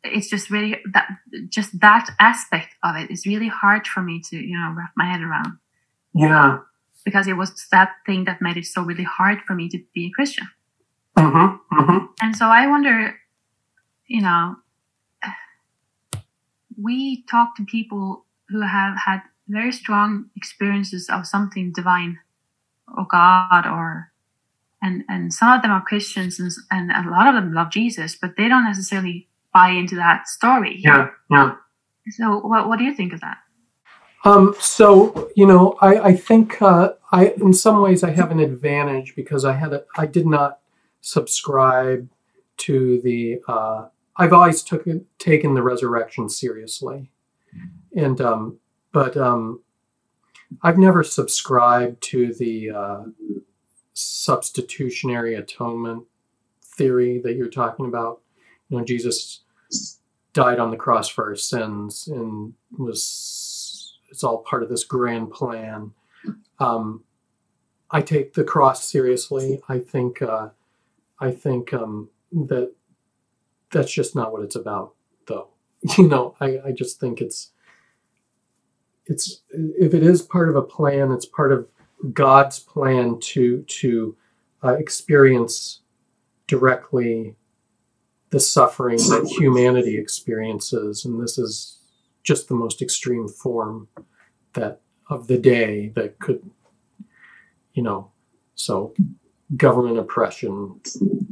[0.04, 1.08] It's just really that
[1.48, 5.06] just that aspect of it is really hard for me to you know wrap my
[5.06, 5.58] head around
[6.14, 6.58] yeah,
[7.04, 10.06] because it was that thing that made it so really hard for me to be
[10.06, 10.48] a Christian.
[11.16, 12.06] mm-hmm, mm-hmm.
[12.20, 13.14] And so I wonder,
[14.06, 14.56] you know,
[16.80, 22.18] we talk to people who have had very strong experiences of something divine
[22.96, 24.12] or God or
[24.82, 28.16] and and some of them are Christians and, and a lot of them love Jesus,
[28.20, 30.78] but they don't necessarily buy into that story.
[30.78, 31.54] yeah, yeah.
[32.10, 33.38] So what what do you think of that?
[34.24, 38.40] Um, so you know, I, I think uh, I in some ways I have an
[38.40, 40.58] advantage because I had a, I did not
[41.00, 42.08] subscribe
[42.58, 43.86] to the uh,
[44.16, 44.84] I've always took
[45.18, 47.10] taken the resurrection seriously,
[47.96, 48.58] and um,
[48.92, 49.62] but um,
[50.62, 53.02] I've never subscribed to the uh,
[53.94, 56.04] substitutionary atonement
[56.62, 58.20] theory that you're talking about.
[58.68, 59.42] You know, Jesus
[60.32, 65.30] died on the cross for our sins and was it's all part of this grand
[65.30, 65.92] plan.
[66.58, 67.04] Um,
[67.90, 69.60] I take the cross seriously.
[69.68, 70.48] I think uh,
[71.18, 72.72] I think um, that
[73.72, 74.94] that's just not what it's about,
[75.26, 75.48] though.
[75.98, 77.50] You know, I, I just think it's
[79.06, 81.66] it's if it is part of a plan, it's part of
[82.12, 84.16] God's plan to to
[84.62, 85.80] uh, experience
[86.46, 87.34] directly
[88.30, 91.78] the suffering that humanity experiences, and this is
[92.22, 93.88] just the most extreme form
[94.54, 94.80] that
[95.10, 96.48] of the day that could,
[97.74, 98.10] you know,
[98.54, 98.94] so
[99.56, 100.80] government oppression,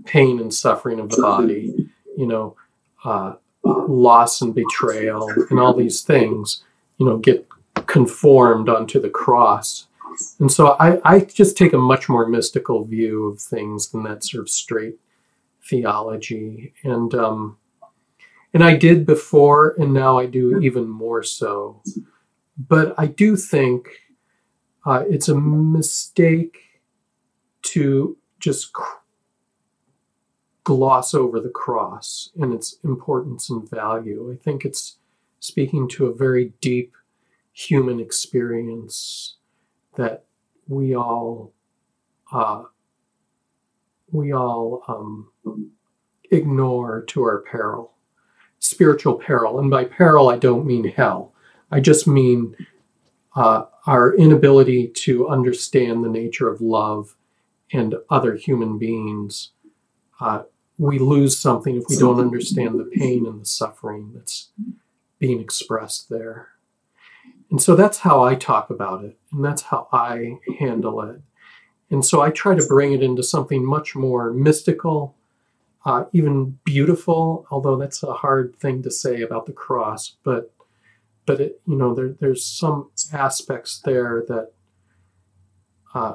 [0.04, 1.89] pain and suffering of the body,
[2.20, 2.56] you know,
[3.04, 3.32] uh,
[3.64, 6.62] loss and betrayal, and all these things,
[6.98, 7.46] you know, get
[7.86, 9.86] conformed onto the cross.
[10.38, 14.22] And so I, I just take a much more mystical view of things than that
[14.22, 14.96] sort of straight
[15.62, 16.74] theology.
[16.84, 17.56] And um,
[18.52, 21.82] and I did before, and now I do even more so.
[22.58, 23.88] But I do think
[24.84, 26.58] uh, it's a mistake
[27.62, 28.72] to just
[30.64, 34.32] gloss over the cross and its importance and value.
[34.32, 34.98] I think it's
[35.40, 36.94] speaking to a very deep
[37.52, 39.36] human experience
[39.96, 40.24] that
[40.68, 41.52] we all
[42.32, 42.62] uh,
[44.12, 45.30] we all um,
[46.30, 47.92] ignore to our peril,
[48.58, 49.58] spiritual peril.
[49.58, 51.32] And by peril, I don't mean hell.
[51.70, 52.56] I just mean
[53.36, 57.16] uh, our inability to understand the nature of love
[57.72, 59.50] and other human beings.
[60.20, 60.42] Uh,
[60.78, 64.50] we lose something if we don't understand the pain and the suffering that's
[65.18, 66.48] being expressed there.
[67.50, 71.20] And so that's how I talk about it, and that's how I handle it.
[71.90, 75.16] And so I try to bring it into something much more mystical,
[75.84, 80.16] uh, even beautiful, although that's a hard thing to say about the cross.
[80.22, 80.52] But
[81.26, 84.52] but it, you know, there, there's some aspects there that
[85.94, 86.14] uh,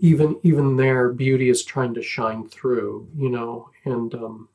[0.00, 3.08] even even there, beauty is trying to shine through.
[3.16, 4.48] You know, and um,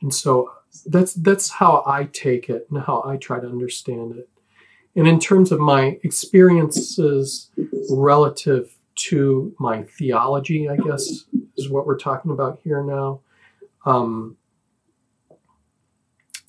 [0.00, 0.52] and so
[0.86, 4.28] that's that's how I take it and how I try to understand it.
[4.94, 7.50] And in terms of my experiences
[7.90, 11.24] relative to my theology, I guess
[11.56, 13.20] is what we're talking about here now.
[13.86, 14.36] Um,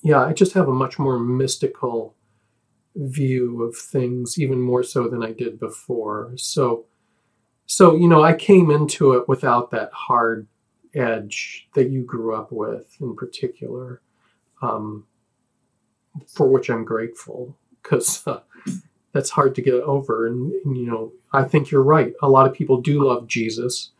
[0.02, 2.14] yeah, I just have a much more mystical
[2.96, 6.32] view of things, even more so than I did before.
[6.36, 6.86] So,
[7.70, 10.48] so you know, I came into it without that hard
[10.92, 14.02] edge that you grew up with in particular,
[14.60, 15.06] um,
[16.26, 18.40] for which I'm grateful because uh,
[19.12, 20.26] that's hard to get over.
[20.26, 22.12] And, and, you know, I think you're right.
[22.22, 23.92] A lot of people do love Jesus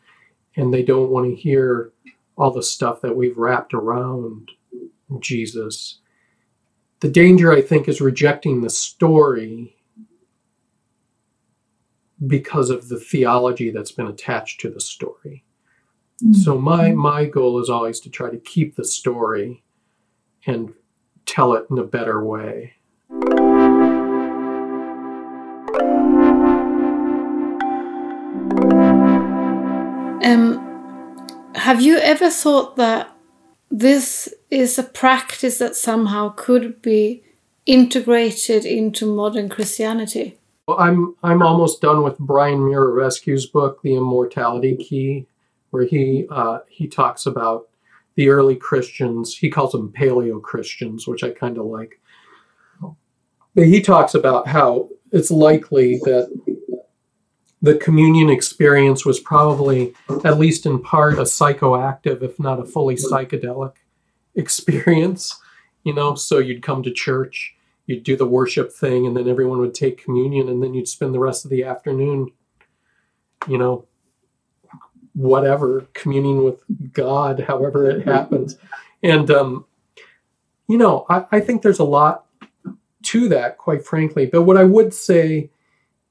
[0.57, 1.93] and they don't want to hear
[2.35, 4.51] all the stuff that we've wrapped around
[5.21, 6.01] Jesus.
[6.99, 9.77] The danger, I think, is rejecting the story
[12.27, 15.45] because of the theology that's been attached to the story.
[16.33, 19.63] So my my goal is always to try to keep the story
[20.47, 20.75] and
[21.25, 22.75] tell it in a better way.
[30.23, 33.17] Um, have you ever thought that
[33.71, 37.23] this is a practice that somehow could be
[37.65, 40.40] integrated into modern Christianity?
[40.79, 45.27] I'm I'm almost done with Brian Muraresku's book, The Immortality Key,
[45.71, 47.69] where he uh, he talks about
[48.17, 49.37] the early Christians.
[49.37, 52.01] He calls them Paleo Christians, which I kind of like.
[53.55, 56.31] But he talks about how it's likely that
[57.63, 59.93] the communion experience was probably,
[60.25, 63.73] at least in part, a psychoactive, if not a fully psychedelic
[64.35, 65.39] experience.
[65.85, 67.55] You know, so you'd come to church,
[67.91, 71.13] you'd do the worship thing, and then everyone would take communion, and then you'd spend
[71.13, 72.31] the rest of the afternoon,
[73.49, 73.85] you know,
[75.15, 76.63] whatever, communing with
[76.93, 78.57] God, however it happens.
[79.03, 79.67] And, um,
[80.69, 82.27] you know, I, I think there's a lot
[83.03, 84.27] to that, quite frankly.
[84.27, 85.51] But what I would say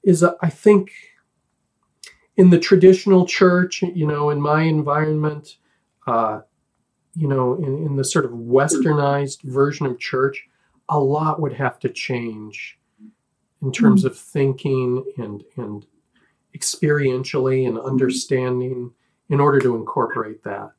[0.04, 0.92] is that I think
[2.36, 5.58] in the traditional church, you know, in my environment,
[6.08, 6.42] uh,
[7.16, 10.50] you know, in, in the sort of westernized version of church,
[10.90, 12.80] a lot would have to change
[13.62, 14.08] in terms hmm.
[14.08, 15.86] of thinking and and
[16.56, 17.86] experientially and hmm.
[17.86, 18.92] understanding
[19.30, 20.72] in order to incorporate that.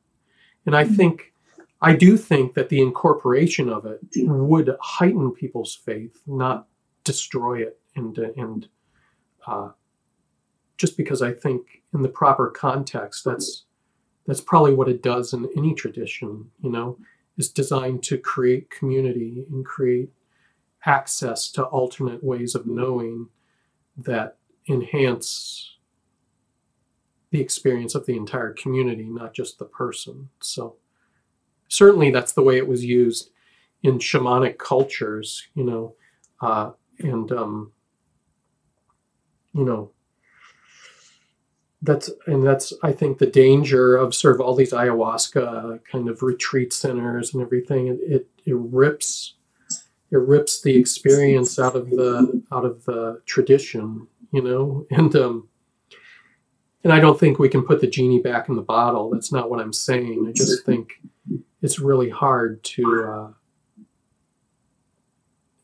[0.65, 0.95] And I hmm.
[0.95, 1.33] think
[1.81, 6.67] I do think that the incorporation of it would heighten people's faith, not
[7.03, 8.67] destroy it and and
[9.47, 9.69] uh,
[10.77, 13.65] just because I think in the proper context, that's
[14.27, 16.49] that's probably what it does in any tradition.
[16.61, 16.97] You know,
[17.37, 20.09] is designed to create community and create
[20.85, 23.27] access to alternate ways of knowing
[23.97, 24.37] that
[24.69, 25.77] enhance
[27.31, 30.29] the experience of the entire community, not just the person.
[30.41, 30.75] So
[31.67, 33.29] certainly that's the way it was used
[33.83, 35.95] in shamanic cultures, you know,
[36.41, 37.71] uh, and um,
[39.53, 39.91] you know
[41.81, 46.21] that's and that's I think the danger of sort of all these ayahuasca kind of
[46.21, 47.87] retreat centers and everything.
[47.87, 49.35] It it, it rips
[50.11, 55.47] it rips the experience out of the out of the tradition, you know, and um,
[56.83, 59.09] and I don't think we can put the genie back in the bottle.
[59.09, 60.25] That's not what I'm saying.
[60.27, 61.01] I just think
[61.61, 63.03] it's really hard to.
[63.03, 63.27] Uh,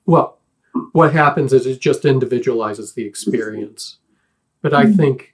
[0.06, 0.40] well,
[0.94, 3.98] what happens is it just individualizes the experience,
[4.62, 5.34] but I think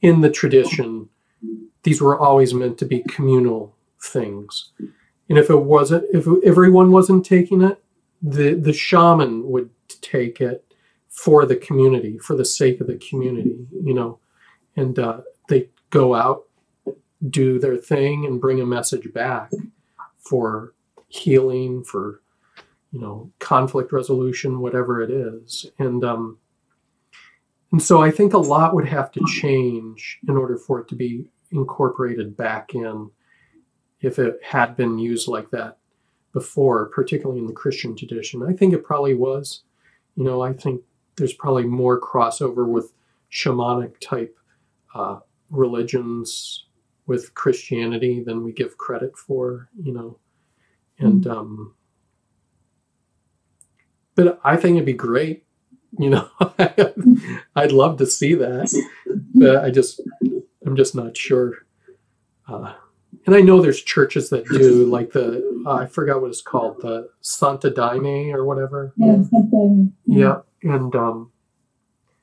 [0.00, 1.08] in the tradition,
[1.82, 4.70] these were always meant to be communal things.
[5.28, 7.82] And if it wasn't, if everyone wasn't taking it,
[8.22, 9.70] the the shaman would
[10.00, 10.64] take it
[11.08, 14.18] for the community, for the sake of the community, you know,
[14.76, 16.44] and uh, they go out,
[17.28, 19.50] do their thing, and bring a message back
[20.18, 20.74] for
[21.08, 22.20] healing, for
[22.92, 26.38] you know, conflict resolution, whatever it is, and um,
[27.72, 30.94] and so I think a lot would have to change in order for it to
[30.94, 33.10] be incorporated back in
[34.00, 35.78] if it had been used like that
[36.32, 38.42] before, particularly in the Christian tradition.
[38.42, 39.62] I think it probably was.
[40.14, 40.82] You know, I think
[41.16, 42.92] there's probably more crossover with
[43.30, 44.36] shamanic type
[44.94, 45.18] uh,
[45.50, 46.66] religions
[47.06, 50.18] with Christianity than we give credit for, you know.
[50.98, 51.74] And, um,
[54.14, 55.44] but I think it'd be great
[56.04, 56.28] you know
[57.56, 58.72] i'd love to see that
[59.34, 60.00] but i just
[60.64, 61.66] i'm just not sure.
[62.46, 62.72] Uh,
[63.26, 66.80] and i know there's churches that do like the uh, i forgot what it's called
[66.80, 68.92] the santa daime or whatever.
[68.96, 69.92] Yeah, something.
[70.06, 70.40] yeah.
[70.62, 71.32] And um,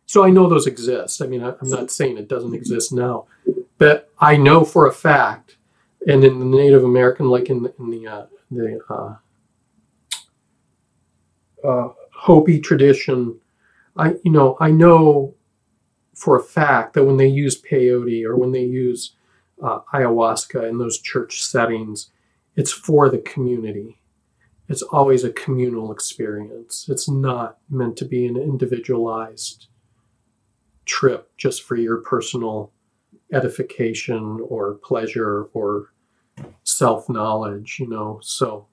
[0.06, 1.22] so i know those exist.
[1.22, 3.26] I mean I, i'm not saying it doesn't exist now
[3.78, 5.58] but i know for a fact
[6.08, 9.16] and in the native american like in the, in the uh, the uh,
[11.68, 13.40] uh, hopi tradition
[13.98, 15.36] I you know I know
[16.16, 19.16] for a fact that when they use peyote or when they use
[19.62, 22.12] uh, ayahuasca in those church settings,
[22.56, 24.00] it's for the community.
[24.68, 26.88] It's always a communal experience.
[26.90, 29.68] It's not meant to be an individualized
[30.86, 32.72] trip just for your personal
[33.32, 35.92] edification or pleasure or
[36.64, 38.20] self knowledge, you know.
[38.24, 38.68] So,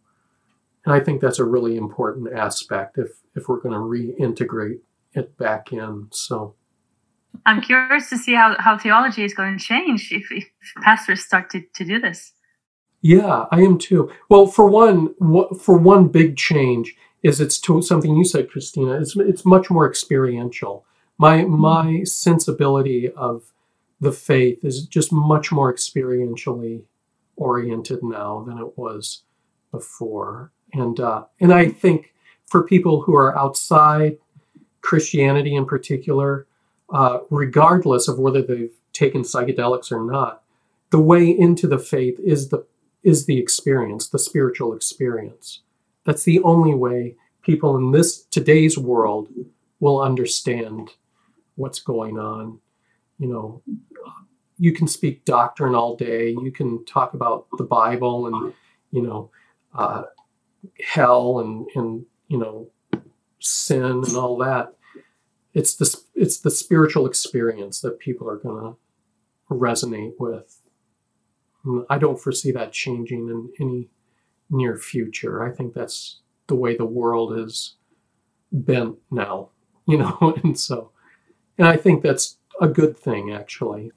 [0.85, 4.81] and I think that's a really important aspect if if we're going to reintegrate
[5.15, 6.09] it back in.
[6.11, 6.55] So,
[7.47, 10.45] I'm curious to see how, how theology is going to change if, if
[10.83, 12.33] pastors start to, to do this.
[13.01, 14.13] Yeah, I am too.
[14.29, 15.15] Well, for one,
[15.59, 18.93] for one big change is it's to something you said, Christina.
[18.93, 20.85] It's it's much more experiential.
[21.19, 23.53] My my sensibility of
[24.01, 26.83] the faith is just much more experientially
[27.37, 29.23] oriented now than it was
[29.71, 32.13] before, and uh, and I think
[32.47, 34.19] for people who are outside
[34.83, 36.47] Christianity in particular,
[36.93, 40.43] uh, regardless of whether they've taken psychedelics or not,
[40.91, 42.67] the way into the faith is the
[43.03, 45.63] is the experience, the spiritual experience.
[46.05, 49.29] That's the only way people in this today's world
[49.81, 50.91] will understand
[51.57, 52.61] what's going on.
[53.19, 53.63] You know,
[54.59, 56.31] you can speak doctrine all day.
[56.31, 58.53] You can talk about the Bible and
[58.91, 59.31] you know
[59.75, 60.05] uh,
[60.85, 62.69] hell and and you know
[63.43, 64.75] sin and all that.
[65.55, 70.61] It's the it's the spiritual experience that people are going to resonate with.
[71.89, 73.89] I don't foresee that changing in any
[74.51, 75.43] near future.
[75.43, 77.77] I think that's the way the world is
[78.51, 79.51] bent now,
[79.87, 80.91] you know, and so,
[81.59, 83.93] and I think that's a good thing actually.